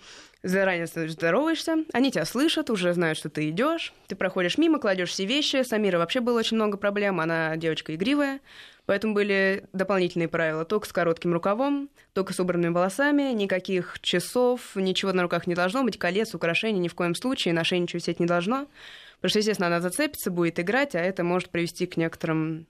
заранее 0.43 0.87
здороваешься, 0.87 1.85
они 1.93 2.11
тебя 2.11 2.25
слышат, 2.25 2.69
уже 2.69 2.93
знают, 2.93 3.17
что 3.17 3.29
ты 3.29 3.49
идешь, 3.49 3.93
ты 4.07 4.15
проходишь 4.15 4.57
мимо, 4.57 4.77
кладешь 4.77 5.09
все 5.09 5.25
вещи. 5.25 5.63
С 5.63 5.71
Амирой 5.71 5.99
вообще 5.99 6.19
было 6.19 6.37
очень 6.39 6.57
много 6.57 6.77
проблем, 6.77 7.21
она 7.21 7.55
девочка 7.55 7.95
игривая, 7.95 8.41
поэтому 8.85 9.13
были 9.13 9.63
дополнительные 9.71 10.27
правила. 10.27 10.65
Только 10.65 10.87
с 10.87 10.91
коротким 10.91 11.33
рукавом, 11.33 11.89
только 12.11 12.33
с 12.33 12.39
убранными 12.39 12.73
волосами, 12.73 13.31
никаких 13.31 13.99
часов, 14.01 14.75
ничего 14.75 15.13
на 15.13 15.23
руках 15.23 15.47
не 15.47 15.55
должно 15.55 15.83
быть, 15.83 15.97
колец, 15.97 16.35
украшений 16.35 16.79
ни 16.79 16.89
в 16.89 16.95
коем 16.95 17.15
случае, 17.15 17.53
на 17.53 17.63
шее 17.63 17.79
ничего 17.79 17.99
сидеть 17.99 18.19
не 18.19 18.25
должно. 18.25 18.67
Потому 19.15 19.29
что, 19.29 19.39
естественно, 19.39 19.67
она 19.67 19.79
зацепится, 19.79 20.31
будет 20.31 20.59
играть, 20.59 20.95
а 20.95 20.99
это 20.99 21.23
может 21.23 21.49
привести 21.49 21.85
к 21.85 21.95
некоторым 21.95 22.67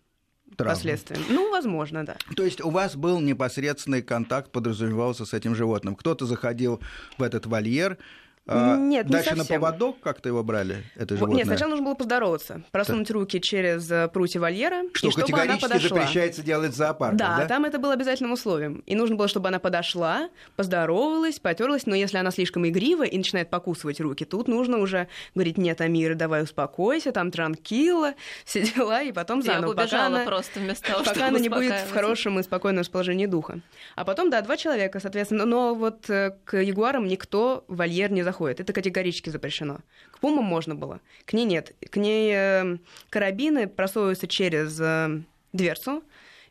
травмы. 0.55 0.75
последствиям. 0.75 1.21
Ну, 1.29 1.51
возможно, 1.51 2.05
да. 2.05 2.15
То 2.35 2.43
есть 2.43 2.61
у 2.61 2.69
вас 2.69 2.95
был 2.95 3.19
непосредственный 3.19 4.01
контакт, 4.01 4.51
подразумевался 4.51 5.25
с 5.25 5.33
этим 5.33 5.55
животным. 5.55 5.95
Кто-то 5.95 6.25
заходил 6.25 6.81
в 7.17 7.23
этот 7.23 7.45
вольер, 7.45 7.97
а 8.45 8.75
Нет, 8.75 9.07
Дальше 9.07 9.31
не 9.31 9.37
совсем. 9.37 9.61
на 9.61 9.67
поводок 9.67 10.01
как-то 10.01 10.27
его 10.27 10.43
брали, 10.43 10.83
это 10.95 11.15
животное? 11.15 11.37
Нет, 11.37 11.47
сначала 11.47 11.69
нужно 11.69 11.85
было 11.85 11.95
поздороваться, 11.95 12.63
просунуть 12.71 13.07
да. 13.07 13.13
руки 13.13 13.39
через 13.39 13.89
э, 13.89 14.09
прутья 14.09 14.41
вольера, 14.41 14.83
что 14.93 15.07
и 15.07 15.11
чтобы 15.11 15.39
она 15.39 15.55
подошла. 15.55 15.79
запрещается 15.79 16.43
делать 16.43 16.73
в 16.73 16.75
зоопарке, 16.75 17.15
да, 17.15 17.37
да, 17.37 17.45
там 17.45 17.63
это 17.63 17.79
было 17.79 17.93
обязательным 17.93 18.33
условием. 18.33 18.83
И 18.85 18.95
нужно 18.95 19.15
было, 19.15 19.29
чтобы 19.29 19.47
она 19.47 19.59
подошла, 19.59 20.29
поздоровалась, 20.57 21.39
потерлась, 21.39 21.85
но 21.85 21.95
если 21.95 22.17
она 22.17 22.31
слишком 22.31 22.67
игрива 22.67 23.03
и 23.03 23.17
начинает 23.17 23.49
покусывать 23.49 24.01
руки, 24.01 24.25
тут 24.25 24.49
нужно 24.49 24.79
уже 24.79 25.07
говорить, 25.35 25.57
нет, 25.57 25.79
Амира, 25.79 26.13
давай 26.13 26.43
успокойся, 26.43 27.13
там 27.13 27.31
транкила, 27.31 28.13
все 28.43 28.63
дела, 28.63 29.03
и 29.03 29.13
потом 29.13 29.41
заново. 29.41 29.71
Я 29.71 29.77
пока 29.77 30.07
она, 30.07 30.25
просто 30.25 30.59
вместо 30.59 30.85
того, 30.85 31.03
пока 31.05 31.29
она 31.29 31.39
не 31.39 31.47
будет 31.47 31.75
в 31.75 31.93
хорошем 31.93 32.39
и 32.39 32.43
спокойном 32.43 32.81
расположении 32.81 33.25
духа. 33.25 33.61
А 33.95 34.03
потом, 34.03 34.29
да, 34.29 34.41
два 34.41 34.57
человека, 34.57 34.99
соответственно, 34.99 35.45
но 35.45 35.73
вот 35.73 36.09
э, 36.09 36.35
к 36.43 36.57
ягуарам 36.57 37.07
никто 37.07 37.63
вольер 37.69 38.11
не 38.11 38.21
заходит 38.21 38.32
заходит. 38.33 38.59
Это 38.59 38.73
категорически 38.73 39.29
запрещено. 39.29 39.79
К 40.11 40.19
пумам 40.19 40.43
можно 40.43 40.75
было, 40.75 40.99
к 41.25 41.33
ней 41.33 41.45
нет. 41.45 41.73
К 41.89 41.97
ней 41.97 42.33
э, 42.35 42.77
карабины 43.09 43.67
просовываются 43.67 44.27
через 44.27 44.79
э, 44.79 45.21
дверцу, 45.53 46.03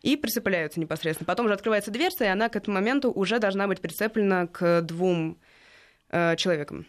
и 0.03 0.17
прицепляются 0.17 0.81
непосредственно. 0.81 1.27
Потом 1.27 1.47
уже 1.47 1.55
открывается 1.55 1.93
дверца, 1.93 2.25
и 2.25 2.27
она 2.27 2.49
к 2.49 2.57
этому 2.57 2.75
моменту 2.75 3.13
уже 3.13 3.39
должна 3.39 3.69
быть 3.69 3.81
прицеплена 3.81 4.49
к 4.49 4.83
двум 4.83 5.37
э, 6.11 6.35
человекам. 6.37 6.87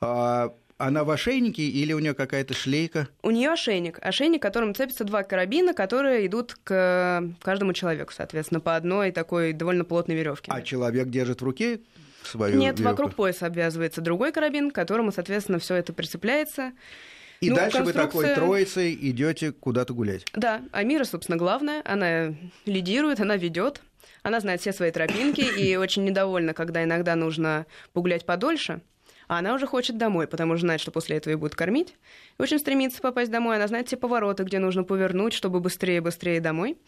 А 0.00 0.54
она 0.76 1.02
в 1.02 1.10
ошейнике 1.10 1.62
или 1.62 1.92
у 1.92 1.98
нее 1.98 2.14
какая-то 2.14 2.54
шлейка? 2.54 3.08
У 3.22 3.32
нее 3.32 3.50
ошейник. 3.50 3.98
Ошейник, 4.00 4.40
которым 4.40 4.72
цепятся 4.72 5.02
два 5.02 5.24
карабина, 5.24 5.74
которые 5.74 6.26
идут 6.26 6.56
к 6.62 7.24
каждому 7.42 7.72
человеку, 7.72 8.12
соответственно, 8.12 8.60
по 8.60 8.76
одной 8.76 9.10
такой 9.10 9.52
довольно 9.52 9.84
плотной 9.84 10.14
веревке. 10.14 10.52
А 10.54 10.62
человек 10.62 11.08
держит 11.08 11.40
в 11.40 11.44
руке 11.44 11.80
свою 12.28 12.58
Нет, 12.58 12.78
веревку? 12.78 12.90
вокруг 12.90 13.14
пояса 13.14 13.46
обвязывается 13.46 14.00
другой 14.00 14.32
карабин, 14.32 14.70
к 14.70 14.74
которому, 14.74 15.12
соответственно, 15.12 15.58
все 15.58 15.74
это 15.74 15.92
прицепляется. 15.92 16.72
И 17.40 17.50
ну, 17.50 17.56
дальше 17.56 17.78
конструкция... 17.78 18.04
вы 18.04 18.22
такой 18.28 18.34
троицей 18.34 18.98
идете 19.00 19.52
куда-то 19.52 19.94
гулять. 19.94 20.24
Да, 20.32 20.62
Амира, 20.72 21.04
собственно, 21.04 21.38
главная, 21.38 21.82
она 21.84 22.34
лидирует, 22.66 23.20
она 23.20 23.36
ведет, 23.36 23.80
она 24.22 24.40
знает 24.40 24.60
все 24.60 24.72
свои 24.72 24.90
тропинки 24.90 25.40
и 25.40 25.76
очень 25.76 26.04
недовольна, 26.04 26.54
когда 26.54 26.82
иногда 26.82 27.14
нужно 27.14 27.66
погулять 27.92 28.26
подольше. 28.26 28.80
А 29.28 29.38
она 29.38 29.54
уже 29.54 29.66
хочет 29.66 29.98
домой, 29.98 30.26
потому 30.26 30.56
что 30.56 30.62
знает, 30.62 30.80
что 30.80 30.90
после 30.90 31.18
этого 31.18 31.32
ее 31.32 31.36
будут 31.36 31.54
кормить. 31.54 31.94
И 32.38 32.42
очень 32.42 32.58
стремится 32.58 33.02
попасть 33.02 33.30
домой. 33.30 33.56
Она 33.56 33.68
знает 33.68 33.86
все 33.86 33.98
повороты, 33.98 34.42
где 34.42 34.58
нужно 34.58 34.84
повернуть, 34.84 35.34
чтобы 35.34 35.60
быстрее-быстрее 35.60 36.40
домой. 36.40 36.78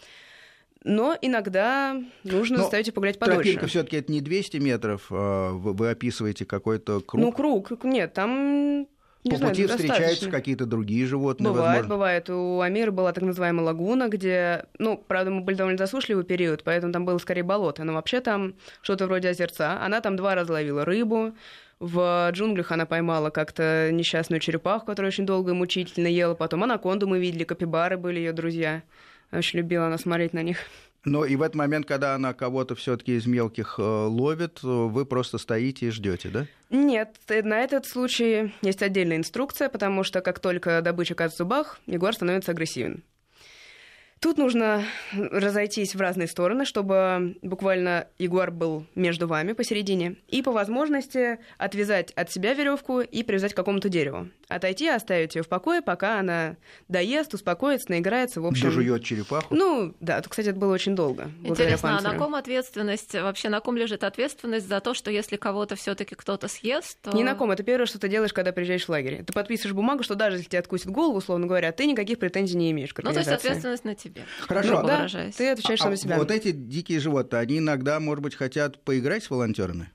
Но 0.85 1.17
иногда 1.21 2.01
нужно 2.25 2.57
Но 2.57 2.63
заставить 2.63 2.87
ее 2.87 2.93
погулять 2.93 3.19
подольше. 3.19 3.43
Тропинка 3.43 3.67
все-таки 3.67 3.97
это 3.99 4.11
не 4.11 4.21
200 4.21 4.57
метров, 4.59 5.07
а 5.11 5.53
вы 5.53 5.91
описываете 5.91 6.47
какой-то 6.47 7.01
круг. 7.01 7.23
Ну, 7.23 7.33
круг, 7.33 7.85
нет, 7.85 8.15
там 8.15 8.87
не 9.23 9.33
По 9.33 9.37
знаю, 9.37 9.53
пути 9.55 9.67
встречаются 9.67 10.31
какие-то 10.31 10.65
другие 10.65 11.05
животные, 11.05 11.51
Бывает, 11.51 11.83
возможно. 11.83 11.95
бывает. 11.95 12.31
У 12.31 12.61
Амира 12.61 12.91
была 12.91 13.13
так 13.13 13.23
называемая 13.23 13.67
лагуна, 13.67 14.09
где, 14.09 14.65
ну, 14.79 14.97
правда, 14.97 15.31
мы 15.31 15.43
были 15.43 15.57
довольно 15.57 15.77
засушливый 15.77 16.25
период, 16.25 16.65
поэтому 16.65 16.91
там 16.95 17.05
было 17.05 17.19
скорее 17.19 17.43
болото, 17.43 17.85
но 17.85 17.93
вообще 17.93 18.21
там 18.21 18.55
что-то 18.81 19.07
вроде 19.07 19.29
озерца. 19.29 19.79
Она 19.83 20.01
там 20.01 20.17
два 20.17 20.35
раза 20.35 20.55
ловила 20.55 20.87
рыбу, 20.87 21.35
в 21.81 22.31
джунглях 22.33 22.73
она 22.73 22.87
поймала 22.87 23.29
как-то 23.29 23.91
несчастную 23.93 24.41
черепаху, 24.41 24.87
которая 24.87 25.11
очень 25.11 25.27
долго 25.27 25.51
и 25.51 25.55
мучительно 25.55 26.07
ела. 26.07 26.35
Потом 26.35 26.65
анаконду 26.65 27.07
мы 27.07 27.19
видели, 27.19 27.45
капибары 27.45 27.99
были 27.99 28.19
ее 28.21 28.33
друзья. 28.33 28.83
Очень 29.33 29.59
любила 29.61 29.87
она 29.87 29.99
смотреть 29.99 30.33
на 30.33 30.43
них. 30.43 30.59
Но 31.05 31.25
и 31.25 31.35
в 31.35 31.43
этот 31.43 31.55
момент, 31.55 31.87
когда 31.87 32.15
она 32.15 32.35
кого-то 32.35 32.75
все-таки 32.75 33.17
из 33.17 33.27
мелких 33.27 33.77
э, 33.79 33.83
ловит, 33.83 34.63
вы 34.63 35.07
просто 35.07 35.39
стоите 35.39 35.87
и 35.87 35.91
ждете, 35.91 36.29
да? 36.29 36.47
Нет, 36.69 37.17
на 37.29 37.61
этот 37.61 37.87
случай 37.87 38.53
есть 38.61 38.83
отдельная 38.83 39.17
инструкция, 39.17 39.71
потому 39.71 40.05
что 40.05 40.21
как 40.21 40.41
только 40.41 40.83
добыча 40.83 41.15
оказывается 41.15 41.45
в 41.45 41.47
зубах, 41.47 41.81
ягуар 41.87 42.15
становится 42.15 42.53
агрессивен. 42.53 43.03
Тут 44.21 44.37
нужно 44.37 44.85
разойтись 45.13 45.95
в 45.95 46.01
разные 46.01 46.29
стороны, 46.29 46.67
чтобы 46.67 47.39
буквально 47.41 48.07
ягуар 48.19 48.51
был 48.51 48.85
между 48.95 49.27
вами 49.27 49.55
посередине. 49.55 50.17
И 50.29 50.43
по 50.43 50.53
возможности 50.53 51.39
отвязать 51.57 52.13
от 52.13 52.31
себя 52.31 52.53
веревку 52.53 53.01
и 53.01 53.23
привязать 53.23 53.55
к 53.55 53.57
какому-то 53.57 53.89
дереву. 53.89 54.29
Отойти, 54.49 54.89
оставить 54.89 55.37
ее 55.37 55.43
в 55.43 55.49
покое, 55.49 55.81
пока 55.81 56.19
она 56.19 56.57
доест, 56.89 57.33
успокоится, 57.33 57.91
наиграется. 57.91 58.43
В 58.43 58.47
общем... 58.47 58.67
Дожует 58.69 59.03
черепаху? 59.03 59.55
Ну, 59.55 59.95
да, 60.01 60.21
кстати, 60.21 60.49
это 60.49 60.59
было 60.59 60.75
очень 60.75 60.95
долго. 60.95 61.31
Интересно, 61.43 61.97
а 61.97 62.03
на 62.03 62.19
ком 62.19 62.35
ответственность, 62.35 63.15
вообще 63.15 63.49
на 63.49 63.61
ком 63.61 63.79
лежит 63.79 64.05
ответственность 64.05 64.69
за 64.69 64.81
то, 64.81 64.93
что 64.93 65.11
если 65.11 65.37
кого-то 65.37 65.77
все 65.77 65.95
таки 65.95 66.15
кто-то 66.15 66.47
съест, 66.47 66.99
то... 67.01 67.17
Не 67.17 67.25
на 67.25 67.35
ком, 67.35 67.53
это 67.53 67.63
первое, 67.63 67.87
что 67.87 67.99
ты 67.99 68.09
делаешь, 68.09 68.35
когда 68.35 68.53
приезжаешь 68.53 68.85
в 68.85 68.91
лагерь. 68.91 69.25
Ты 69.25 69.33
подписываешь 69.33 69.73
бумагу, 69.73 70.03
что 70.03 70.15
даже 70.15 70.37
если 70.37 70.51
тебе 70.51 70.59
откусит 70.59 70.89
голову, 70.91 71.17
условно 71.17 71.47
говоря, 71.47 71.73
ты 71.73 71.87
никаких 71.87 72.19
претензий 72.19 72.59
не 72.59 72.71
имеешь 72.73 72.93
к 72.93 73.03
Ну, 73.03 73.13
то 73.13 73.19
есть 73.21 73.31
ответственность 73.31 73.85
на 73.85 73.95
тебе 73.95 74.10
тебе. 74.11 74.25
Хорошо. 74.41 74.83
Да, 74.83 75.07
ты 75.09 75.51
отвечаешь 75.51 75.81
а, 75.81 75.85
сам 75.85 75.97
за 75.97 76.03
себя. 76.03 76.17
Вот 76.17 76.31
эти 76.31 76.53
дикие 76.53 77.01
животные, 77.01 77.41
они 77.41 77.59
иногда, 77.59 78.01
может 78.01 78.23
быть, 78.23 78.35
хотят 78.35 78.83
поиграть 78.85 79.25
с 79.25 79.31
волонтерами? 79.31 79.91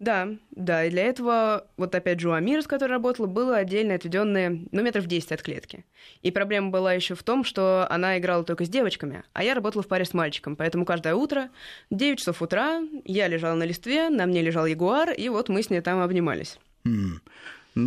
Да, 0.00 0.28
да, 0.52 0.86
и 0.86 0.90
для 0.90 1.02
этого, 1.04 1.66
вот 1.76 1.94
опять 1.94 2.20
же, 2.20 2.30
у 2.30 2.32
Амира, 2.32 2.62
с 2.62 2.66
которой 2.66 2.92
работала, 2.92 3.26
было 3.26 3.58
отдельно 3.58 3.94
отведенное, 3.94 4.60
ну, 4.72 4.82
метров 4.82 5.04
10 5.04 5.30
от 5.32 5.42
клетки. 5.42 5.84
И 6.22 6.30
проблема 6.30 6.70
была 6.70 6.94
еще 6.94 7.14
в 7.14 7.22
том, 7.22 7.44
что 7.44 7.86
она 7.90 8.18
играла 8.18 8.42
только 8.42 8.64
с 8.64 8.70
девочками, 8.70 9.24
а 9.34 9.44
я 9.44 9.52
работала 9.52 9.82
в 9.82 9.88
паре 9.88 10.06
с 10.06 10.14
мальчиком, 10.14 10.56
поэтому 10.56 10.86
каждое 10.86 11.14
утро, 11.14 11.50
9 11.90 12.18
часов 12.18 12.40
утра, 12.40 12.80
я 13.04 13.28
лежала 13.28 13.54
на 13.54 13.64
листве, 13.64 14.08
на 14.08 14.24
мне 14.24 14.40
лежал 14.40 14.64
ягуар, 14.64 15.10
и 15.10 15.28
вот 15.28 15.50
мы 15.50 15.62
с 15.62 15.68
ней 15.68 15.82
там 15.82 16.00
обнимались. 16.00 16.58
Хм. 16.86 17.20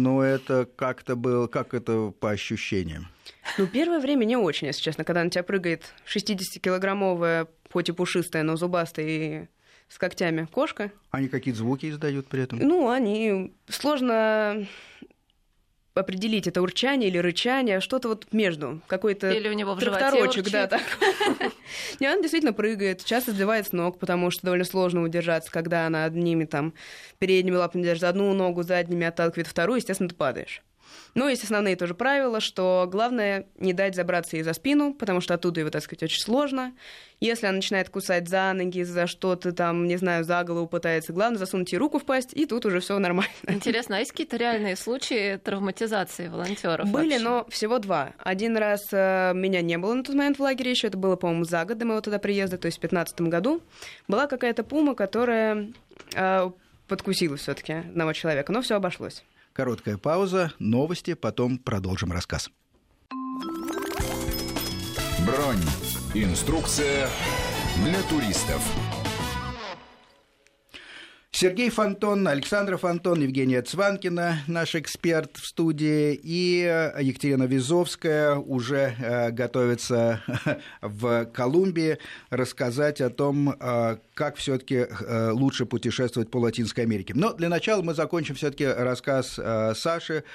Ну, 0.01 0.21
это 0.21 0.67
как-то 0.75 1.15
было, 1.15 1.47
как 1.47 1.73
это 1.73 2.12
по 2.19 2.32
ощущениям? 2.32 3.08
Ну, 3.58 3.67
первое 3.67 3.99
время 3.99 4.25
не 4.25 4.38
очень, 4.38 4.67
если 4.67 4.82
честно, 4.82 5.03
когда 5.03 5.23
на 5.23 5.29
тебя 5.29 5.43
прыгает 5.43 5.93
60-килограммовая, 6.06 7.47
хоть 7.71 7.89
и 7.89 7.91
пушистая, 7.91 8.43
но 8.43 8.56
зубастая 8.56 9.06
и 9.08 9.47
с 9.89 9.97
когтями 9.99 10.47
кошка. 10.51 10.91
Они 11.12 11.27
какие-то 11.27 11.60
звуки 11.60 11.89
издают 11.89 12.27
при 12.27 12.43
этом? 12.43 12.60
Ну, 12.60 12.89
они 12.89 13.53
сложно 13.67 14.67
определить, 15.95 16.47
это 16.47 16.62
урчание 16.62 17.10
или 17.10 17.17
рычание, 17.17 17.79
что-то 17.79 18.10
вот 18.10 18.27
между, 18.32 18.82
какой-то 18.88 19.32
Или 19.32 19.49
у 19.49 19.53
него 19.53 19.75
в 19.75 19.79
тракторочек, 19.79 20.49
да, 20.49 20.67
так. 20.67 20.82
И 21.99 22.06
она 22.06 22.19
действительно 22.19 22.53
прыгает, 22.53 23.03
часто 23.03 23.32
сбивает 23.32 23.67
с 23.67 23.71
ног, 23.71 23.99
потому 23.99 24.32
что 24.32 24.43
довольно 24.43 24.65
сложно 24.65 25.03
удержаться, 25.03 25.51
когда 25.51 25.86
она 25.86 26.06
одними 26.06 26.45
там 26.45 26.73
передними 27.19 27.56
лапами 27.56 27.84
держит 27.84 28.06
одну 28.06 28.34
ногу, 28.34 28.63
задними 28.63 29.06
отталкивает 29.06 29.47
вторую, 29.47 29.77
естественно, 29.77 30.10
ты 30.10 30.15
падаешь. 30.15 30.62
Ну, 31.15 31.27
есть 31.27 31.43
основные 31.43 31.75
тоже 31.75 31.93
правила, 31.93 32.39
что 32.39 32.88
главное 32.91 33.47
не 33.58 33.73
дать 33.73 33.95
забраться 33.95 34.36
ей 34.36 34.43
за 34.43 34.53
спину, 34.53 34.93
потому 34.93 35.21
что 35.21 35.34
оттуда 35.34 35.60
его, 35.60 35.69
так 35.69 35.84
сказать, 35.84 36.03
очень 36.03 36.21
сложно. 36.21 36.73
Если 37.19 37.45
она 37.45 37.58
начинает 37.58 37.89
кусать 37.89 38.27
за 38.27 38.51
ноги, 38.53 38.84
за 38.84 39.08
что-то 39.08 39.53
там, 39.53 39.88
не 39.88 39.95
знаю, 39.97 40.23
за 40.25 40.43
голову 40.43 40.67
пытается, 40.67 41.13
главное 41.13 41.38
засунуть 41.39 41.71
ей 41.71 41.77
руку 41.77 41.99
в 41.99 42.06
пасть, 42.06 42.34
и 42.34 42.45
тут 42.45 42.65
уже 42.65 42.79
все 42.79 42.99
нормально. 42.99 43.32
Интересно, 43.47 43.97
а 43.97 43.99
есть 43.99 44.12
какие-то 44.12 44.38
реальные 44.38 44.75
случаи 44.75 45.38
травматизации 45.38 46.27
волонтеров? 46.27 46.89
Были, 46.91 47.12
вообще? 47.12 47.23
но 47.23 47.45
всего 47.49 47.79
два. 47.79 48.13
Один 48.17 48.58
раз 48.58 48.88
э, 48.91 49.32
меня 49.36 49.62
не 49.62 49.77
было 49.77 49.93
на 49.93 50.03
тот 50.03 50.15
момент 50.15 50.38
в 50.38 50.41
лагере 50.41 50.71
еще, 50.71 50.88
это 50.88 50.97
было, 50.97 51.15
по-моему, 51.15 51.45
за 51.45 51.63
год 51.63 51.77
до 51.77 51.86
моего 51.86 52.01
туда 52.01 52.19
приезда, 52.19 52.58
то 52.58 52.65
есть 52.65 52.77
в 52.79 52.82
2015 52.82 53.21
году. 53.21 53.62
Была 54.08 54.27
какая-то 54.27 54.63
пума, 54.63 54.95
которая 54.95 55.71
э, 56.15 56.51
подкусила 56.88 57.38
все-таки 57.38 57.73
одного 57.73 58.13
человека, 58.13 58.51
но 58.51 58.62
все 58.62 58.75
обошлось. 58.75 59.23
Короткая 59.53 59.99
пауза, 59.99 60.51
новости, 60.57 61.13
потом 61.13 61.59
продолжим 61.59 62.11
рассказ. 62.11 62.49
Бронь. 65.27 65.61
Инструкция 66.15 67.07
для 67.85 68.01
туристов. 68.09 69.02
Сергей 71.36 71.72
Фонтон, 71.72 72.28
Александр 72.28 72.78
Фонтон, 72.78 73.22
Евгения 73.22 73.63
Цванкина, 73.63 74.43
наш 74.46 74.76
эксперт 74.76 75.36
в 75.38 75.48
студии, 75.48 76.13
и 76.13 76.60
Екатерина 77.00 77.46
Визовская 77.46 78.36
уже 78.36 78.96
э, 79.00 79.32
готовится 79.32 80.22
в 80.82 81.26
Колумбии 81.26 81.98
рассказать 82.30 83.02
о 83.02 83.10
том, 83.10 83.50
э, 83.60 83.98
как 84.13 84.36
все-таки 84.36 84.86
э, 84.88 85.32
лучше 85.32 85.65
путешествовать 85.65 86.30
по 86.30 86.38
Латинской 86.38 86.84
Америке. 86.84 87.13
Но 87.15 87.34
для 87.34 87.50
начала 87.50 87.82
мы 87.82 87.96
закончим 87.96 88.36
все-таки 88.36 88.67
рассказ 88.67 89.39
э, 89.39 89.74
Саши 89.76 90.26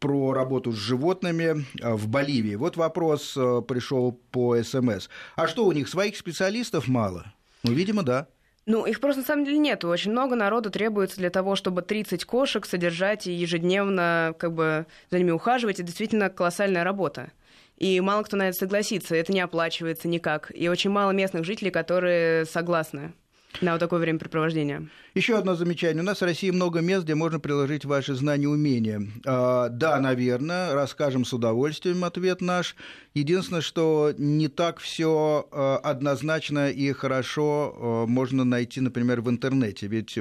про 0.00 0.32
работу 0.32 0.72
с 0.72 0.76
животными 0.76 1.64
э, 1.80 1.94
в 1.94 2.08
Боливии. 2.08 2.56
Вот 2.56 2.76
вопрос 2.76 3.36
э, 3.36 3.62
пришел 3.66 4.10
по 4.32 4.60
СМС. 4.60 5.08
А 5.36 5.46
что, 5.46 5.66
у 5.66 5.72
них 5.72 5.88
своих 5.88 6.16
специалистов 6.16 6.88
мало? 6.88 7.32
Ну, 7.62 7.72
видимо, 7.72 8.02
да. 8.02 8.26
Ну, 8.68 8.84
их 8.84 9.00
просто 9.00 9.22
на 9.22 9.26
самом 9.26 9.46
деле 9.46 9.56
нету. 9.56 9.88
Очень 9.88 10.10
много 10.10 10.36
народу 10.36 10.70
требуется 10.70 11.16
для 11.16 11.30
того, 11.30 11.56
чтобы 11.56 11.80
30 11.80 12.26
кошек 12.26 12.66
содержать 12.66 13.26
и 13.26 13.32
ежедневно 13.32 14.34
как 14.38 14.52
бы 14.52 14.84
за 15.10 15.16
ними 15.16 15.30
ухаживать. 15.30 15.76
Это 15.76 15.84
действительно 15.84 16.28
колоссальная 16.28 16.84
работа. 16.84 17.32
И 17.78 17.98
мало 18.02 18.24
кто 18.24 18.36
на 18.36 18.50
это 18.50 18.58
согласится, 18.58 19.16
это 19.16 19.32
не 19.32 19.40
оплачивается 19.40 20.06
никак. 20.06 20.52
И 20.54 20.68
очень 20.68 20.90
мало 20.90 21.12
местных 21.12 21.44
жителей, 21.44 21.70
которые 21.70 22.44
согласны 22.44 23.14
на 23.60 23.72
вот 23.72 23.80
такое 23.80 23.98
времяпрепровождение. 23.98 24.88
Еще 25.14 25.36
одно 25.36 25.54
замечание. 25.56 26.02
У 26.02 26.06
нас 26.06 26.20
в 26.20 26.24
России 26.24 26.50
много 26.50 26.80
мест, 26.80 27.04
где 27.04 27.14
можно 27.14 27.40
приложить 27.40 27.84
ваши 27.84 28.14
знания 28.14 28.44
и 28.44 28.46
умения. 28.46 29.02
А, 29.26 29.68
да, 29.68 29.98
наверное, 30.00 30.74
расскажем 30.74 31.24
с 31.24 31.32
удовольствием 31.32 32.04
ответ 32.04 32.40
наш. 32.40 32.76
Единственное, 33.14 33.62
что 33.62 34.12
не 34.16 34.48
так 34.48 34.78
все 34.78 35.48
а, 35.50 35.78
однозначно 35.78 36.70
и 36.70 36.92
хорошо 36.92 37.74
а, 37.74 38.06
можно 38.06 38.44
найти, 38.44 38.80
например, 38.80 39.22
в 39.22 39.30
интернете. 39.30 39.88
Ведь 39.88 40.18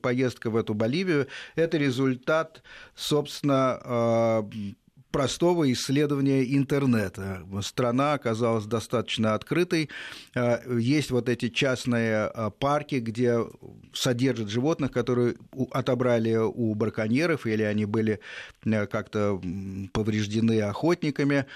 поездка 0.00 0.50
в 0.50 0.56
эту 0.56 0.74
Боливию– 0.74 1.28
это 1.54 1.76
результат, 1.76 2.62
собственно, 2.96 3.80
а, 3.84 4.50
простого 5.10 5.70
исследования 5.72 6.56
интернета. 6.56 7.42
Страна 7.62 8.14
оказалась 8.14 8.64
достаточно 8.64 9.34
открытой. 9.34 9.88
Э, 10.34 10.58
есть 10.78 11.10
вот 11.10 11.28
эти 11.28 11.48
частные 11.48 12.30
э, 12.32 12.50
парки, 12.58 12.96
где 12.96 13.38
содержат 13.92 14.48
животных, 14.48 14.92
которые 14.92 15.34
отобрали 15.70 16.36
у 16.36 16.74
браконьеров, 16.74 17.46
или 17.46 17.62
они 17.62 17.84
были 17.84 18.20
э, 18.64 18.86
как-то 18.86 19.40
повреждены 19.92 20.60
охотниками 20.62 21.46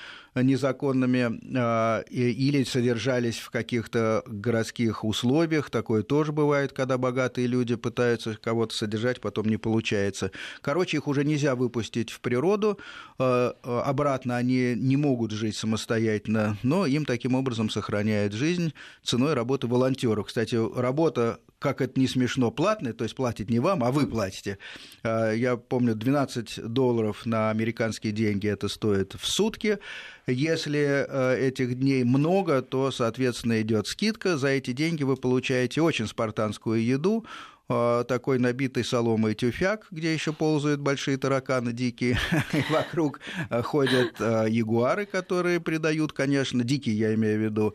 незаконными 0.42 1.40
а, 1.56 2.00
или 2.10 2.64
содержались 2.64 3.38
в 3.38 3.50
каких-то 3.50 4.22
городских 4.26 5.04
условиях. 5.04 5.70
Такое 5.70 6.02
тоже 6.02 6.32
бывает, 6.32 6.72
когда 6.72 6.98
богатые 6.98 7.46
люди 7.46 7.76
пытаются 7.76 8.36
кого-то 8.40 8.74
содержать, 8.74 9.20
потом 9.20 9.46
не 9.46 9.56
получается. 9.56 10.30
Короче, 10.60 10.96
их 10.96 11.06
уже 11.06 11.24
нельзя 11.24 11.54
выпустить 11.54 12.10
в 12.10 12.20
природу. 12.20 12.78
А, 13.18 13.54
а, 13.62 13.82
обратно 13.82 14.36
они 14.36 14.74
не 14.76 14.96
могут 14.96 15.30
жить 15.30 15.56
самостоятельно, 15.56 16.56
но 16.62 16.86
им 16.86 17.04
таким 17.04 17.34
образом 17.34 17.70
сохраняют 17.70 18.32
жизнь 18.32 18.72
ценой 19.02 19.34
работы 19.34 19.66
волонтеров. 19.66 20.26
Кстати, 20.26 20.56
работа 20.76 21.40
как 21.60 21.80
это 21.80 21.98
не 21.98 22.06
смешно, 22.06 22.50
платный, 22.50 22.92
то 22.92 23.04
есть 23.04 23.16
платит 23.16 23.48
не 23.48 23.58
вам, 23.58 23.82
а 23.84 23.90
вы 23.90 24.06
платите. 24.06 24.58
Я 25.02 25.56
помню, 25.56 25.94
12 25.94 26.62
долларов 26.66 27.24
на 27.24 27.48
американские 27.48 28.12
деньги 28.12 28.46
это 28.46 28.68
стоит 28.68 29.14
в 29.14 29.26
сутки. 29.26 29.78
Если 30.26 31.06
э, 31.06 31.48
этих 31.48 31.74
дней 31.74 32.02
много, 32.04 32.62
то, 32.62 32.90
соответственно, 32.90 33.60
идет 33.60 33.86
скидка. 33.86 34.38
За 34.38 34.48
эти 34.48 34.72
деньги 34.72 35.02
вы 35.02 35.16
получаете 35.16 35.82
очень 35.82 36.06
спартанскую 36.06 36.82
еду, 36.82 37.26
э, 37.68 38.04
такой 38.08 38.38
набитый 38.38 38.84
соломой 38.84 39.34
тюфяк, 39.34 39.86
где 39.90 40.14
еще 40.14 40.32
ползают 40.32 40.80
большие 40.80 41.18
тараканы 41.18 41.72
дикие, 41.72 42.18
вокруг 42.70 43.20
э, 43.50 43.60
ходят 43.62 44.18
ягуары, 44.18 45.04
которые 45.04 45.60
придают, 45.60 46.14
конечно, 46.14 46.64
дикие, 46.64 46.96
я 46.98 47.14
имею 47.14 47.38
в 47.38 47.42
виду, 47.42 47.74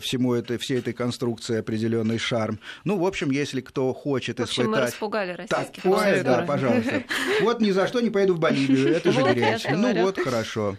всему 0.00 0.34
это, 0.34 0.58
всей 0.58 0.78
этой 0.78 0.92
конструкции 0.92 1.58
определенный 1.58 2.18
шарм. 2.18 2.60
Ну, 2.84 2.98
в 2.98 3.06
общем, 3.06 3.30
если 3.30 3.60
кто 3.60 3.92
хочет 3.92 4.38
в 4.38 4.42
общем, 4.42 4.64
испытать... 4.64 4.80
мы 4.80 4.86
распугали 4.86 5.32
российских 5.32 5.82
Такое, 5.82 6.22
да, 6.22 6.42
пожалуйста. 6.42 7.04
Вот 7.42 7.60
ни 7.60 7.70
за 7.70 7.86
что 7.86 8.00
не 8.00 8.10
поеду 8.10 8.34
в 8.34 8.38
Боливию, 8.38 8.94
это 8.94 9.12
же 9.12 9.22
грязь. 9.22 9.66
Ну 9.70 10.02
вот, 10.02 10.18
хорошо. 10.18 10.76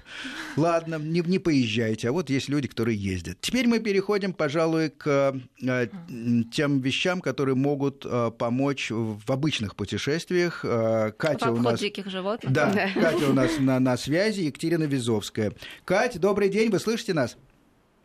Ладно, 0.55 0.97
не, 0.99 1.21
не 1.21 1.39
поезжайте, 1.39 2.09
а 2.09 2.11
вот 2.11 2.29
есть 2.29 2.49
люди, 2.49 2.67
которые 2.67 2.97
ездят. 2.97 3.37
Теперь 3.41 3.67
мы 3.67 3.79
переходим, 3.79 4.33
пожалуй, 4.33 4.89
к 4.89 5.35
э, 5.61 5.87
тем 6.51 6.79
вещам, 6.79 7.21
которые 7.21 7.55
могут 7.55 8.05
э, 8.05 8.31
помочь 8.37 8.89
в 8.91 9.31
обычных 9.31 9.75
путешествиях. 9.75 10.61
Катя 11.17 11.51
у 11.51 11.57
нас... 11.57 11.79
диких 11.79 12.09
животных. 12.09 12.51
Да, 12.51 12.71
Катя 12.93 13.29
у 13.29 13.33
нас 13.33 13.51
на, 13.59 13.79
на 13.79 13.97
связи, 13.97 14.41
Екатерина 14.41 14.83
Визовская. 14.83 15.53
Катя, 15.83 16.19
добрый 16.19 16.49
день, 16.49 16.69
вы 16.69 16.79
слышите 16.79 17.13
нас? 17.13 17.37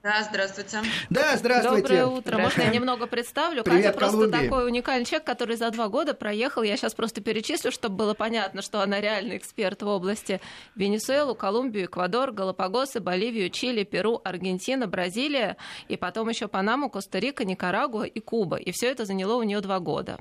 Да, 0.02 0.22
здравствуйте. 0.22 0.78
Да, 1.10 1.36
здравствуйте. 1.36 1.82
Доброе 1.82 2.06
утро. 2.06 2.38
Можно 2.38 2.62
я 2.62 2.70
немного 2.70 3.06
представлю? 3.06 3.62
Привет, 3.62 3.84
Катя 3.84 3.98
просто 3.98 4.16
Колумбии. 4.16 4.38
такой 4.38 4.66
уникальный 4.66 5.04
человек, 5.04 5.26
который 5.26 5.56
за 5.56 5.70
два 5.70 5.88
года 5.88 6.14
проехал. 6.14 6.62
Я 6.62 6.78
сейчас 6.78 6.94
просто 6.94 7.20
перечислю, 7.20 7.70
чтобы 7.70 7.96
было 7.96 8.14
понятно, 8.14 8.62
что 8.62 8.80
она 8.80 8.98
реальный 9.00 9.36
эксперт 9.36 9.82
в 9.82 9.86
области 9.86 10.40
Венесуэлу, 10.74 11.34
Колумбию, 11.34 11.84
Эквадор, 11.84 12.32
Галапагосы, 12.32 13.00
Боливию, 13.00 13.50
Чили, 13.50 13.84
Перу, 13.84 14.22
Аргентина, 14.24 14.86
Бразилия 14.86 15.58
и 15.88 15.98
потом 15.98 16.30
еще 16.30 16.48
Панаму, 16.48 16.88
Коста-Рика, 16.88 17.44
Никарагуа 17.44 18.04
и 18.04 18.20
Куба. 18.20 18.56
И 18.56 18.72
все 18.72 18.90
это 18.90 19.04
заняло 19.04 19.34
у 19.34 19.42
нее 19.42 19.60
два 19.60 19.80
года. 19.80 20.16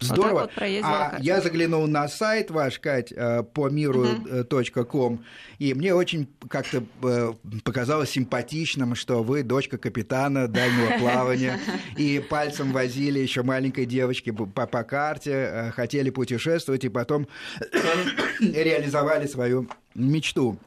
Здорово. 0.00 0.40
Вот 0.42 0.50
вот 0.56 0.62
а 0.84 1.18
я 1.20 1.40
заглянул 1.40 1.86
на 1.86 2.08
сайт 2.08 2.50
ваш, 2.50 2.78
Кать, 2.78 3.12
э, 3.14 3.42
по 3.42 3.68
миру.ком, 3.68 5.14
угу. 5.14 5.24
и 5.58 5.74
мне 5.74 5.94
очень 5.94 6.28
как-то 6.48 6.84
э, 7.02 7.32
показалось 7.64 8.10
симпатичным, 8.10 8.94
что 8.94 9.22
вы 9.22 9.42
дочка 9.42 9.78
капитана 9.78 10.46
дальнего 10.46 10.98
плавания, 10.98 11.58
и 11.96 12.22
пальцем 12.30 12.72
возили 12.72 13.18
еще 13.18 13.42
маленькой 13.42 13.86
девочке 13.86 14.32
по, 14.32 14.46
по 14.46 14.82
карте, 14.84 15.30
э, 15.32 15.70
хотели 15.72 16.10
путешествовать, 16.10 16.84
и 16.84 16.88
потом 16.88 17.26
реализовали 18.40 19.26
свою 19.26 19.68
мечту. 19.94 20.58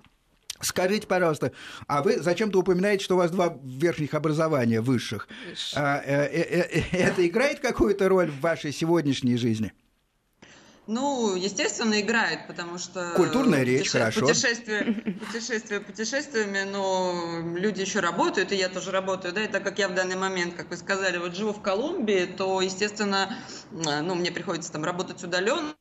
Скажите, 0.61 1.07
пожалуйста, 1.07 1.51
а 1.87 2.01
вы 2.01 2.19
зачем-то 2.19 2.59
упоминаете, 2.59 3.03
что 3.03 3.15
у 3.15 3.17
вас 3.17 3.31
два 3.31 3.57
верхних 3.63 4.13
образования 4.13 4.81
высших? 4.81 5.27
А, 5.75 6.01
э, 6.05 6.25
э, 6.25 6.81
э, 6.81 6.97
это 6.97 7.27
играет 7.27 7.59
какую-то 7.59 8.07
роль 8.09 8.29
в 8.29 8.39
вашей 8.39 8.71
сегодняшней 8.71 9.37
жизни? 9.37 9.73
Ну, 10.91 11.35
естественно, 11.35 12.01
играет, 12.01 12.47
потому 12.47 12.77
что... 12.77 13.13
Культурная 13.15 13.63
речь, 13.63 13.79
путеше... 13.79 13.97
хорошо. 13.99 14.27
Путешествия, 14.27 15.15
путешествия 15.25 15.79
путешествиями, 15.79 16.69
но 16.69 17.55
люди 17.55 17.79
еще 17.79 18.01
работают, 18.01 18.51
и 18.51 18.57
я 18.57 18.67
тоже 18.67 18.91
работаю, 18.91 19.33
да, 19.33 19.41
и 19.41 19.47
так 19.47 19.63
как 19.63 19.79
я 19.79 19.87
в 19.87 19.95
данный 19.95 20.17
момент, 20.17 20.53
как 20.53 20.69
вы 20.69 20.75
сказали, 20.75 21.17
вот 21.17 21.33
живу 21.33 21.53
в 21.53 21.61
Колумбии, 21.61 22.25
то, 22.25 22.59
естественно, 22.59 23.37
ну, 23.71 24.15
мне 24.15 24.33
приходится 24.33 24.69
там 24.73 24.83
работать 24.83 25.23
удаленно, 25.23 25.73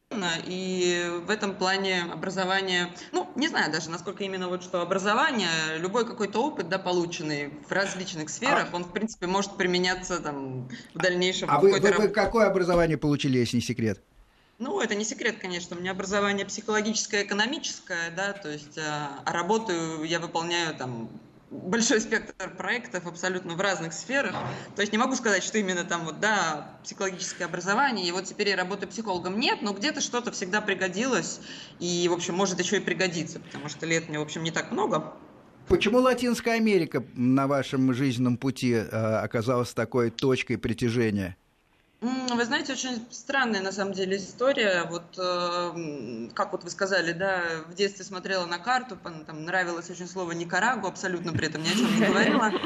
и 0.46 1.10
в 1.26 1.30
этом 1.30 1.56
плане 1.56 2.04
образование, 2.12 2.94
ну, 3.10 3.28
не 3.34 3.48
знаю 3.48 3.72
даже, 3.72 3.90
насколько 3.90 4.22
именно 4.22 4.48
вот 4.48 4.62
что 4.62 4.80
образование, 4.80 5.78
любой 5.78 6.06
какой-то 6.06 6.40
опыт, 6.40 6.68
да, 6.68 6.78
полученный 6.78 7.52
в 7.68 7.72
различных 7.72 8.30
сферах, 8.30 8.68
а... 8.72 8.76
он, 8.76 8.84
в 8.84 8.92
принципе, 8.92 9.26
может 9.26 9.56
применяться 9.56 10.20
там 10.20 10.68
в 10.94 10.98
дальнейшем. 10.98 11.50
А 11.50 11.58
вы, 11.58 11.80
вы, 11.80 11.90
вы 11.90 12.08
какое 12.10 12.46
образование 12.46 12.96
получили, 12.96 13.38
если 13.38 13.56
не 13.56 13.62
секрет? 13.62 14.00
Ну, 14.60 14.78
это 14.82 14.94
не 14.94 15.04
секрет, 15.04 15.38
конечно. 15.40 15.74
У 15.74 15.80
меня 15.80 15.92
образование 15.92 16.44
психологическое, 16.44 17.24
экономическое, 17.24 18.10
да, 18.14 18.34
то 18.34 18.50
есть, 18.50 18.76
а, 18.76 19.22
а 19.24 19.32
работаю 19.32 20.04
я 20.04 20.20
выполняю 20.20 20.76
там 20.76 21.08
большой 21.50 21.98
спектр 21.98 22.54
проектов 22.56 23.06
абсолютно 23.06 23.54
в 23.54 23.60
разных 23.62 23.94
сферах. 23.94 24.34
То 24.76 24.82
есть 24.82 24.92
не 24.92 24.98
могу 24.98 25.14
сказать, 25.14 25.42
что 25.42 25.56
именно 25.56 25.82
там 25.84 26.04
вот, 26.04 26.20
да, 26.20 26.78
психологическое 26.84 27.46
образование, 27.46 28.06
и 28.06 28.12
вот 28.12 28.26
теперь 28.26 28.50
я 28.50 28.56
работаю 28.56 28.90
психологом. 28.90 29.40
Нет, 29.40 29.62
но 29.62 29.72
где-то 29.72 30.02
что-то 30.02 30.30
всегда 30.30 30.60
пригодилось, 30.60 31.40
и, 31.78 32.06
в 32.10 32.12
общем, 32.12 32.34
может 32.34 32.60
еще 32.60 32.76
и 32.76 32.80
пригодиться, 32.80 33.40
потому 33.40 33.70
что 33.70 33.86
лет 33.86 34.10
мне, 34.10 34.18
в 34.18 34.22
общем, 34.22 34.42
не 34.42 34.50
так 34.50 34.72
много. 34.72 35.14
Почему 35.68 36.00
Латинская 36.00 36.56
Америка 36.56 37.02
на 37.14 37.46
вашем 37.46 37.94
жизненном 37.94 38.36
пути 38.36 38.74
э, 38.74 38.84
оказалась 38.84 39.72
такой 39.72 40.10
точкой 40.10 40.58
притяжения? 40.58 41.38
Вы 42.00 42.44
знаете, 42.46 42.72
очень 42.72 43.06
странная 43.10 43.60
на 43.60 43.72
самом 43.72 43.92
деле 43.92 44.16
история. 44.16 44.84
Вот 44.88 45.18
э, 45.18 46.28
как 46.32 46.52
вот 46.52 46.64
вы 46.64 46.70
сказали, 46.70 47.12
да, 47.12 47.42
в 47.68 47.74
детстве 47.74 48.06
смотрела 48.06 48.46
на 48.46 48.58
карту, 48.58 48.96
там 49.26 49.44
нравилось 49.44 49.90
очень 49.90 50.08
слово 50.08 50.32
Никарагу, 50.32 50.86
абсолютно 50.86 51.32
при 51.32 51.48
этом 51.48 51.62
ни 51.62 51.68
о 51.68 51.72
чем 51.72 51.94
не 51.94 52.06
говорила. 52.06 52.52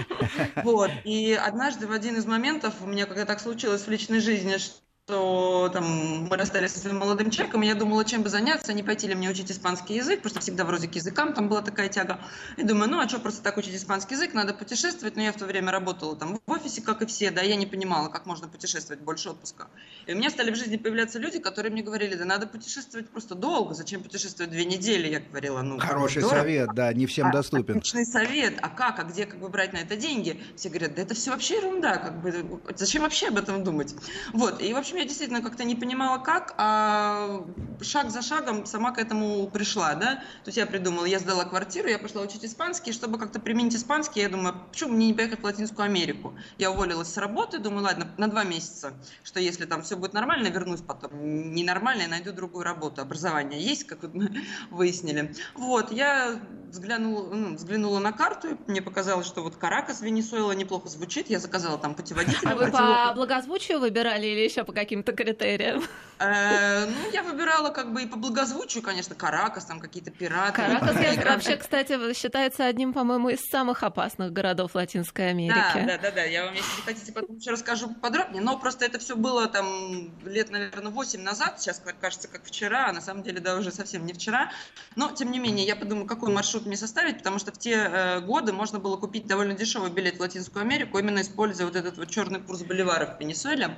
Вот. 0.63 0.91
И 1.05 1.33
однажды 1.33 1.87
в 1.87 1.93
один 1.93 2.17
из 2.17 2.27
моментов 2.27 2.75
у 2.81 2.87
меня 2.87 3.07
когда 3.07 3.25
так 3.25 3.41
случилось 3.41 3.83
в 3.83 3.91
личной 3.91 4.21
жизни, 4.21 4.57
что 4.57 4.84
там 5.07 6.29
мы 6.31 6.37
расстались 6.37 6.73
со 6.73 6.79
своим 6.79 6.97
молодым 6.97 7.31
человеком, 7.31 7.63
и 7.63 7.67
я 7.67 7.75
думала, 7.75 8.07
чем 8.07 8.23
бы 8.23 8.31
заняться, 8.31 8.73
не 8.73 8.83
пойти 8.83 9.07
ли 9.07 9.15
мне 9.15 9.29
учить 9.29 9.51
испанский 9.51 9.97
язык, 9.97 10.23
просто 10.23 10.41
всегда 10.41 10.65
вроде 10.65 10.89
к 10.89 10.95
языкам 10.95 11.35
там 11.35 11.51
была 11.51 11.61
такая 11.61 11.91
тяга. 11.91 12.21
И 12.57 12.63
думаю, 12.63 12.91
ну 12.91 13.01
а 13.01 13.09
что 13.09 13.19
просто 13.19 13.43
так 13.43 13.59
учить 13.59 13.75
испанский 13.75 14.15
язык, 14.15 14.33
надо 14.33 14.55
путешествовать, 14.55 15.17
но 15.17 15.23
я 15.23 15.33
в 15.33 15.37
то 15.37 15.45
время 15.45 15.73
работала 15.73 16.17
там 16.17 16.41
в 16.47 16.51
офисе, 16.51 16.81
как 16.81 17.03
и 17.03 17.07
все, 17.07 17.31
да, 17.31 17.43
я 17.43 17.57
не 17.57 17.67
понимала, 17.67 18.09
как 18.09 18.25
можно 18.25 18.49
путешествовать 18.49 19.03
больше 19.03 19.29
отпуска. 19.29 19.69
И 20.07 20.15
у 20.15 20.17
меня 20.17 20.31
стали 20.31 20.51
в 20.51 20.57
жизни 20.57 20.79
появляться 20.79 21.19
люди, 21.19 21.39
которые 21.39 21.71
мне 21.71 21.83
говорили, 21.83 22.15
да 22.15 22.25
надо 22.25 22.47
путешествовать 22.47 23.11
просто 23.11 23.35
долго, 23.35 23.75
зачем 23.75 24.03
путешествовать 24.03 24.53
две 24.53 24.65
недели, 24.65 25.09
я 25.09 25.21
говорила, 25.21 25.61
ну... 25.61 25.79
Хороший 25.79 26.23
здорово. 26.23 26.41
совет, 26.41 26.71
да, 26.75 26.93
не 26.95 27.05
всем 27.05 27.27
а, 27.27 27.33
доступен. 27.33 27.77
Отличный 27.77 28.07
совет, 28.07 28.55
а 28.63 28.71
как, 28.71 28.99
а 29.01 29.05
где 29.05 29.27
как 29.27 29.39
бы 29.39 29.51
брать 29.51 29.75
на 29.75 29.79
это 29.79 29.97
деньги? 29.97 30.41
Все 30.57 30.71
говорят, 30.71 30.95
да 30.95 31.03
это 31.03 31.15
все 31.15 31.31
вообще 31.31 31.57
ерунда, 31.57 31.99
как 31.99 32.23
бы, 32.23 32.61
зачем 32.75 33.03
вообще 33.03 33.29
об 33.29 33.37
этом 33.37 33.63
думать? 33.65 33.95
Вот, 34.33 34.63
и 34.63 34.73
в 34.73 34.77
общем 34.79 34.94
я 34.97 35.05
действительно 35.05 35.43
как-то 35.43 35.65
не 35.65 35.75
понимала 35.75 36.19
как, 36.19 36.55
а 36.59 37.45
шаг 37.81 38.11
за 38.11 38.23
шагом 38.23 38.67
сама 38.67 38.93
к 38.93 38.99
этому 38.99 39.49
пришла, 39.49 39.95
да. 39.95 40.17
То 40.17 40.49
есть 40.49 40.57
я 40.57 40.67
придумала, 40.67 41.05
я 41.05 41.19
сдала 41.19 41.45
квартиру, 41.45 41.89
я 41.89 41.99
пошла 41.99 42.23
учить 42.23 42.45
испанский, 42.45 42.93
чтобы 42.93 43.19
как-то 43.19 43.41
применить 43.41 43.75
испанский, 43.75 44.21
я 44.21 44.29
думаю, 44.29 44.55
почему 44.71 44.93
мне 44.93 45.09
не 45.09 45.15
поехать 45.15 45.41
в 45.41 45.45
Латинскую 45.45 45.85
Америку? 45.85 46.35
Я 46.59 46.71
уволилась 46.71 47.09
с 47.09 47.17
работы, 47.17 47.59
думаю, 47.59 47.85
ладно, 47.85 48.09
на 48.17 48.29
два 48.29 48.45
месяца, 48.45 48.93
что 49.23 49.41
если 49.41 49.65
там 49.65 49.83
все 49.83 49.97
будет 49.97 50.13
нормально, 50.13 50.49
вернусь 50.49 50.81
потом. 50.81 51.55
Ненормально, 51.55 52.03
я 52.03 52.09
найду 52.09 52.33
другую 52.33 52.65
работу. 52.65 53.03
Образование 53.03 53.61
есть, 53.61 53.85
как 53.85 54.03
мы 54.15 54.45
выяснили. 54.71 55.35
Вот, 55.55 55.93
я 55.93 56.41
взглянула, 56.75 57.33
ну, 57.33 57.55
взглянула 57.55 57.99
на 58.01 58.13
карту, 58.13 58.59
мне 58.67 58.83
показалось, 58.83 59.27
что 59.27 59.43
вот 59.43 59.57
Каракас, 59.57 60.01
Венесуэла 60.01 60.53
неплохо 60.53 60.89
звучит, 60.89 61.31
я 61.31 61.39
заказала 61.39 61.79
там 61.79 61.95
путеводитель. 61.95 62.49
А 62.49 62.55
вы 62.55 62.71
по 62.71 63.13
благозвучию 63.15 63.79
выбирали 63.79 64.27
или 64.27 64.41
еще 64.41 64.65
по 64.65 64.73
каким-то 64.85 65.13
критериям? 65.13 65.83
Э, 66.21 66.87
ну, 66.87 67.11
я 67.13 67.23
выбирала 67.23 67.71
как 67.71 67.93
бы 67.93 68.03
и 68.03 68.07
по 68.07 68.17
благозвучию, 68.17 68.83
конечно, 68.83 69.15
Каракас, 69.15 69.65
там 69.65 69.81
какие-то 69.81 70.11
пираты. 70.11 70.53
Каракас 70.53 70.97
вообще, 71.25 71.57
кстати, 71.57 72.15
считается 72.15 72.65
одним, 72.67 72.93
по-моему, 72.93 73.31
из 73.31 73.41
самых 73.41 73.83
опасных 73.83 74.33
городов 74.33 74.75
Латинской 74.75 75.31
Америки. 75.31 75.57
Да, 75.75 75.83
да, 75.87 75.99
да, 75.99 76.11
да. 76.13 76.23
Я 76.23 76.45
вам, 76.45 76.55
если 76.55 76.83
хотите, 76.85 77.13
потом 77.13 77.37
еще 77.37 77.51
расскажу 77.51 77.93
подробнее. 77.95 78.43
Но 78.43 78.59
просто 78.59 78.85
это 78.85 78.99
все 78.99 79.17
было 79.17 79.49
там 79.49 80.11
лет, 80.25 80.51
наверное, 80.51 80.93
8 80.93 81.21
назад. 81.21 81.61
Сейчас 81.61 81.83
кажется, 82.01 82.29
как 82.29 82.45
вчера, 82.45 82.89
а 82.89 82.93
на 82.93 83.01
самом 83.01 83.23
деле, 83.23 83.41
да, 83.41 83.57
уже 83.57 83.73
совсем 83.73 84.07
не 84.07 84.13
вчера. 84.13 84.53
Но, 84.95 85.11
тем 85.11 85.31
не 85.31 85.39
менее, 85.39 85.67
я 85.67 85.75
подумала, 85.75 86.07
какой 86.07 86.33
маршрут 86.33 86.67
мне 86.67 86.77
составить, 86.77 87.19
потому 87.19 87.39
что 87.39 87.51
в 87.51 87.59
те 87.59 87.73
э, 87.73 88.21
годы 88.21 88.53
можно 88.53 88.79
было 88.79 88.97
купить 88.97 89.27
довольно 89.27 89.55
дешевый 89.55 89.91
билет 89.91 90.19
в 90.19 90.21
Латинскую 90.21 90.63
Америку, 90.63 90.99
именно 90.99 91.21
используя 91.21 91.67
вот 91.67 91.77
этот 91.77 91.99
вот 91.99 92.09
черный 92.09 92.41
курс 92.41 92.63
боливара 92.63 93.17
в 93.17 93.21
Венесуэле. 93.21 93.77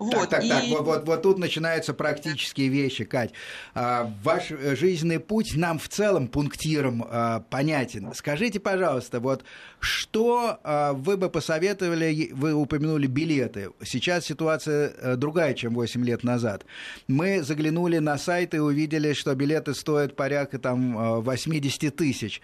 Вот, 0.00 0.30
так, 0.30 0.40
так, 0.40 0.44
и... 0.44 0.48
так, 0.48 0.64
вот, 0.70 0.86
вот, 0.86 1.06
вот 1.06 1.22
тут 1.22 1.38
начинаются 1.38 1.92
практические 1.92 2.68
вещи, 2.68 3.04
Кать. 3.04 3.32
А, 3.74 4.10
ваш 4.24 4.50
э, 4.50 4.74
жизненный 4.74 5.20
путь 5.20 5.54
нам 5.56 5.78
в 5.78 5.88
целом 5.88 6.26
пунктиром 6.26 7.04
а, 7.06 7.40
понятен. 7.50 8.10
Скажите, 8.14 8.60
пожалуйста, 8.60 9.20
вот 9.20 9.44
что 9.78 10.58
а, 10.64 10.94
вы 10.94 11.18
бы 11.18 11.28
посоветовали, 11.28 12.30
вы 12.32 12.54
упомянули 12.54 13.06
билеты. 13.06 13.72
Сейчас 13.84 14.24
ситуация 14.24 15.16
другая, 15.16 15.52
чем 15.52 15.74
8 15.74 16.02
лет 16.02 16.24
назад. 16.24 16.64
Мы 17.06 17.42
заглянули 17.42 17.98
на 17.98 18.16
сайт 18.16 18.54
и 18.54 18.58
увидели, 18.58 19.12
что 19.12 19.34
билеты 19.34 19.74
стоят 19.74 20.16
порядка 20.16 20.58
там 20.58 21.20
80 21.20 21.94
тысяч. 21.94 22.40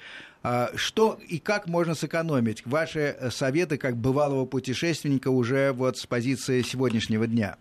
А, 0.48 0.70
что 0.76 1.18
и 1.26 1.40
как 1.40 1.66
можно 1.66 1.96
сэкономить? 1.96 2.64
Ваши 2.64 3.16
э, 3.18 3.30
советы 3.32 3.78
как 3.78 3.96
бывалого 3.96 4.44
путешественника 4.44 5.26
уже 5.26 5.72
вот 5.72 5.98
с 5.98 6.06
позиции 6.06 6.62
сегодняшнего 6.62 7.26
дня. 7.26 7.56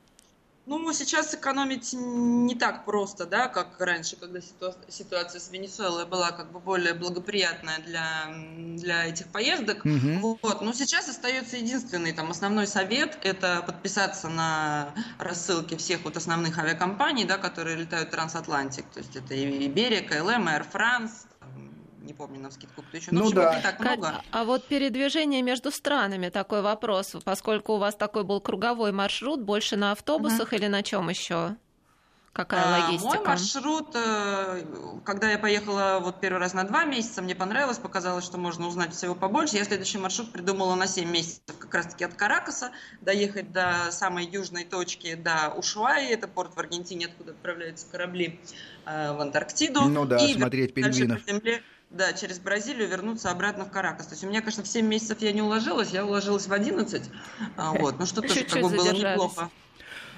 Ну, 0.67 0.93
сейчас 0.93 1.33
экономить 1.33 1.93
не 1.93 2.53
так 2.53 2.85
просто, 2.85 3.25
да, 3.25 3.47
как 3.47 3.79
раньше, 3.79 4.17
когда 4.17 4.39
ситуация 4.87 5.41
с 5.41 5.51
Венесуэлой 5.51 6.05
была 6.05 6.31
как 6.31 6.51
бы 6.51 6.59
более 6.59 6.93
благоприятная 6.93 7.79
для, 7.85 8.27
для 8.75 9.05
этих 9.07 9.27
поездок. 9.27 9.83
Угу. 9.83 10.39
Вот. 10.43 10.61
Но 10.61 10.71
сейчас 10.71 11.09
остается 11.09 11.57
единственный 11.57 12.13
там 12.13 12.29
основной 12.29 12.67
совет– 12.67 13.17
это 13.23 13.63
подписаться 13.65 14.29
на 14.29 14.93
рассылки 15.17 15.75
всех 15.75 16.03
вот 16.03 16.17
основных 16.17 16.57
авиакомпаний, 16.59 17.25
да, 17.25 17.39
которые 17.39 17.77
летают 17.77 18.11
трансатлантик. 18.11 18.85
То 18.93 18.99
есть 18.99 19.15
это 19.15 19.33
и 19.33 19.67
Иберия, 19.67 20.01
КЛМ, 20.01 20.47
Air 20.47 20.65
France, 20.71 21.27
не 22.05 22.13
помню 22.13 22.39
на 22.39 22.51
скидку, 22.51 22.81
кто 22.81 22.97
еще. 22.97 23.11
Ну, 23.11 23.25
ну 23.25 23.31
да. 23.31 23.55
Не 23.55 23.61
так 23.61 23.79
много. 23.79 24.21
А 24.31 24.43
вот 24.43 24.65
передвижение 24.65 25.41
между 25.41 25.71
странами 25.71 26.29
такой 26.29 26.61
вопрос, 26.61 27.15
поскольку 27.23 27.73
у 27.73 27.77
вас 27.77 27.95
такой 27.95 28.23
был 28.23 28.39
круговой 28.39 28.91
маршрут, 28.91 29.41
больше 29.41 29.75
на 29.75 29.91
автобусах 29.91 30.49
угу. 30.49 30.55
или 30.55 30.67
на 30.67 30.83
чем 30.83 31.09
еще? 31.09 31.55
Какая 32.35 32.65
а, 32.65 32.81
логистика? 32.81 33.15
Мой 33.15 33.25
маршрут, 33.25 33.95
э, 33.95 34.61
когда 35.05 35.31
я 35.31 35.39
поехала 35.39 36.01
вот 36.03 36.19
первый 36.19 36.39
раз 36.39 36.53
на 36.53 36.65
два 36.65 36.83
месяца, 36.83 37.21
мне 37.21 37.33
понравилось, 37.33 37.77
показалось, 37.77 38.25
что 38.25 38.37
можно 38.37 38.67
узнать 38.67 38.93
всего 38.93 39.15
побольше. 39.15 39.55
Я 39.55 39.63
следующий 39.63 39.99
маршрут 39.99 40.33
придумала 40.33 40.75
на 40.75 40.85
7 40.85 41.09
месяцев, 41.09 41.57
как 41.57 41.73
раз-таки 41.73 42.03
от 42.03 42.13
Каракаса, 42.15 42.71
доехать 42.99 43.53
до 43.53 43.89
самой 43.91 44.25
южной 44.25 44.65
точки, 44.65 45.15
до 45.15 45.53
Ушуаи, 45.55 46.11
это 46.11 46.27
порт 46.27 46.53
в 46.57 46.59
Аргентине, 46.59 47.05
откуда 47.05 47.31
отправляются 47.31 47.87
корабли 47.89 48.37
э, 48.85 49.13
в 49.13 49.21
Антарктиду. 49.21 49.83
Ну 49.85 50.03
да, 50.03 50.17
и 50.17 50.33
смотреть 50.33 50.73
пингвинов. 50.73 51.23
По 51.23 51.31
земле 51.31 51.63
да, 51.95 52.11
через 52.13 52.39
Бразилию 52.39 52.87
вернуться 52.87 53.31
обратно 53.31 53.65
в 53.65 53.71
Каракас. 53.71 54.07
То 54.07 54.13
есть 54.13 54.23
у 54.23 54.27
меня, 54.27 54.41
конечно, 54.41 54.63
в 54.63 54.67
7 54.67 54.85
месяцев 54.85 55.21
я 55.21 55.31
не 55.31 55.41
уложилась, 55.41 55.91
я 55.91 56.05
уложилась 56.05 56.47
в 56.47 56.53
11. 56.53 57.09
А, 57.55 57.71
вот, 57.71 57.99
ну 57.99 58.05
что 58.05 58.21
тоже 58.21 58.43
как 58.43 58.61
бы 58.61 58.69
было 58.69 58.91
неплохо. 58.91 59.49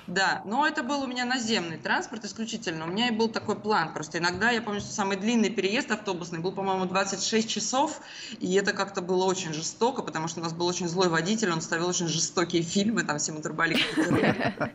Да, 0.07 0.41
но 0.45 0.65
это 0.65 0.83
был 0.83 1.01
у 1.01 1.07
меня 1.07 1.25
наземный 1.25 1.77
транспорт 1.77 2.23
исключительно. 2.23 2.85
У 2.85 2.87
меня 2.87 3.09
и 3.09 3.11
был 3.11 3.27
такой 3.27 3.59
план. 3.59 3.93
Просто 3.93 4.19
иногда, 4.19 4.51
я 4.51 4.61
помню, 4.61 4.79
что 4.79 4.91
самый 4.91 5.17
длинный 5.17 5.49
переезд 5.49 5.91
автобусный 5.91 6.39
был, 6.39 6.53
по-моему, 6.53 6.85
26 6.85 7.49
часов. 7.49 7.99
И 8.39 8.53
это 8.55 8.71
как-то 8.71 9.01
было 9.01 9.25
очень 9.25 9.53
жестоко, 9.53 10.01
потому 10.01 10.29
что 10.29 10.39
у 10.39 10.43
нас 10.43 10.53
был 10.53 10.65
очень 10.65 10.87
злой 10.87 11.09
водитель, 11.09 11.51
он 11.51 11.61
ставил 11.61 11.89
очень 11.89 12.07
жестокие 12.07 12.61
фильмы, 12.61 13.03
там 13.03 13.19
все 13.19 13.33
моторбали 13.33 13.77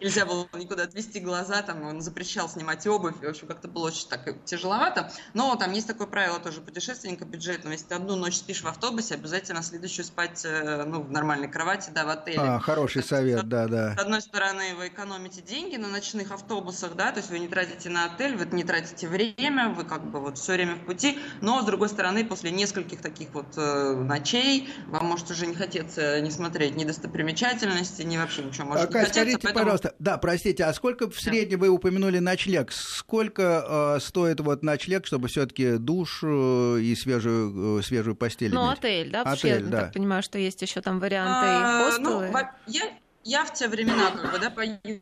нельзя 0.00 0.26
было 0.26 0.48
никуда 0.54 0.84
отвести 0.84 1.20
глаза, 1.20 1.62
там 1.62 1.82
он 1.82 2.00
запрещал 2.00 2.48
снимать 2.48 2.86
обувь, 2.86 3.16
в 3.20 3.24
общем, 3.24 3.46
как-то 3.46 3.68
было 3.68 3.88
очень 3.88 4.08
так 4.08 4.44
тяжеловато. 4.44 5.12
Но 5.34 5.54
там 5.56 5.72
есть 5.72 5.86
такое 5.86 6.06
правило 6.06 6.38
тоже 6.38 6.60
путешественника 6.60 7.24
бюджетного, 7.24 7.72
если 7.72 7.86
ты 7.86 7.94
одну 7.94 8.16
ночь 8.16 8.36
спишь 8.36 8.62
в 8.62 8.66
автобусе, 8.66 9.14
обязательно 9.14 9.62
следующую 9.62 10.04
спать 10.04 10.42
э, 10.44 10.84
ну, 10.84 11.02
в 11.02 11.10
нормальной 11.10 11.48
кровати, 11.48 11.90
да, 11.94 12.04
в 12.04 12.10
отеле. 12.10 12.38
А, 12.38 12.58
хороший 12.58 13.02
совет, 13.02 13.48
да, 13.48 13.66
да. 13.66 13.94
С 13.96 14.00
одной 14.00 14.22
стороны, 14.22 14.74
вы 14.76 14.88
экономите 14.88 15.42
деньги 15.42 15.76
на 15.76 15.88
ночных 15.88 16.30
автобусах, 16.32 16.94
да, 16.94 17.12
то 17.12 17.18
есть 17.18 17.30
вы 17.30 17.38
не 17.38 17.48
тратите 17.48 17.88
на 17.88 18.06
отель, 18.06 18.36
вы 18.36 18.46
не 18.56 18.64
тратите 18.64 19.08
время, 19.08 19.70
вы 19.70 19.84
как 19.84 20.10
бы 20.10 20.20
вот 20.20 20.38
все 20.38 20.52
время 20.52 20.76
в 20.76 20.86
пути, 20.86 21.18
но, 21.40 21.62
с 21.62 21.64
другой 21.64 21.88
стороны, 21.88 22.24
после 22.24 22.50
нескольких 22.50 23.00
таких 23.00 23.30
вот 23.32 23.56
э, 23.56 23.94
ночей 23.94 24.72
вам 24.86 25.06
может 25.06 25.30
уже 25.30 25.46
не 25.46 25.54
хотеться 25.54 26.20
не 26.20 26.30
смотреть 26.30 26.76
ни 26.76 26.84
достопримечательности, 26.84 28.02
ни 28.02 28.16
вообще 28.16 28.42
ничего 28.42 28.68
может 28.68 28.84
а, 28.84 28.86
не 28.86 28.92
хотеться. 28.92 29.20
Скажите, 29.20 29.38
поэтому... 29.42 29.64
пожалуйста, 29.64 29.89
да, 29.98 30.18
простите, 30.18 30.64
а 30.64 30.72
сколько 30.74 31.10
в 31.10 31.18
среднем 31.18 31.58
вы 31.60 31.68
упомянули 31.68 32.18
ночлег? 32.18 32.72
Сколько 32.72 33.96
э, 33.96 34.00
стоит 34.00 34.40
вот 34.40 34.62
ночлег, 34.62 35.06
чтобы 35.06 35.28
все-таки 35.28 35.78
душ 35.78 36.20
э, 36.22 36.78
и 36.80 36.94
свежую, 36.94 37.78
э, 37.78 37.82
свежую 37.82 38.16
постель 38.16 38.52
Ну, 38.52 38.66
иметь? 38.66 38.78
отель, 38.78 39.10
да? 39.10 39.22
Отель, 39.22 39.64
я 39.64 39.70
да. 39.70 39.80
так 39.82 39.92
понимаю, 39.92 40.22
что 40.22 40.38
есть 40.38 40.62
еще 40.62 40.80
там 40.80 41.00
варианты 41.00 41.46
а, 41.46 41.84
хостелы. 41.90 42.28
Ну, 42.30 42.38
я, 42.66 42.82
я 43.24 43.44
в 43.44 43.52
те 43.52 43.68
времена, 43.68 44.10
как 44.10 44.32
бы, 44.32 44.38
да, 44.38 44.50
Э, 44.84 44.98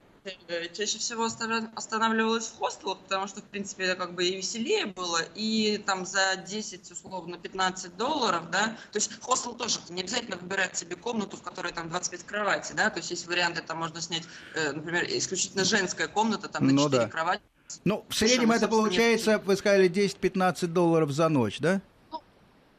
чаще 0.73 0.99
всего 0.99 1.25
останавливалась 1.25 2.49
в 2.49 2.59
хостелах, 2.59 2.99
потому 2.99 3.27
что, 3.27 3.41
в 3.41 3.45
принципе, 3.45 3.85
это 3.85 3.97
как 3.97 4.15
бы 4.15 4.25
и 4.25 4.37
веселее 4.37 4.87
было, 4.87 5.21
и 5.35 5.83
там 5.87 6.07
за 6.07 6.37
10, 6.37 6.91
условно, 6.91 7.39
15 7.39 7.97
долларов, 7.97 8.51
да, 8.51 8.77
то 8.93 8.97
есть 8.97 9.21
хостел 9.21 9.55
тоже 9.55 9.79
не 9.89 10.03
обязательно 10.03 10.37
выбирать 10.37 10.77
себе 10.77 10.97
комнату, 10.97 11.37
в 11.37 11.43
которой 11.43 11.73
там 11.73 11.89
25 11.89 12.25
кровати, 12.25 12.73
да, 12.73 12.91
то 12.91 12.99
есть 12.99 13.11
есть 13.11 13.27
варианты, 13.27 13.63
там 13.63 13.79
можно 13.79 14.01
снять, 14.01 14.25
э, 14.55 14.73
например, 14.73 15.05
исключительно 15.09 15.65
женская 15.65 16.09
комната, 16.09 16.49
там 16.49 16.67
на 16.67 16.73
ну, 16.73 16.85
4 16.85 17.05
да. 17.05 17.09
кровати. 17.09 17.43
Ну, 17.85 18.05
в 18.09 18.15
среднем 18.15 18.53
это 18.53 18.69
получается, 18.69 19.39
вы 19.45 19.57
сказали, 19.57 19.91
10-15 19.91 20.67
долларов 20.67 21.11
за 21.11 21.29
ночь, 21.29 21.59
да? 21.59 21.81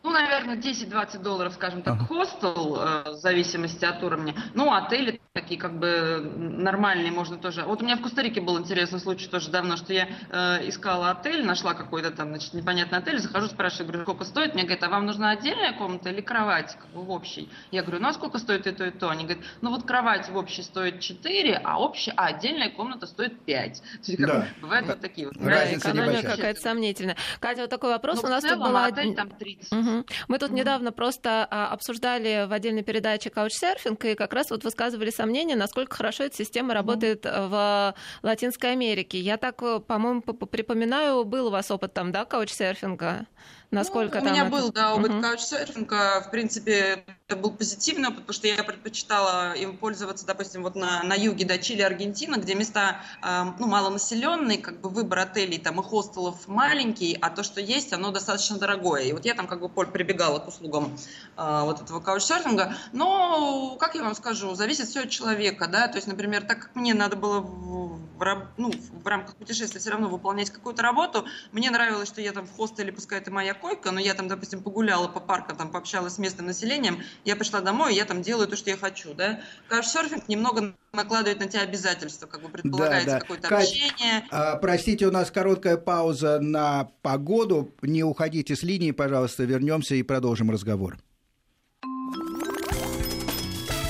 Ну, 0.01 0.11
наверное, 0.11 0.55
10-20 0.55 1.19
долларов, 1.19 1.53
скажем 1.53 1.81
так, 1.81 2.07
хостел, 2.07 2.77
э, 2.77 3.11
в 3.11 3.15
зависимости 3.15 3.83
от 3.83 4.01
уровня. 4.01 4.33
Ну, 4.53 4.73
отели 4.73 5.19
такие 5.33 5.59
как 5.59 5.77
бы 5.77 6.21
нормальные 6.37 7.11
можно 7.11 7.37
тоже. 7.37 7.63
Вот 7.63 7.81
у 7.81 7.85
меня 7.85 7.97
в 7.97 8.01
Коста-Рике 8.01 8.41
был 8.41 8.59
интересный 8.59 8.99
случай 8.99 9.27
тоже 9.27 9.51
давно, 9.51 9.77
что 9.77 9.93
я 9.93 10.07
э, 10.29 10.67
искала 10.67 11.11
отель, 11.11 11.45
нашла 11.45 11.73
какой-то 11.73 12.11
там, 12.11 12.29
значит, 12.29 12.53
непонятный 12.53 12.97
отель, 12.97 13.19
захожу, 13.19 13.47
спрашиваю, 13.47 13.87
говорю, 13.87 14.03
сколько 14.03 14.25
стоит? 14.25 14.55
Мне 14.55 14.63
говорят, 14.63 14.83
а 14.83 14.89
вам 14.89 15.05
нужна 15.05 15.29
отдельная 15.31 15.73
комната 15.73 16.09
или 16.09 16.21
кровать 16.21 16.75
как 16.79 16.89
бы 16.89 17.03
в 17.03 17.11
общей? 17.11 17.49
Я 17.71 17.83
говорю, 17.83 18.01
ну, 18.01 18.09
а 18.09 18.13
сколько 18.13 18.39
стоит 18.39 18.65
и 18.65 18.71
то, 18.71 18.85
и 18.85 18.91
то? 18.91 19.09
Они 19.09 19.25
говорят, 19.25 19.43
ну, 19.61 19.69
вот 19.69 19.83
кровать 19.83 20.29
в 20.29 20.35
общей 20.35 20.63
стоит 20.63 20.99
4, 20.99 21.61
а 21.63 21.79
общая, 21.79 22.13
а 22.17 22.27
отдельная 22.27 22.69
комната 22.69 23.05
стоит 23.05 23.39
5. 23.41 23.81
Да. 24.19 24.47
Бывают 24.61 24.85
да. 24.85 24.93
вот 24.93 25.01
такие 25.01 25.27
вот. 25.27 25.37
Разница 25.37 25.93
да, 25.93 26.03
экономия 26.03 26.21
какая-то 26.21 26.59
сомнительная. 26.59 27.15
Катя, 27.39 27.61
вот 27.61 27.69
такой 27.69 27.89
вопрос. 27.91 28.21
Ну, 28.21 28.27
у 28.27 28.31
нас 28.31 28.43
целом, 28.43 28.59
тут 28.59 28.67
была... 28.67 28.85
отель 28.85 29.15
там 29.15 29.29
30. 29.29 29.71
Угу. 29.71 29.89
Угу. 29.89 30.05
Мы 30.27 30.39
тут 30.39 30.49
угу. 30.49 30.57
недавно 30.57 30.91
просто 30.91 31.47
а, 31.49 31.67
обсуждали 31.67 32.45
в 32.47 32.53
отдельной 32.53 32.83
передаче 32.83 33.29
каучсерфинг, 33.29 34.03
и 34.05 34.15
как 34.15 34.33
раз 34.33 34.51
вот 34.51 34.63
высказывали 34.63 35.09
сомнения, 35.19 35.57
насколько 35.57 35.97
хорошо 35.97 36.23
эта 36.23 36.37
система 36.37 36.73
работает 36.73 37.25
угу. 37.25 37.33
в 37.49 37.95
Латинской 38.23 38.71
Америке. 38.71 39.19
Я 39.19 39.35
так, 39.37 39.61
э, 39.61 39.79
по-моему, 39.79 40.21
припоминаю, 40.21 41.25
был 41.25 41.47
у 41.47 41.49
вас 41.49 41.69
опыт 41.71 41.93
там, 41.93 42.11
да, 42.11 42.23
каучсерфинга? 42.23 43.25
Насколько 43.71 44.19
ну, 44.19 44.29
у 44.29 44.31
меня 44.31 44.47
это... 44.47 44.51
был, 44.51 44.71
да, 44.71 44.95
опыт 44.95 45.11
угу. 45.11 45.21
каучсерфинга. 45.21 46.21
В 46.21 46.31
принципе, 46.31 47.05
это 47.27 47.35
был 47.35 47.51
позитивный 47.51 48.07
опыт, 48.07 48.21
потому 48.21 48.33
что 48.33 48.47
я 48.47 48.63
предпочитала 48.63 49.53
им 49.53 49.77
пользоваться, 49.77 50.25
допустим, 50.25 50.63
вот 50.63 50.75
на, 50.75 51.03
на 51.03 51.13
юге, 51.13 51.45
да, 51.45 51.59
Чили, 51.59 51.83
Аргентина, 51.83 52.37
где 52.37 52.55
места, 52.55 53.01
э, 53.21 53.43
ну, 53.59 53.67
малонаселенные, 53.67 54.57
как 54.57 54.81
бы 54.81 54.89
выбор 54.89 55.19
отелей 55.19 55.59
там 55.59 55.79
и 55.79 55.83
хостелов 55.83 56.47
маленький, 56.47 57.15
а 57.21 57.29
то, 57.29 57.43
что 57.43 57.61
есть, 57.61 57.93
оно 57.93 58.11
достаточно 58.11 58.57
дорогое. 58.57 59.03
И 59.03 59.13
вот 59.13 59.25
я 59.25 59.35
там 59.35 59.45
как 59.45 59.61
бы 59.61 59.69
прибегала 59.69 60.39
к 60.39 60.47
услугам 60.47 60.97
э, 61.37 61.61
вот 61.63 61.79
этого 61.79 61.99
каучсерфинга. 61.99 62.73
Но, 62.91 63.75
как 63.79 63.93
я 63.93 64.01
вам 64.01 64.15
скажу, 64.15 64.55
зависит 64.55 64.87
все 64.87 65.01
от 65.01 65.11
человека, 65.11 65.67
да, 65.67 65.87
то 65.87 65.97
есть, 65.97 66.07
например, 66.07 66.43
так 66.43 66.59
как 66.59 66.75
мне 66.75 66.95
надо 66.95 67.15
было 67.15 67.39
в, 67.39 67.99
в, 68.17 68.47
ну, 68.57 68.71
в 68.71 69.05
рамках 69.05 69.35
путешествия 69.35 69.79
все 69.79 69.91
равно 69.91 70.09
выполнять 70.09 70.49
какую-то 70.49 70.81
работу, 70.81 71.25
мне 71.51 71.69
нравилось, 71.69 72.07
что 72.07 72.19
я 72.19 72.31
там 72.31 72.47
в 72.47 72.55
хостеле, 72.55 72.91
пускай 72.91 73.19
это 73.19 73.29
моя 73.29 73.53
койка, 73.59 73.91
но 73.91 73.99
я 73.99 74.13
там, 74.13 74.27
допустим, 74.27 74.61
погуляла 74.61 75.07
по 75.07 75.19
паркам, 75.19 75.57
там 75.57 75.71
пообщалась 75.71 76.13
с 76.13 76.17
местным 76.17 76.47
населением, 76.47 77.01
я 77.25 77.35
пришла 77.35 77.61
домой, 77.61 77.95
я 77.95 78.05
там 78.05 78.21
делаю 78.21 78.47
то, 78.47 78.55
что 78.55 78.69
я 78.69 78.77
хочу, 78.77 79.13
да. 79.13 79.41
Каучсерфинг 79.67 80.27
немного 80.27 80.73
накладывает 80.93 81.39
на 81.39 81.47
тебя 81.47 81.61
обязательства, 81.61 82.27
как 82.27 82.41
бы 82.41 82.49
предполагается 82.49 83.05
да, 83.05 83.13
да. 83.13 83.19
какое-то 83.19 83.47
Кать, 83.47 83.67
общение. 83.67 84.25
А, 84.31 84.55
простите, 84.55 85.07
у 85.07 85.11
нас 85.11 85.31
короткая 85.31 85.77
пауза 85.77 86.39
на 86.39 86.89
погоду. 87.01 87.73
Не 87.81 88.03
уходите 88.03 88.55
с 88.55 88.63
линии, 88.63 88.91
пожалуйста, 88.91 89.43
вернемся 89.43 89.95
и 89.95 90.03
продолжим 90.03 90.49
разговор. 90.49 90.97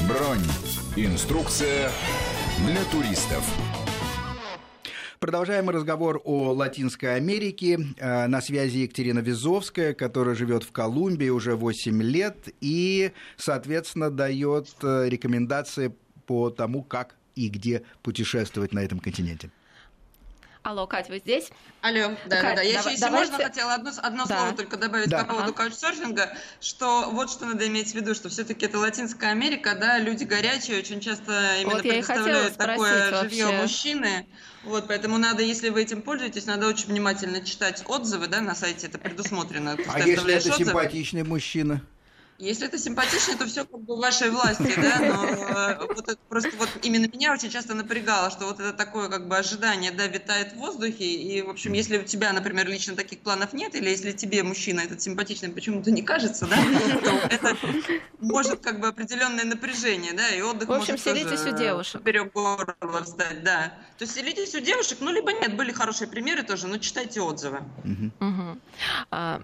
Бронь. 0.07 0.43
Инструкция 0.95 1.91
для 2.65 2.84
туристов. 2.91 3.43
Продолжаем 5.20 5.70
разговор 5.70 6.22
о 6.24 6.53
Латинской 6.53 7.15
Америке. 7.17 7.78
Э, 7.97 8.28
на 8.28 8.39
связи 8.39 8.78
Екатерина 8.78 9.20
Визовская, 9.20 9.93
которая 9.93 10.34
живет 10.34 10.63
в 10.63 10.72
Колумбии 10.72 11.28
уже 11.28 11.57
8 11.57 12.01
лет 12.01 12.47
и, 12.61 13.11
соответственно, 13.36 14.09
дает 14.11 14.70
э, 14.82 15.09
рекомендации 15.09 15.93
по 16.26 16.49
тому, 16.49 16.84
как 16.84 17.17
и 17.36 17.49
где 17.49 17.84
путешествовать 18.01 18.72
на 18.72 18.80
этом 18.80 18.99
континенте. 18.99 19.51
Алло, 20.62 20.86
Кать, 20.88 21.10
вы 21.10 21.20
здесь? 21.20 21.49
Алло, 21.82 22.16
да, 22.26 22.41
Кать, 22.41 22.55
да, 22.55 22.55
да. 22.55 22.62
Я 22.62 22.80
еще, 22.80 22.91
если 22.91 23.01
давайте... 23.01 23.32
можно, 23.32 23.45
хотела 23.45 23.74
одно, 23.74 23.91
одно 24.01 24.26
да. 24.26 24.38
слово 24.38 24.57
только 24.57 24.78
добавить 24.78 25.10
да. 25.10 25.20
по 25.20 25.26
поводу 25.26 25.49
ага. 25.49 25.64
каучсерфинга, 25.64 26.36
что 26.60 27.10
вот 27.12 27.32
что 27.32 27.45
надо 27.45 27.66
иметь 27.68 27.91
в 27.91 27.95
виду, 27.95 28.14
что 28.14 28.28
все-таки 28.28 28.66
это 28.66 28.78
Латинская 28.78 29.32
Америка, 29.32 29.78
да, 29.80 29.97
люди 29.99 30.26
горячие, 30.26 30.80
очень 30.80 30.99
часто 30.99 31.62
именно 31.62 31.76
вот 31.76 31.82
предоставляют 31.84 32.57
такое 32.57 33.24
жилье 33.24 33.51
мужчины. 33.62 34.28
Вот, 34.64 34.88
поэтому 34.89 35.18
надо, 35.18 35.41
если 35.41 35.70
вы 35.70 35.82
этим 35.84 36.01
пользуетесь, 36.01 36.45
надо 36.45 36.68
очень 36.68 36.88
внимательно 36.88 37.41
читать 37.41 37.82
отзывы, 37.88 38.28
да, 38.28 38.41
на 38.41 38.53
сайте 38.53 38.88
это 38.88 38.97
предусмотрено. 38.97 39.78
А 39.88 39.99
если 40.01 40.34
это 40.34 40.51
симпатичный 40.51 41.24
мужчина? 41.24 41.82
Если 42.39 42.65
это 42.65 42.77
симпатично, 42.77 43.35
то 43.37 43.45
все 43.45 43.65
как 43.65 43.81
бы 43.81 43.97
в 43.97 43.99
вашей 43.99 44.29
власти, 44.29 44.73
да, 44.77 44.99
но 44.99 45.25
э, 45.25 45.93
вот 45.93 46.07
это 46.07 46.17
просто 46.29 46.51
вот 46.57 46.69
именно 46.83 47.05
меня 47.11 47.33
очень 47.33 47.49
часто 47.49 47.73
напрягало, 47.73 48.31
что 48.31 48.45
вот 48.45 48.61
это 48.61 48.71
такое 48.71 49.09
как 49.09 49.27
бы 49.27 49.37
ожидание, 49.37 49.91
да, 49.91 50.07
витает 50.07 50.53
в 50.53 50.55
воздухе, 50.55 51.03
и, 51.03 51.41
в 51.41 51.49
общем, 51.49 51.73
если 51.73 51.97
у 51.97 52.03
тебя, 52.03 52.31
например, 52.31 52.69
лично 52.69 52.95
таких 52.95 53.19
планов 53.19 53.51
нет, 53.51 53.75
или 53.75 53.89
если 53.89 54.13
тебе 54.13 54.43
мужчина 54.43 54.79
этот 54.79 55.01
симпатичный 55.01 55.49
почему-то 55.49 55.91
не 55.91 56.01
кажется, 56.01 56.47
да, 56.47 56.55
то 57.03 57.11
это 57.29 57.57
может 58.19 58.61
как 58.61 58.79
бы 58.79 58.87
определенное 58.87 59.43
напряжение, 59.43 60.13
да, 60.13 60.29
и 60.29 60.41
отдых 60.41 60.69
В 60.69 60.71
общем, 60.71 60.93
может 60.93 61.05
селитесь 61.05 61.45
у 61.45 61.57
девушек. 61.57 62.01
Поперек 62.01 62.31
горла 62.31 63.03
встать, 63.03 63.43
да. 63.43 63.73
То 63.97 64.03
есть 64.05 64.15
селитесь 64.15 64.55
у 64.55 64.61
девушек, 64.61 64.99
ну, 65.01 65.11
либо 65.11 65.33
нет, 65.33 65.57
были 65.57 65.73
хорошие 65.73 66.07
примеры 66.07 66.43
тоже, 66.43 66.67
но 66.67 66.77
читайте 66.77 67.19
отзывы. 67.19 67.63
Угу. 67.83 68.57
А, 69.11 69.41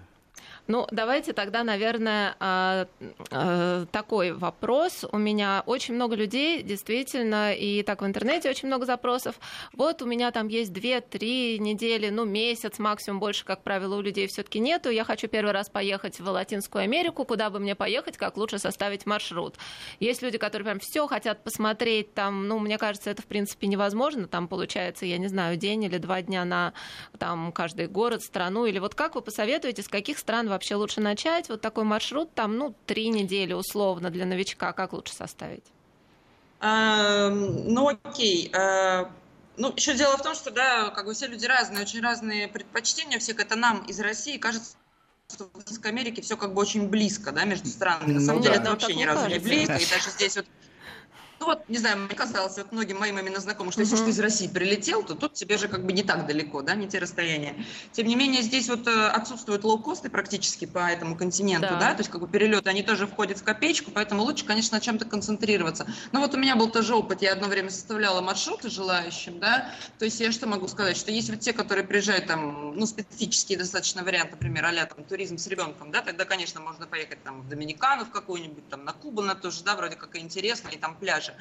ну, 0.68 0.86
давайте 0.90 1.32
тогда, 1.32 1.62
наверное, 1.62 2.34
а, 2.40 2.88
а, 3.30 3.86
такой 3.86 4.32
вопрос. 4.32 5.04
У 5.12 5.18
меня 5.18 5.62
очень 5.66 5.94
много 5.94 6.16
людей, 6.16 6.62
действительно, 6.62 7.52
и 7.52 7.82
так 7.82 8.02
в 8.02 8.06
интернете 8.06 8.50
очень 8.50 8.66
много 8.66 8.84
запросов. 8.84 9.36
Вот 9.72 10.02
у 10.02 10.06
меня 10.06 10.32
там 10.32 10.48
есть 10.48 10.72
2-3 10.72 11.58
недели, 11.58 12.08
ну, 12.10 12.24
месяц 12.24 12.78
максимум, 12.78 13.20
больше, 13.20 13.44
как 13.44 13.62
правило, 13.62 13.96
у 13.96 14.00
людей 14.00 14.26
все-таки 14.26 14.58
нету. 14.58 14.90
Я 14.90 15.04
хочу 15.04 15.28
первый 15.28 15.52
раз 15.52 15.68
поехать 15.68 16.18
в 16.18 16.28
Латинскую 16.28 16.82
Америку. 16.82 17.24
Куда 17.24 17.50
бы 17.50 17.60
мне 17.60 17.76
поехать, 17.76 18.16
как 18.16 18.36
лучше 18.36 18.58
составить 18.58 19.06
маршрут? 19.06 19.54
Есть 20.00 20.22
люди, 20.22 20.38
которые 20.38 20.64
прям 20.64 20.80
все 20.80 21.06
хотят 21.06 21.44
посмотреть, 21.44 22.12
там, 22.14 22.48
ну, 22.48 22.58
мне 22.58 22.76
кажется, 22.76 23.10
это, 23.10 23.22
в 23.22 23.26
принципе, 23.26 23.68
невозможно. 23.68 24.26
Там 24.26 24.48
получается, 24.48 25.06
я 25.06 25.18
не 25.18 25.28
знаю, 25.28 25.56
день 25.56 25.84
или 25.84 25.98
два 25.98 26.22
дня 26.22 26.44
на 26.44 26.72
там, 27.18 27.52
каждый 27.52 27.86
город, 27.86 28.22
страну. 28.22 28.66
Или 28.66 28.80
вот 28.80 28.96
как 28.96 29.14
вы 29.14 29.22
посоветуете, 29.22 29.82
с 29.82 29.88
каких 29.88 30.18
стран 30.18 30.48
вообще 30.56 30.74
лучше 30.74 31.00
начать? 31.00 31.48
Вот 31.48 31.60
такой 31.60 31.84
маршрут, 31.84 32.32
там, 32.34 32.56
ну, 32.56 32.74
три 32.86 33.08
недели 33.08 33.52
условно 33.52 34.10
для 34.10 34.24
новичка, 34.24 34.72
как 34.72 34.92
лучше 34.92 35.14
составить? 35.14 35.64
А, 36.60 37.28
ну, 37.28 37.88
окей. 37.88 38.50
А, 38.54 39.10
ну, 39.58 39.72
еще 39.76 39.94
дело 39.94 40.16
в 40.16 40.22
том, 40.22 40.34
что, 40.34 40.50
да, 40.50 40.90
как 40.90 41.04
бы 41.06 41.14
все 41.14 41.26
люди 41.26 41.46
разные, 41.46 41.82
очень 41.82 42.00
разные 42.00 42.48
предпочтения, 42.48 43.18
всех 43.18 43.38
это 43.38 43.54
нам 43.56 43.84
из 43.84 44.00
России 44.00 44.38
кажется, 44.38 44.76
что 45.28 45.44
в 45.52 45.56
Латинской 45.56 45.90
Америке 45.90 46.22
все 46.22 46.36
как 46.36 46.54
бы 46.54 46.62
очень 46.62 46.88
близко, 46.88 47.32
да, 47.32 47.44
между 47.44 47.68
странами. 47.68 48.14
На 48.14 48.20
самом 48.20 48.38
ну, 48.38 48.44
деле 48.44 48.56
да, 48.56 48.62
это 48.62 48.70
вообще 48.70 48.94
ни 48.94 49.04
разу 49.04 49.28
не 49.28 49.38
близко, 49.38 49.76
и 49.76 49.90
даже 49.90 50.10
здесь 50.10 50.36
вот 50.36 50.46
ну 51.38 51.46
вот, 51.46 51.68
не 51.68 51.78
знаю, 51.78 51.98
мне 51.98 52.14
казалось 52.14 52.56
вот 52.56 52.72
многим 52.72 52.98
моим 52.98 53.18
именно 53.18 53.40
знакомым, 53.40 53.70
что 53.70 53.82
если 53.82 53.98
uh-huh. 53.98 54.04
ты 54.04 54.10
из 54.10 54.20
России 54.20 54.48
прилетел, 54.48 55.02
то 55.02 55.14
тут 55.14 55.34
тебе 55.34 55.58
же 55.58 55.68
как 55.68 55.84
бы 55.84 55.92
не 55.92 56.02
так 56.02 56.26
далеко, 56.26 56.62
да, 56.62 56.74
не 56.74 56.88
те 56.88 56.98
расстояния. 56.98 57.54
Тем 57.92 58.06
не 58.06 58.16
менее, 58.16 58.42
здесь 58.42 58.68
вот 58.68 58.86
э, 58.86 59.08
отсутствуют 59.08 59.64
лоукосты 59.64 60.08
практически 60.08 60.64
по 60.64 60.78
этому 60.78 61.14
континенту, 61.16 61.68
да. 61.68 61.80
да, 61.80 61.94
то 61.94 62.00
есть 62.00 62.10
как 62.10 62.22
бы 62.22 62.28
перелеты, 62.28 62.70
они 62.70 62.82
тоже 62.82 63.06
входят 63.06 63.38
в 63.38 63.44
копеечку, 63.44 63.90
поэтому 63.90 64.22
лучше, 64.22 64.46
конечно, 64.46 64.76
на 64.76 64.80
чем-то 64.80 65.04
концентрироваться. 65.04 65.86
Но 66.12 66.20
вот 66.20 66.34
у 66.34 66.38
меня 66.38 66.56
был 66.56 66.70
тоже 66.70 66.94
опыт, 66.94 67.20
я 67.20 67.32
одно 67.32 67.48
время 67.48 67.70
составляла 67.70 68.22
маршруты 68.22 68.70
желающим, 68.70 69.38
да, 69.38 69.70
то 69.98 70.04
есть 70.06 70.18
я 70.20 70.32
что 70.32 70.46
могу 70.46 70.68
сказать, 70.68 70.96
что 70.96 71.10
есть 71.10 71.28
вот 71.28 71.40
те, 71.40 71.52
которые 71.52 71.86
приезжают 71.86 72.26
там, 72.26 72.76
ну, 72.76 72.86
специфические 72.86 73.58
достаточно 73.58 74.02
варианты, 74.02 74.32
например, 74.32 74.64
а 74.64 74.86
там 74.86 75.04
туризм 75.04 75.38
с 75.38 75.46
ребенком, 75.46 75.90
да, 75.90 76.00
тогда, 76.00 76.24
конечно, 76.24 76.60
можно 76.60 76.86
поехать 76.86 77.22
там 77.22 77.42
в 77.42 77.48
Доминикану 77.48 78.04
в 78.04 78.10
какую-нибудь, 78.10 78.68
там 78.68 78.84
на 78.84 78.92
Кубу 78.92 79.22
на 79.22 79.34
тоже, 79.34 79.62
да, 79.64 79.76
вроде 79.76 79.96
как 79.96 80.16
и 80.16 80.18
интересно, 80.18 80.68
и 80.68 80.76
там 80.76 80.96
пляж 80.96 81.25
пляже. 81.26 81.34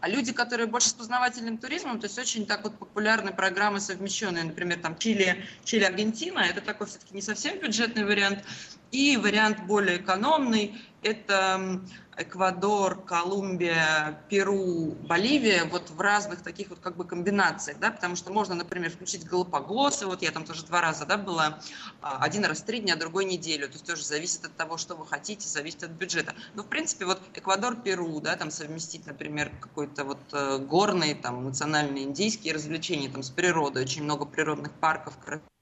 А 0.00 0.08
люди, 0.08 0.32
которые 0.32 0.66
больше 0.66 0.88
с 0.88 0.92
познавательным 0.94 1.58
туризмом, 1.58 2.00
то 2.00 2.06
есть 2.06 2.18
очень 2.18 2.46
так 2.46 2.64
вот 2.64 2.76
популярны 2.76 3.32
программы 3.32 3.80
совмещенные, 3.80 4.44
например, 4.44 4.80
там 4.80 4.98
Чили, 4.98 5.44
Чили, 5.64 5.84
Аргентина, 5.84 6.40
это 6.40 6.60
такой 6.60 6.88
все-таки 6.88 7.14
не 7.14 7.22
совсем 7.22 7.58
бюджетный 7.60 8.04
вариант. 8.04 8.44
И 8.92 9.16
вариант 9.16 9.64
более 9.66 9.96
экономный– 9.96 10.78
это 11.02 11.80
Эквадор, 12.18 13.02
Колумбия, 13.02 14.22
Перу, 14.28 14.92
Боливия, 15.08 15.64
вот 15.64 15.88
в 15.88 15.98
разных 15.98 16.42
таких 16.42 16.68
вот 16.68 16.78
как 16.80 16.96
бы 16.96 17.04
комбинациях, 17.04 17.78
да, 17.78 17.90
потому 17.90 18.16
что 18.16 18.30
можно, 18.30 18.54
например, 18.54 18.90
включить 18.90 19.24
Галапагосы, 19.24 20.04
вот 20.04 20.20
я 20.20 20.30
там 20.30 20.44
тоже 20.44 20.66
два 20.66 20.82
раза, 20.82 21.06
да, 21.06 21.16
была, 21.16 21.58
а, 22.02 22.18
один 22.18 22.44
раз 22.44 22.60
три 22.60 22.80
дня, 22.80 22.96
другой 22.96 23.24
неделю, 23.24 23.66
то 23.66 23.72
есть 23.72 23.86
тоже 23.86 24.04
зависит 24.04 24.44
от 24.44 24.54
того, 24.56 24.76
что 24.76 24.94
вы 24.94 25.06
хотите, 25.06 25.48
зависит 25.48 25.84
от 25.84 25.92
бюджета. 25.92 26.34
Но, 26.54 26.62
в 26.62 26.66
принципе, 26.66 27.06
вот 27.06 27.18
Эквадор, 27.32 27.76
Перу, 27.76 28.20
да, 28.20 28.36
там 28.36 28.50
совместить, 28.50 29.06
например, 29.06 29.50
какой-то 29.58 30.04
вот 30.04 30.20
э, 30.32 30.58
горный, 30.58 31.14
там, 31.14 31.44
национальные 31.44 32.04
индийские 32.04 32.52
развлечения, 32.52 33.08
там, 33.08 33.22
с 33.22 33.30
природой, 33.30 33.84
очень 33.84 34.04
много 34.04 34.26
природных 34.26 34.72
парков, 34.72 35.14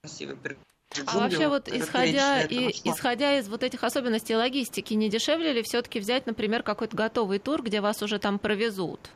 красивой 0.03 0.35
природы 0.35 0.65
а 1.05 1.19
вообще 1.19 1.47
вот 1.47 1.67
исходя, 1.69 2.41
и, 2.41 2.71
исходя 2.83 3.37
из 3.39 3.47
вот 3.47 3.63
этих 3.63 3.83
особенностей 3.83 4.35
логистики, 4.35 4.93
не 4.93 5.09
дешевле 5.09 5.53
ли 5.53 5.63
все-таки 5.63 5.99
взять, 5.99 6.25
например, 6.25 6.63
какой-то 6.63 6.95
готовый 6.97 7.39
тур, 7.39 7.61
где 7.61 7.81
вас 7.81 8.01
уже 8.03 8.19
там 8.19 8.39
провезут? 8.39 9.09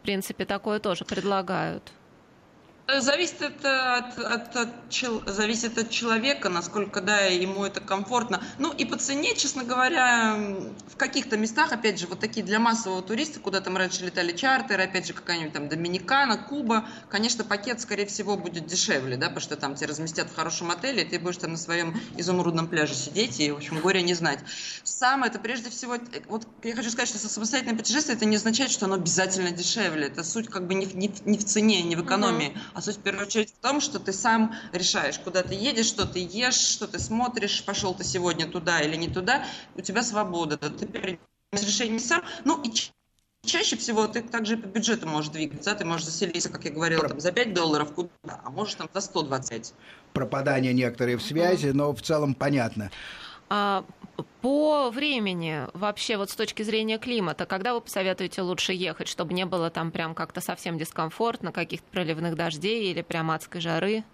В 0.00 0.02
принципе, 0.02 0.44
такое 0.44 0.80
тоже 0.80 1.04
предлагают. 1.04 1.92
Зависит 2.98 3.40
это 3.40 3.96
от, 3.96 4.18
от, 4.18 4.56
от, 4.56 4.68
зависит 5.26 5.78
от 5.78 5.90
человека, 5.90 6.48
насколько 6.48 7.00
да, 7.00 7.20
ему 7.20 7.64
это 7.64 7.80
комфортно. 7.80 8.42
Ну 8.58 8.72
и 8.72 8.84
по 8.84 8.96
цене, 8.96 9.36
честно 9.36 9.64
говоря, 9.64 10.36
в 10.88 10.96
каких-то 10.96 11.36
местах, 11.36 11.72
опять 11.72 12.00
же, 12.00 12.06
вот 12.06 12.20
такие 12.20 12.44
для 12.44 12.58
массового 12.58 13.02
туриста, 13.02 13.38
куда 13.38 13.60
там 13.60 13.76
раньше 13.76 14.04
летали 14.04 14.32
чартеры, 14.32 14.82
опять 14.82 15.06
же, 15.06 15.12
какая-нибудь 15.12 15.52
там 15.52 15.68
Доминикана, 15.68 16.36
Куба, 16.36 16.88
конечно, 17.08 17.44
пакет, 17.44 17.80
скорее 17.80 18.06
всего, 18.06 18.36
будет 18.36 18.66
дешевле, 18.66 19.16
да, 19.16 19.26
потому 19.26 19.40
что 19.40 19.56
там 19.56 19.74
тебя 19.76 19.88
разместят 19.88 20.28
в 20.28 20.34
хорошем 20.34 20.70
отеле, 20.70 21.02
и 21.02 21.08
ты 21.08 21.18
будешь 21.18 21.36
там 21.36 21.52
на 21.52 21.58
своем 21.58 21.98
изумрудном 22.16 22.66
пляже 22.66 22.94
сидеть 22.94 23.38
и, 23.40 23.50
в 23.52 23.56
общем, 23.56 23.80
горе 23.80 24.02
не 24.02 24.14
знать. 24.14 24.40
Самое 24.82 25.30
это 25.30 25.38
прежде 25.38 25.70
всего, 25.70 25.96
вот 26.28 26.46
я 26.64 26.74
хочу 26.74 26.90
сказать, 26.90 27.08
что 27.08 27.18
самостоятельное 27.18 27.76
путешествие, 27.76 28.16
это 28.16 28.24
не 28.24 28.36
означает, 28.36 28.70
что 28.70 28.86
оно 28.86 28.96
обязательно 28.96 29.50
дешевле. 29.50 30.06
Это 30.06 30.24
суть 30.24 30.48
как 30.48 30.66
бы 30.66 30.74
не 30.74 30.86
не, 30.86 31.12
не 31.24 31.38
в 31.38 31.44
цене, 31.44 31.82
не 31.82 31.94
в 31.94 32.04
экономии, 32.04 32.56
uh-huh 32.74 32.79
а 32.80 32.82
суть 32.82 32.96
в 32.96 33.02
первую 33.02 33.26
очередь 33.26 33.52
в 33.52 33.58
том, 33.58 33.78
что 33.82 34.00
ты 34.00 34.10
сам 34.10 34.54
решаешь, 34.72 35.18
куда 35.18 35.42
ты 35.42 35.54
едешь, 35.54 35.84
что 35.84 36.06
ты 36.06 36.18
ешь, 36.18 36.54
что 36.54 36.86
ты 36.86 36.98
смотришь, 36.98 37.62
пошел 37.62 37.92
ты 37.92 38.04
сегодня 38.04 38.46
туда 38.46 38.80
или 38.80 38.96
не 38.96 39.08
туда, 39.08 39.44
у 39.76 39.82
тебя 39.82 40.02
свобода, 40.02 40.56
ты 40.56 40.86
принимаешь 40.86 41.18
решение 41.52 42.00
сам, 42.00 42.22
ну 42.44 42.62
и 42.62 42.72
Чаще 43.42 43.76
всего 43.76 44.06
ты 44.06 44.20
также 44.20 44.58
по 44.58 44.66
бюджету 44.66 45.08
можешь 45.08 45.30
двигаться, 45.30 45.74
ты 45.74 45.86
можешь 45.86 46.04
заселиться, 46.04 46.50
как 46.50 46.66
я 46.66 46.70
говорила, 46.70 47.08
там, 47.08 47.20
за 47.20 47.32
5 47.32 47.54
долларов 47.54 47.94
куда, 47.94 48.10
а 48.44 48.50
можешь 48.50 48.74
там 48.74 48.86
за 48.92 49.00
125. 49.00 49.72
Пропадание 50.12 50.74
некоторые 50.74 51.16
в 51.16 51.22
связи, 51.22 51.68
но 51.68 51.94
в 51.94 52.02
целом 52.02 52.34
понятно. 52.34 52.90
А, 53.48 53.84
по 54.40 54.90
времени, 54.90 55.66
вообще 55.74 56.16
вот 56.16 56.30
с 56.30 56.36
точки 56.36 56.62
зрения 56.62 56.98
климата, 56.98 57.46
когда 57.46 57.74
вы 57.74 57.80
посоветуете 57.80 58.42
лучше 58.42 58.72
ехать, 58.72 59.08
чтобы 59.08 59.34
не 59.34 59.46
было 59.46 59.70
там 59.70 59.90
прям 59.90 60.14
как-то 60.14 60.40
совсем 60.40 60.78
дискомфортно, 60.78 61.52
каких-то 61.52 61.86
проливных 61.90 62.34
дождей 62.34 62.90
или 62.90 63.02
прям 63.02 63.30
адской 63.30 63.60
жары? 63.60 64.04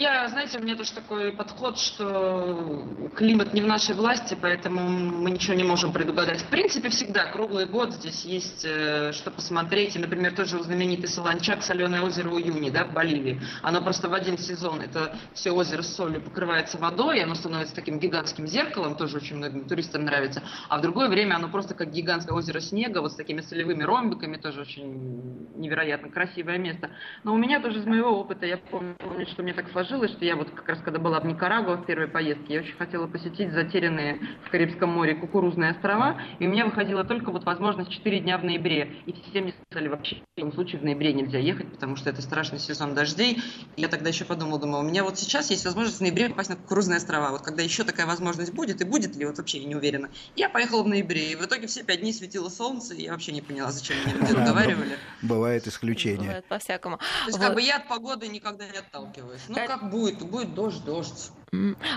Я, 0.00 0.26
знаете, 0.28 0.58
у 0.58 0.62
меня 0.62 0.76
тоже 0.76 0.92
такой 0.92 1.30
подход, 1.30 1.78
что 1.78 2.86
климат 3.14 3.52
не 3.52 3.60
в 3.60 3.66
нашей 3.66 3.94
власти, 3.94 4.34
поэтому 4.40 4.88
мы 4.88 5.30
ничего 5.30 5.52
не 5.52 5.62
можем 5.62 5.92
предугадать. 5.92 6.40
В 6.40 6.46
принципе, 6.48 6.88
всегда, 6.88 7.26
круглый 7.26 7.66
год 7.66 7.92
здесь 7.92 8.24
есть 8.24 8.64
э, 8.64 9.12
что 9.12 9.30
посмотреть. 9.30 9.96
И, 9.96 9.98
например, 9.98 10.34
тоже 10.34 10.58
знаменитый 10.62 11.06
Солончак, 11.06 11.62
соленое 11.62 12.00
озеро 12.00 12.30
Уюни, 12.30 12.70
да, 12.70 12.84
в 12.84 12.94
Боливии. 12.94 13.42
Оно 13.60 13.82
просто 13.82 14.08
в 14.08 14.14
один 14.14 14.38
сезон, 14.38 14.80
это 14.80 15.14
все 15.34 15.50
озеро 15.50 15.82
с 15.82 15.94
солью 15.94 16.22
покрывается 16.22 16.78
водой, 16.78 17.18
и 17.18 17.22
оно 17.22 17.34
становится 17.34 17.74
таким 17.74 17.98
гигантским 17.98 18.46
зеркалом, 18.46 18.96
тоже 18.96 19.18
очень 19.18 19.36
многим 19.36 19.68
туристам 19.68 20.06
нравится. 20.06 20.42
А 20.70 20.78
в 20.78 20.80
другое 20.80 21.10
время 21.10 21.34
оно 21.34 21.48
просто 21.48 21.74
как 21.74 21.90
гигантское 21.92 22.34
озеро 22.34 22.60
снега, 22.60 23.02
вот 23.02 23.12
с 23.12 23.16
такими 23.16 23.42
солевыми 23.42 23.82
ромбиками, 23.82 24.38
тоже 24.38 24.62
очень 24.62 25.50
невероятно 25.56 26.08
красивое 26.08 26.56
место. 26.56 26.88
Но 27.22 27.34
у 27.34 27.36
меня 27.36 27.60
тоже 27.60 27.80
из 27.80 27.84
моего 27.84 28.18
опыта, 28.18 28.46
я 28.46 28.56
помню, 28.56 28.96
что 29.30 29.42
мне 29.42 29.52
так 29.52 29.70
сложилось, 29.70 29.89
сложилось, 29.90 30.12
что 30.12 30.24
я 30.24 30.36
вот 30.36 30.48
как 30.50 30.68
раз 30.68 30.78
когда 30.84 30.98
была 30.98 31.20
в 31.20 31.26
Никарагуа 31.26 31.76
в 31.76 31.84
первой 31.84 32.06
поездке, 32.06 32.54
я 32.54 32.60
очень 32.60 32.76
хотела 32.76 33.06
посетить 33.08 33.52
затерянные 33.52 34.20
в 34.46 34.50
Карибском 34.50 34.90
море 34.90 35.16
кукурузные 35.16 35.72
острова, 35.72 36.16
и 36.38 36.46
у 36.46 36.50
меня 36.50 36.64
выходила 36.64 37.04
только 37.04 37.30
вот 37.32 37.44
возможность 37.44 37.90
4 37.90 38.20
дня 38.20 38.38
в 38.38 38.44
ноябре. 38.44 39.02
И 39.06 39.12
все 39.12 39.40
мне 39.40 39.52
сказали, 39.68 39.88
вообще 39.88 40.16
в 40.36 40.38
любом 40.38 40.52
случае 40.52 40.80
в 40.80 40.84
ноябре 40.84 41.12
нельзя 41.12 41.38
ехать, 41.38 41.70
потому 41.72 41.96
что 41.96 42.08
это 42.08 42.22
страшный 42.22 42.60
сезон 42.60 42.94
дождей. 42.94 43.42
И 43.76 43.82
я 43.82 43.88
тогда 43.88 44.10
еще 44.10 44.24
подумала, 44.24 44.60
думаю, 44.60 44.84
у 44.84 44.86
меня 44.86 45.02
вот 45.02 45.18
сейчас 45.18 45.50
есть 45.50 45.64
возможность 45.64 45.98
в 45.98 46.00
ноябре 46.02 46.28
попасть 46.28 46.50
на 46.50 46.56
кукурузные 46.56 46.98
острова. 46.98 47.30
Вот 47.30 47.42
когда 47.42 47.62
еще 47.62 47.82
такая 47.82 48.06
возможность 48.06 48.54
будет, 48.54 48.80
и 48.80 48.84
будет 48.84 49.16
ли, 49.16 49.26
вот 49.26 49.38
вообще 49.38 49.58
я 49.58 49.66
не 49.66 49.74
уверена. 49.74 50.08
Я 50.36 50.48
поехала 50.48 50.84
в 50.84 50.88
ноябре, 50.88 51.32
и 51.32 51.34
в 51.34 51.44
итоге 51.44 51.66
все 51.66 51.82
пять 51.82 52.00
дней 52.00 52.12
светило 52.12 52.48
солнце, 52.48 52.94
и 52.94 53.02
я 53.02 53.12
вообще 53.12 53.32
не 53.32 53.42
поняла, 53.42 53.72
зачем 53.72 53.96
мне 54.04 54.14
люди 54.14 54.32
разговаривали. 54.36 54.98
Бывает 55.22 55.66
исключение. 55.66 56.20
Бывает 56.20 56.44
по-всякому. 56.46 56.98
То 56.98 57.26
есть 57.26 57.38
как 57.38 57.54
бы 57.54 57.62
я 57.62 57.78
от 57.78 57.88
погоды 57.88 58.28
никогда 58.28 58.66
не 58.68 58.78
отталкиваюсь. 58.78 59.42
Ну 59.48 59.56
как 59.66 59.79
как 59.80 59.90
будет, 59.90 60.22
будет 60.22 60.54
дождь, 60.54 60.84
дождь. 60.84 61.30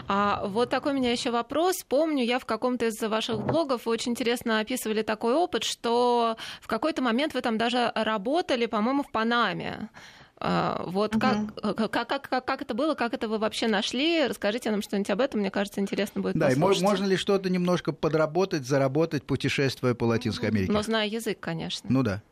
А 0.07 0.47
вот 0.47 0.69
такой 0.69 0.93
у 0.93 0.95
меня 0.95 1.11
еще 1.11 1.29
вопрос. 1.29 1.84
Помню, 1.88 2.23
я 2.23 2.39
в 2.39 2.45
каком-то 2.45 2.88
из 2.88 2.99
ваших 3.01 3.45
блогов 3.45 3.86
очень 3.86 4.13
интересно 4.13 4.59
описывали 4.59 5.03
такой 5.03 5.36
опыт, 5.36 5.63
что 5.63 6.38
в 6.59 6.67
какой-то 6.67 7.03
момент 7.03 7.36
вы 7.36 7.41
там 7.41 7.57
даже 7.57 7.91
работали, 7.93 8.65
по-моему, 8.65 9.03
в 9.03 9.11
Панаме. 9.11 9.89
А, 10.38 10.84
вот 10.88 11.15
угу. 11.15 11.21
как, 11.21 11.91
как, 11.91 12.07
как, 12.07 12.29
как, 12.29 12.45
как 12.45 12.61
это 12.63 12.73
было, 12.73 12.95
как 12.95 13.13
это 13.13 13.27
вы 13.27 13.38
вообще 13.38 13.67
нашли? 13.67 14.25
Расскажите 14.27 14.71
нам 14.71 14.81
что-нибудь 14.81 15.09
об 15.11 15.21
этом, 15.21 15.41
мне 15.41 15.51
кажется, 15.51 15.79
интересно 15.79 16.21
будет 16.21 16.36
Да, 16.36 16.47
послушать. 16.47 16.81
и 16.81 16.86
можно 16.86 17.05
ли 17.05 17.15
что-то 17.15 17.49
немножко 17.49 17.93
подработать, 17.93 18.65
заработать, 18.65 19.23
путешествуя 19.23 19.93
по 19.93 20.05
Латинской 20.05 20.49
Америке? 20.49 20.71
Но 20.71 20.81
зная 20.81 21.07
язык, 21.07 21.39
конечно. 21.39 21.88
Ну 21.93 22.01
да. 22.01 22.23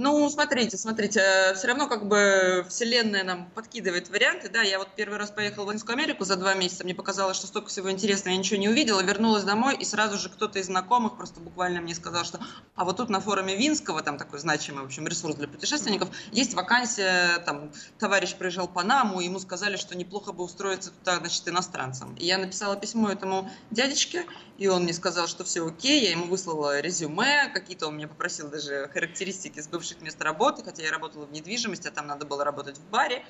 Ну, 0.00 0.30
смотрите, 0.30 0.78
смотрите, 0.78 1.18
э, 1.18 1.54
все 1.54 1.66
равно 1.66 1.88
как 1.88 2.06
бы 2.06 2.64
вселенная 2.68 3.24
нам 3.24 3.50
подкидывает 3.50 4.08
варианты, 4.10 4.48
да, 4.48 4.62
я 4.62 4.78
вот 4.78 4.90
первый 4.94 5.18
раз 5.18 5.32
поехала 5.32 5.64
в 5.64 5.66
Латинскую 5.66 5.94
Америку 5.94 6.24
за 6.24 6.36
два 6.36 6.54
месяца, 6.54 6.84
мне 6.84 6.94
показалось, 6.94 7.36
что 7.36 7.48
столько 7.48 7.66
всего 7.68 7.90
интересного, 7.90 8.32
я 8.32 8.38
ничего 8.38 8.60
не 8.60 8.68
увидела, 8.68 9.00
вернулась 9.02 9.42
домой, 9.42 9.74
и 9.74 9.84
сразу 9.84 10.16
же 10.16 10.28
кто-то 10.28 10.60
из 10.60 10.66
знакомых 10.66 11.16
просто 11.16 11.40
буквально 11.40 11.80
мне 11.80 11.96
сказал, 11.96 12.24
что, 12.24 12.38
а 12.76 12.84
вот 12.84 12.98
тут 12.98 13.10
на 13.10 13.18
форуме 13.18 13.56
Винского, 13.56 14.00
там 14.00 14.18
такой 14.18 14.38
значимый, 14.38 14.84
в 14.84 14.86
общем, 14.86 15.04
ресурс 15.08 15.34
для 15.34 15.48
путешественников, 15.48 16.10
есть 16.30 16.54
вакансия, 16.54 17.40
там, 17.44 17.72
товарищ 17.98 18.36
приезжал 18.36 18.68
в 18.68 18.72
Панаму, 18.72 19.18
ему 19.18 19.40
сказали, 19.40 19.76
что 19.76 19.96
неплохо 19.96 20.30
бы 20.32 20.44
устроиться 20.44 20.92
туда, 20.92 21.16
значит, 21.16 21.48
иностранцем. 21.48 22.14
И 22.14 22.24
я 22.24 22.38
написала 22.38 22.76
письмо 22.76 23.10
этому 23.10 23.50
дядечке, 23.72 24.26
и 24.58 24.68
он 24.68 24.84
мне 24.84 24.92
сказал, 24.92 25.26
что 25.26 25.42
все 25.42 25.66
окей, 25.66 26.04
я 26.04 26.12
ему 26.12 26.26
выслала 26.26 26.78
резюме, 26.78 27.50
какие-то 27.52 27.88
он 27.88 27.96
мне 27.96 28.06
попросил 28.06 28.48
даже 28.48 28.88
характеристики 28.94 29.58
с 29.58 29.66
бывшим 29.66 29.87
бывших 29.88 30.02
мест 30.02 30.20
работы, 30.22 30.62
хотя 30.62 30.82
я 30.82 30.90
работала 30.90 31.24
в 31.24 31.32
недвижимости, 31.32 31.88
а 31.88 31.90
там 31.90 32.06
надо 32.06 32.26
было 32.26 32.44
работать 32.44 32.76
в 32.76 32.84
баре. 32.90 33.24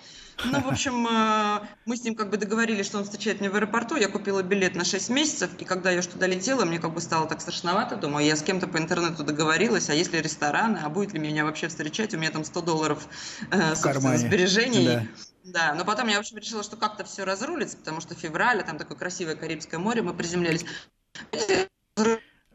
Ну, 0.44 0.60
в 0.60 0.68
общем, 0.68 1.06
э, 1.10 1.66
мы 1.84 1.96
с 1.96 2.02
ним 2.02 2.14
как 2.14 2.30
бы 2.30 2.36
договорились, 2.36 2.86
что 2.86 2.98
он 2.98 3.04
встречает 3.04 3.40
меня 3.40 3.50
в 3.50 3.54
аэропорту, 3.54 3.96
я 3.96 4.08
купила 4.08 4.42
билет 4.42 4.74
на 4.74 4.84
6 4.84 5.10
месяцев, 5.10 5.50
и 5.58 5.64
когда 5.64 5.90
я 5.90 6.00
уж 6.00 6.06
туда 6.06 6.26
летела, 6.26 6.64
мне 6.64 6.78
как 6.78 6.92
бы 6.92 7.00
стало 7.00 7.28
так 7.28 7.40
страшновато, 7.40 7.96
думаю, 7.96 8.26
я 8.26 8.34
с 8.34 8.42
кем-то 8.42 8.66
по 8.66 8.78
интернету 8.78 9.24
договорилась, 9.24 9.88
а 9.88 9.94
если 9.94 10.18
рестораны, 10.18 10.78
а 10.82 10.88
будет 10.88 11.12
ли 11.12 11.20
меня 11.20 11.44
вообще 11.44 11.68
встречать, 11.68 12.14
у 12.14 12.18
меня 12.18 12.30
там 12.30 12.44
100 12.44 12.60
долларов 12.62 13.06
э, 13.50 13.74
собственно, 13.74 14.18
сбережений. 14.18 14.86
Да. 14.86 15.06
Да, 15.44 15.74
но 15.74 15.86
потом 15.86 16.08
я, 16.08 16.16
в 16.16 16.20
общем, 16.20 16.36
решила, 16.36 16.62
что 16.62 16.76
как-то 16.76 17.04
все 17.04 17.24
разрулится, 17.24 17.78
потому 17.78 18.02
что 18.02 18.14
февраль, 18.14 18.60
а 18.60 18.64
там 18.64 18.76
такое 18.76 18.98
красивое 18.98 19.34
Карибское 19.34 19.80
море, 19.80 20.02
мы 20.02 20.12
приземлялись. 20.12 20.64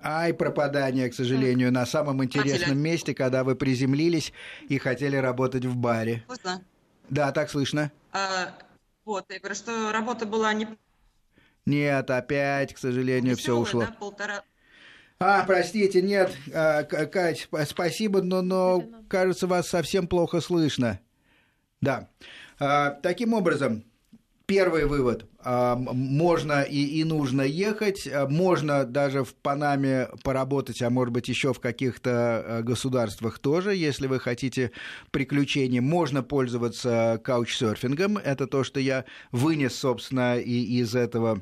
Ай, 0.03 0.33
пропадание, 0.33 1.09
к 1.09 1.13
сожалению, 1.13 1.71
на 1.71 1.85
самом 1.85 2.23
интересном 2.23 2.77
месте, 2.77 3.15
когда 3.15 3.45
вы 3.45 3.55
приземлились 3.55 4.33
и 4.67 4.77
хотели 4.77 5.15
работать 5.15 5.63
в 5.63 5.77
баре. 5.77 6.23
Слышно? 6.27 6.61
Да, 7.09 7.31
так 7.31 7.49
слышно. 7.49 7.91
А, 8.11 8.53
вот, 9.05 9.25
я 9.29 9.39
говорю, 9.39 9.55
что 9.55 9.91
работа 9.93 10.25
была 10.25 10.53
не... 10.53 10.67
Нет, 11.65 12.09
опять, 12.11 12.73
к 12.73 12.77
сожалению, 12.77 13.37
все 13.37 13.55
ушло. 13.55 13.81
Да, 13.81 13.95
полтора... 13.97 14.43
А, 15.19 15.45
простите, 15.45 16.01
нет, 16.01 16.35
а, 16.53 16.83
Кать, 16.83 17.47
спасибо, 17.69 18.21
но, 18.21 18.41
но, 18.41 18.83
кажется, 19.07 19.47
вас 19.47 19.69
совсем 19.69 20.07
плохо 20.07 20.41
слышно. 20.41 20.99
Да. 21.79 22.09
А, 22.59 22.89
таким 22.89 23.33
образом, 23.33 23.85
Первый 24.53 24.85
вывод. 24.85 25.25
А, 25.39 25.75
можно 25.75 26.61
и, 26.61 26.99
и 26.99 27.03
нужно 27.03 27.41
ехать, 27.41 28.07
а, 28.07 28.27
можно 28.27 28.85
даже 28.85 29.23
в 29.23 29.33
Панаме 29.33 30.09
поработать, 30.23 30.79
а 30.83 30.91
может 30.91 31.11
быть 31.11 31.27
еще 31.27 31.53
в 31.53 31.59
каких-то 31.59 32.11
а, 32.11 32.61
государствах 32.61 33.39
тоже, 33.39 33.73
если 33.73 34.05
вы 34.05 34.19
хотите 34.19 34.71
приключений. 35.09 35.79
Можно 35.79 36.21
пользоваться 36.21 37.19
каучсерфингом, 37.23 38.19
это 38.19 38.45
то, 38.45 38.63
что 38.63 38.79
я 38.79 39.05
вынес, 39.31 39.73
собственно, 39.75 40.37
и 40.37 40.79
из 40.79 40.95
этого 40.95 41.41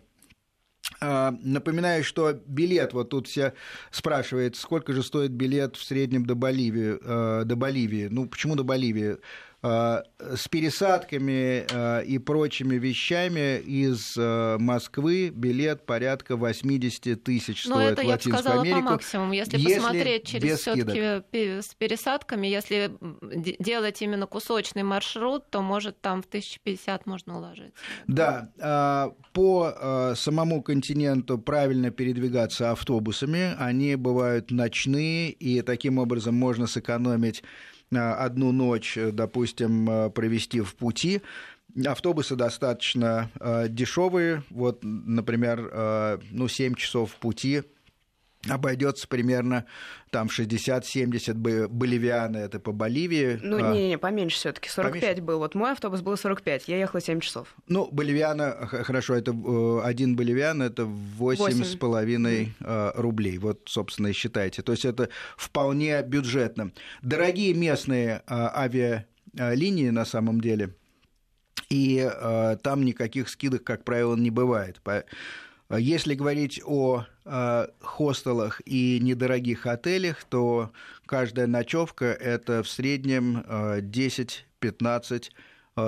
Напоминаю, 0.99 2.03
что 2.03 2.34
билет, 2.34 2.93
вот 2.93 3.09
тут 3.09 3.28
все 3.28 3.53
спрашивают, 3.91 4.55
сколько 4.55 4.93
же 4.93 5.03
стоит 5.03 5.32
билет 5.32 5.76
в 5.76 5.84
среднем 5.84 6.26
до 6.26 6.36
Боливии, 6.36 7.43
до 7.45 7.55
Боливии. 7.55 8.07
Ну, 8.12 8.28
почему 8.28 8.55
до 8.55 8.64
Боливии? 8.64 9.18
Э, 9.64 10.01
с 10.18 10.47
пересадками 10.47 11.68
э, 11.70 12.05
и 12.05 12.18
прочими 12.18 12.76
вещами 12.78 13.59
из 13.59 14.16
э, 14.18 14.57
Москвы 14.57 15.30
билет 15.30 15.86
порядка 15.86 16.36
80 16.36 17.24
тысяч 17.24 17.66
стоит 17.66 17.70
Но 17.70 17.82
это, 17.82 18.01
в 18.01 18.05
я 18.05 18.16
бы 18.16 18.22
сказала, 18.22 18.62
Америку. 18.62 18.80
по 18.80 18.91
максимуму. 18.93 19.34
Если, 19.34 19.59
если 19.59 19.76
посмотреть 19.76 20.26
через 20.26 20.59
все 20.59 20.84
таки 20.84 21.62
с 21.62 21.76
пересадками, 21.76 22.47
если 22.47 22.91
делать 23.59 24.01
именно 24.01 24.26
кусочный 24.26 24.82
маршрут, 24.82 25.47
то 25.51 25.62
может 25.62 26.01
там 26.01 26.24
в 26.24 26.26
1050 26.26 27.05
можно 27.05 27.38
уложиться. 27.38 27.74
Да, 28.07 29.14
по 29.34 30.14
самому 30.16 30.64
континенту 30.64 31.38
правильно 31.38 31.91
передвигаться 31.91 32.72
автобусами. 32.72 33.55
Они 33.59 33.95
бывают 33.95 34.49
ночные, 34.49 35.30
и 35.30 35.62
таким 35.62 35.99
образом 35.99 36.34
можно 36.34 36.66
сэкономить 36.66 37.43
одну 37.92 38.52
ночь, 38.52 38.98
допустим, 38.98 39.89
э, 39.89 40.10
провести 40.10 40.62
в 40.62 40.76
пути. 40.76 41.22
Автобусы 41.86 42.36
достаточно 42.36 43.30
э, 43.39 43.68
дешевые. 43.70 44.44
Вот, 44.50 44.80
например, 44.84 45.70
э, 45.72 46.20
ну, 46.32 46.48
7 46.48 46.76
часов 46.76 47.12
в 47.12 47.16
пути 47.16 47.64
обойдется 48.50 49.08
примерно 49.08 49.66
там 50.10 50.28
60-70 50.28 51.68
боливианы, 51.68 52.38
это 52.38 52.60
по 52.60 52.72
Боливии. 52.72 53.39
Ну, 53.42 53.72
не-не, 53.72 53.98
поменьше 53.98 54.38
все 54.38 54.52
таки 54.52 54.68
45 54.68 55.02
поменьше? 55.02 55.22
был. 55.22 55.39
Вот 55.39 55.56
мой 55.56 55.72
автобус 55.72 56.02
был 56.02 56.18
45, 56.18 56.68
я 56.68 56.78
ехала 56.78 57.02
7 57.02 57.20
часов. 57.20 57.56
Ну, 57.68 57.88
боливиана, 57.92 58.68
хорошо, 58.68 59.16
это 59.16 59.32
один 59.84 60.16
боливиан, 60.16 60.62
это 60.62 60.84
8,5 60.84 62.50
8. 62.60 62.92
рублей. 62.96 63.38
Вот, 63.38 63.62
собственно, 63.66 64.08
и 64.08 64.14
считайте. 64.14 64.62
То 64.64 64.72
есть 64.72 64.86
это 64.86 65.10
вполне 65.38 66.02
бюджетно. 66.02 66.72
Дорогие 67.02 67.54
местные 67.54 68.24
авиалинии 68.28 69.89
на 69.92 70.06
самом 70.06 70.42
деле, 70.42 70.76
и 71.70 72.10
там 72.64 72.84
никаких 72.84 73.30
скидок, 73.30 73.64
как 73.64 73.86
правило, 73.86 74.16
не 74.16 74.30
бывает. 74.30 74.82
Если 75.78 76.15
говорить 76.15 76.61
о 76.65 77.05
э, 77.26 77.67
хостелах 77.80 78.61
и 78.65 78.99
недорогих 79.01 79.65
отелях, 79.65 80.24
то 80.26 80.72
каждая 81.05 81.47
ночевка 81.47 82.05
это 82.05 82.63
в 82.63 82.69
среднем 82.69 83.43
э, 83.47 83.80
10 83.82 84.45
15 84.59 85.32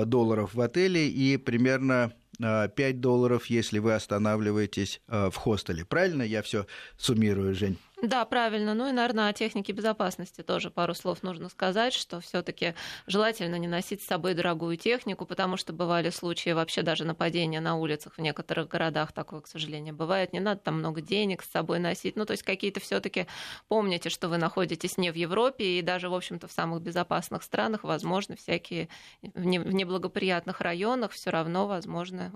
долларов 0.06 0.56
в 0.56 0.62
отеле 0.62 1.10
и 1.10 1.38
примерно 1.38 2.14
5 2.40 3.00
долларов, 3.00 3.46
если 3.48 3.78
вы 3.78 3.94
останавливаетесь 3.94 5.02
в 5.08 5.36
хостеле. 5.36 5.86
Правильно 5.86 6.24
я 6.24 6.42
все 6.42 6.66
суммирую, 6.98 7.54
Жень? 7.54 7.78
Да, 8.04 8.26
правильно. 8.26 8.74
Ну 8.74 8.90
и, 8.90 8.92
наверное, 8.92 9.30
о 9.30 9.34
технике 9.34 9.72
безопасности 9.72 10.42
тоже 10.42 10.70
пару 10.70 10.94
слов 10.94 11.24
нужно 11.24 11.48
сказать, 11.48 11.94
что 11.94 12.20
все-таки 12.20 12.76
желательно 13.08 13.56
не 13.56 13.70
носить 13.70 14.02
с 14.02 14.06
собой 14.06 14.34
дорогую 14.34 14.76
технику, 14.76 15.26
потому 15.26 15.56
что 15.56 15.72
бывали 15.72 16.10
случаи 16.10 16.50
вообще 16.50 16.82
даже 16.82 17.06
нападения 17.06 17.62
на 17.62 17.78
улицах 17.78 18.16
в 18.18 18.22
некоторых 18.22 18.68
городах, 18.68 19.14
такое, 19.14 19.40
к 19.40 19.48
сожалению, 19.48 19.96
бывает. 19.96 20.34
Не 20.34 20.42
надо 20.42 20.60
там 20.60 20.80
много 20.80 21.00
денег 21.00 21.44
с 21.44 21.50
собой 21.50 21.80
носить. 21.80 22.18
Ну, 22.18 22.26
то 22.26 22.32
есть 22.32 22.44
какие-то 22.44 22.82
все-таки 22.82 23.26
помните, 23.70 24.10
что 24.10 24.28
вы 24.28 24.36
находитесь 24.36 24.98
не 24.98 25.10
в 25.10 25.16
Европе, 25.16 25.80
и 25.80 25.82
даже, 25.82 26.10
в 26.10 26.14
общем-то, 26.14 26.50
в 26.50 26.52
самых 26.52 26.82
безопасных 26.82 27.42
странах, 27.42 27.86
возможно, 27.86 28.36
всякие 28.36 28.90
в 29.22 29.46
неблагоприятных 29.46 30.60
районах 30.60 31.12
все 31.12 31.30
равно 31.30 31.68
возможно. 31.68 32.34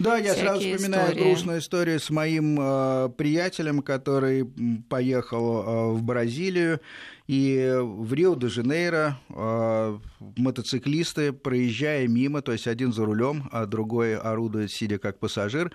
Да, 0.00 0.16
я 0.16 0.34
сразу 0.34 0.58
вспоминаю 0.58 1.10
истории. 1.10 1.22
грустную 1.22 1.58
историю 1.60 2.00
с 2.00 2.10
моим 2.10 2.58
э, 2.60 3.10
приятелем, 3.10 3.80
который 3.80 4.44
по 4.90 5.03
поехал 5.04 5.62
э, 5.62 5.92
в 5.92 6.02
Бразилию, 6.02 6.80
и 7.26 7.78
в 7.80 8.12
Рио-де-Жанейро 8.14 9.18
э, 9.28 9.98
мотоциклисты, 10.36 11.32
проезжая 11.32 12.08
мимо, 12.08 12.40
то 12.40 12.52
есть 12.52 12.66
один 12.66 12.92
за 12.92 13.04
рулем, 13.04 13.48
а 13.52 13.66
другой 13.66 14.16
орудует, 14.16 14.70
сидя 14.72 14.98
как 14.98 15.18
пассажир, 15.18 15.72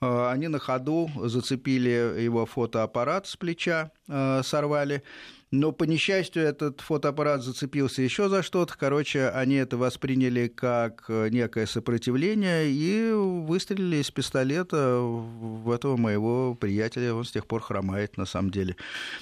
э, 0.00 0.28
они 0.30 0.48
на 0.48 0.60
ходу 0.60 1.10
зацепили 1.16 2.22
его 2.22 2.46
фотоаппарат 2.46 3.26
с 3.26 3.36
плеча, 3.36 3.90
сорвали, 4.06 5.02
но, 5.50 5.72
по 5.72 5.84
несчастью, 5.84 6.42
этот 6.42 6.82
фотоаппарат 6.82 7.42
зацепился 7.42 8.02
еще 8.02 8.28
за 8.28 8.42
что-то. 8.42 8.76
Короче, 8.76 9.28
они 9.28 9.54
это 9.54 9.78
восприняли 9.78 10.48
как 10.48 11.06
э, 11.08 11.28
некое 11.30 11.66
сопротивление 11.66 12.70
и 12.70 13.12
выстрелили 13.12 13.96
из 13.96 14.10
пистолета 14.10 14.98
в 14.98 15.70
этого 15.70 15.96
моего 15.96 16.54
приятеля. 16.54 17.14
Он 17.14 17.24
с 17.24 17.30
тех 17.30 17.46
пор 17.46 17.62
хромает, 17.62 18.18
на 18.18 18.26
самом 18.26 18.50
деле. 18.50 18.76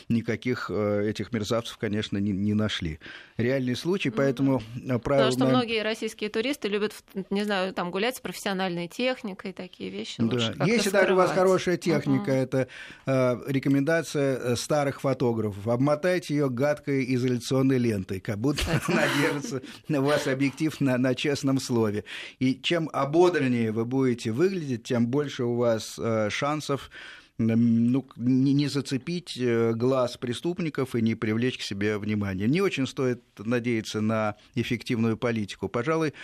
Никаких 0.09 0.68
э, 0.68 1.09
этих 1.09 1.33
мерзавцев, 1.33 1.79
конечно, 1.79 2.18
не, 2.18 2.33
не 2.33 2.55
нашли. 2.55 2.99
Реальный 3.37 3.77
случай, 3.77 4.11
поэтому 4.11 4.62
mm-hmm. 4.74 4.99
правило... 4.99 5.31
Потому 5.31 5.47
что 5.47 5.57
многие 5.57 5.83
российские 5.83 6.29
туристы 6.29 6.66
любят, 6.66 6.93
не 7.31 7.45
знаю, 7.45 7.72
там 7.72 7.93
гулять 7.93 8.16
с 8.16 8.20
профессиональной 8.20 8.89
техникой, 8.89 9.53
такие 9.53 9.91
вещи. 9.91 10.16
Да. 10.18 10.64
Если 10.64 10.91
даже 10.91 11.12
у 11.12 11.16
вас 11.16 11.31
хорошая 11.31 11.77
техника, 11.77 12.33
mm-hmm. 12.33 12.43
это 12.43 12.68
э, 13.07 13.37
рекомендация 13.47 14.57
старых 14.57 15.01
фотографов. 15.03 15.68
Обмотать 15.68 16.16
обмотайте 16.17 16.35
ее 16.35 16.49
гадкой 16.49 17.14
изоляционной 17.14 17.79
лентой, 17.79 18.21
как 18.21 18.39
будто 18.39 18.62
она 18.89 19.05
держится 19.21 19.62
на 19.89 20.01
вас 20.01 20.27
объектив 20.27 20.81
на, 20.81 20.99
на 20.99 21.14
честном 21.14 21.61
слове. 21.61 22.05
И 22.39 22.55
чем 22.62 22.89
ободреннее 22.93 23.73
вы 23.73 23.85
будете 23.85 24.33
выглядеть, 24.33 24.85
тем 24.85 25.07
больше 25.07 25.45
у 25.45 25.57
вас 25.57 25.99
э, 25.99 26.31
шансов 26.31 26.91
ну, 27.39 28.07
не 28.17 28.69
зацепить 28.69 29.37
э, 29.39 29.73
глаз 29.75 30.17
преступников 30.17 30.95
и 30.95 31.03
не 31.03 31.14
привлечь 31.14 31.59
к 31.59 31.62
себе 31.62 31.99
внимание. 31.99 32.49
Не 32.49 32.62
очень 32.62 32.87
стоит 32.87 33.21
надеяться 33.39 34.01
на 34.01 34.37
эффективную 34.55 35.19
политику. 35.19 35.69
Пожалуй, 35.69 36.14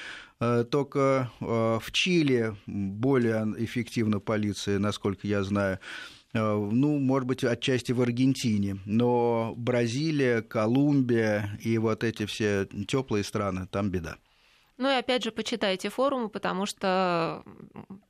э, 0.41 0.65
только 0.71 1.31
в 1.41 1.85
Чили 1.93 2.57
более 2.67 3.45
эффективна 3.59 4.21
полиция, 4.21 4.79
насколько 4.79 5.27
я 5.27 5.43
знаю. 5.43 5.79
Э, 6.35 6.55
ну, 6.55 6.99
может 6.99 7.27
быть, 7.27 7.45
отчасти 7.45 7.93
в 7.93 8.01
Аргентине, 8.01 8.79
но 8.87 9.55
Бразилия, 9.57 10.43
Колумбия 10.43 11.59
и 11.63 11.77
вот 11.79 12.05
эти 12.05 12.27
все 12.27 12.67
теплые 12.89 13.25
страны, 13.25 13.67
там 13.71 13.91
беда. 13.91 14.17
Ну 14.83 14.91
и 14.91 14.95
опять 14.95 15.23
же, 15.23 15.31
почитайте 15.31 15.91
форумы, 15.91 16.29
потому 16.29 16.67
что, 16.67 17.45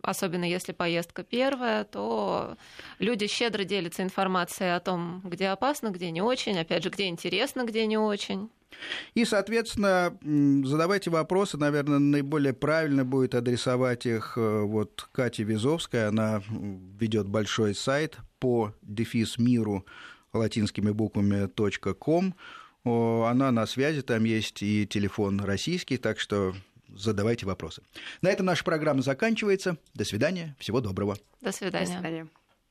особенно 0.00 0.46
если 0.46 0.72
поездка 0.72 1.22
первая, 1.22 1.84
то 1.84 2.56
люди 2.98 3.26
щедро 3.26 3.64
делятся 3.64 4.02
информацией 4.02 4.70
о 4.70 4.80
том, 4.80 5.20
где 5.22 5.48
опасно, 5.48 5.90
где 5.90 6.10
не 6.10 6.22
очень, 6.22 6.58
опять 6.58 6.82
же, 6.82 6.88
где 6.88 7.08
интересно, 7.08 7.64
где 7.64 7.84
не 7.84 7.98
очень. 7.98 8.48
И, 9.12 9.26
соответственно, 9.26 10.16
задавайте 10.66 11.10
вопросы. 11.10 11.58
Наверное, 11.58 11.98
наиболее 11.98 12.54
правильно 12.54 13.04
будет 13.04 13.34
адресовать 13.34 14.06
их 14.06 14.38
э, 14.38 14.62
вот 14.62 15.06
Кате 15.12 15.42
Визовской. 15.42 16.08
Она 16.08 16.40
ведет 16.48 17.28
большой 17.28 17.74
сайт 17.74 18.16
по 18.38 18.72
дефис 18.80 19.36
миру 19.36 19.84
латинскими 20.32 20.90
буквами 20.90 21.50
.com. 21.98 22.34
Она 22.84 23.50
на 23.52 23.66
связи, 23.66 24.02
там 24.02 24.24
есть 24.24 24.62
и 24.62 24.86
телефон 24.86 25.40
российский, 25.40 25.98
так 25.98 26.18
что 26.18 26.54
задавайте 26.88 27.46
вопросы. 27.46 27.82
На 28.22 28.30
этом 28.30 28.46
наша 28.46 28.64
программа 28.64 29.02
заканчивается. 29.02 29.76
До 29.94 30.04
свидания, 30.04 30.56
всего 30.58 30.80
доброго. 30.80 31.16
До 31.40 31.52
свидания. 31.52 31.86
До 31.86 31.92
свидания. 31.92 32.28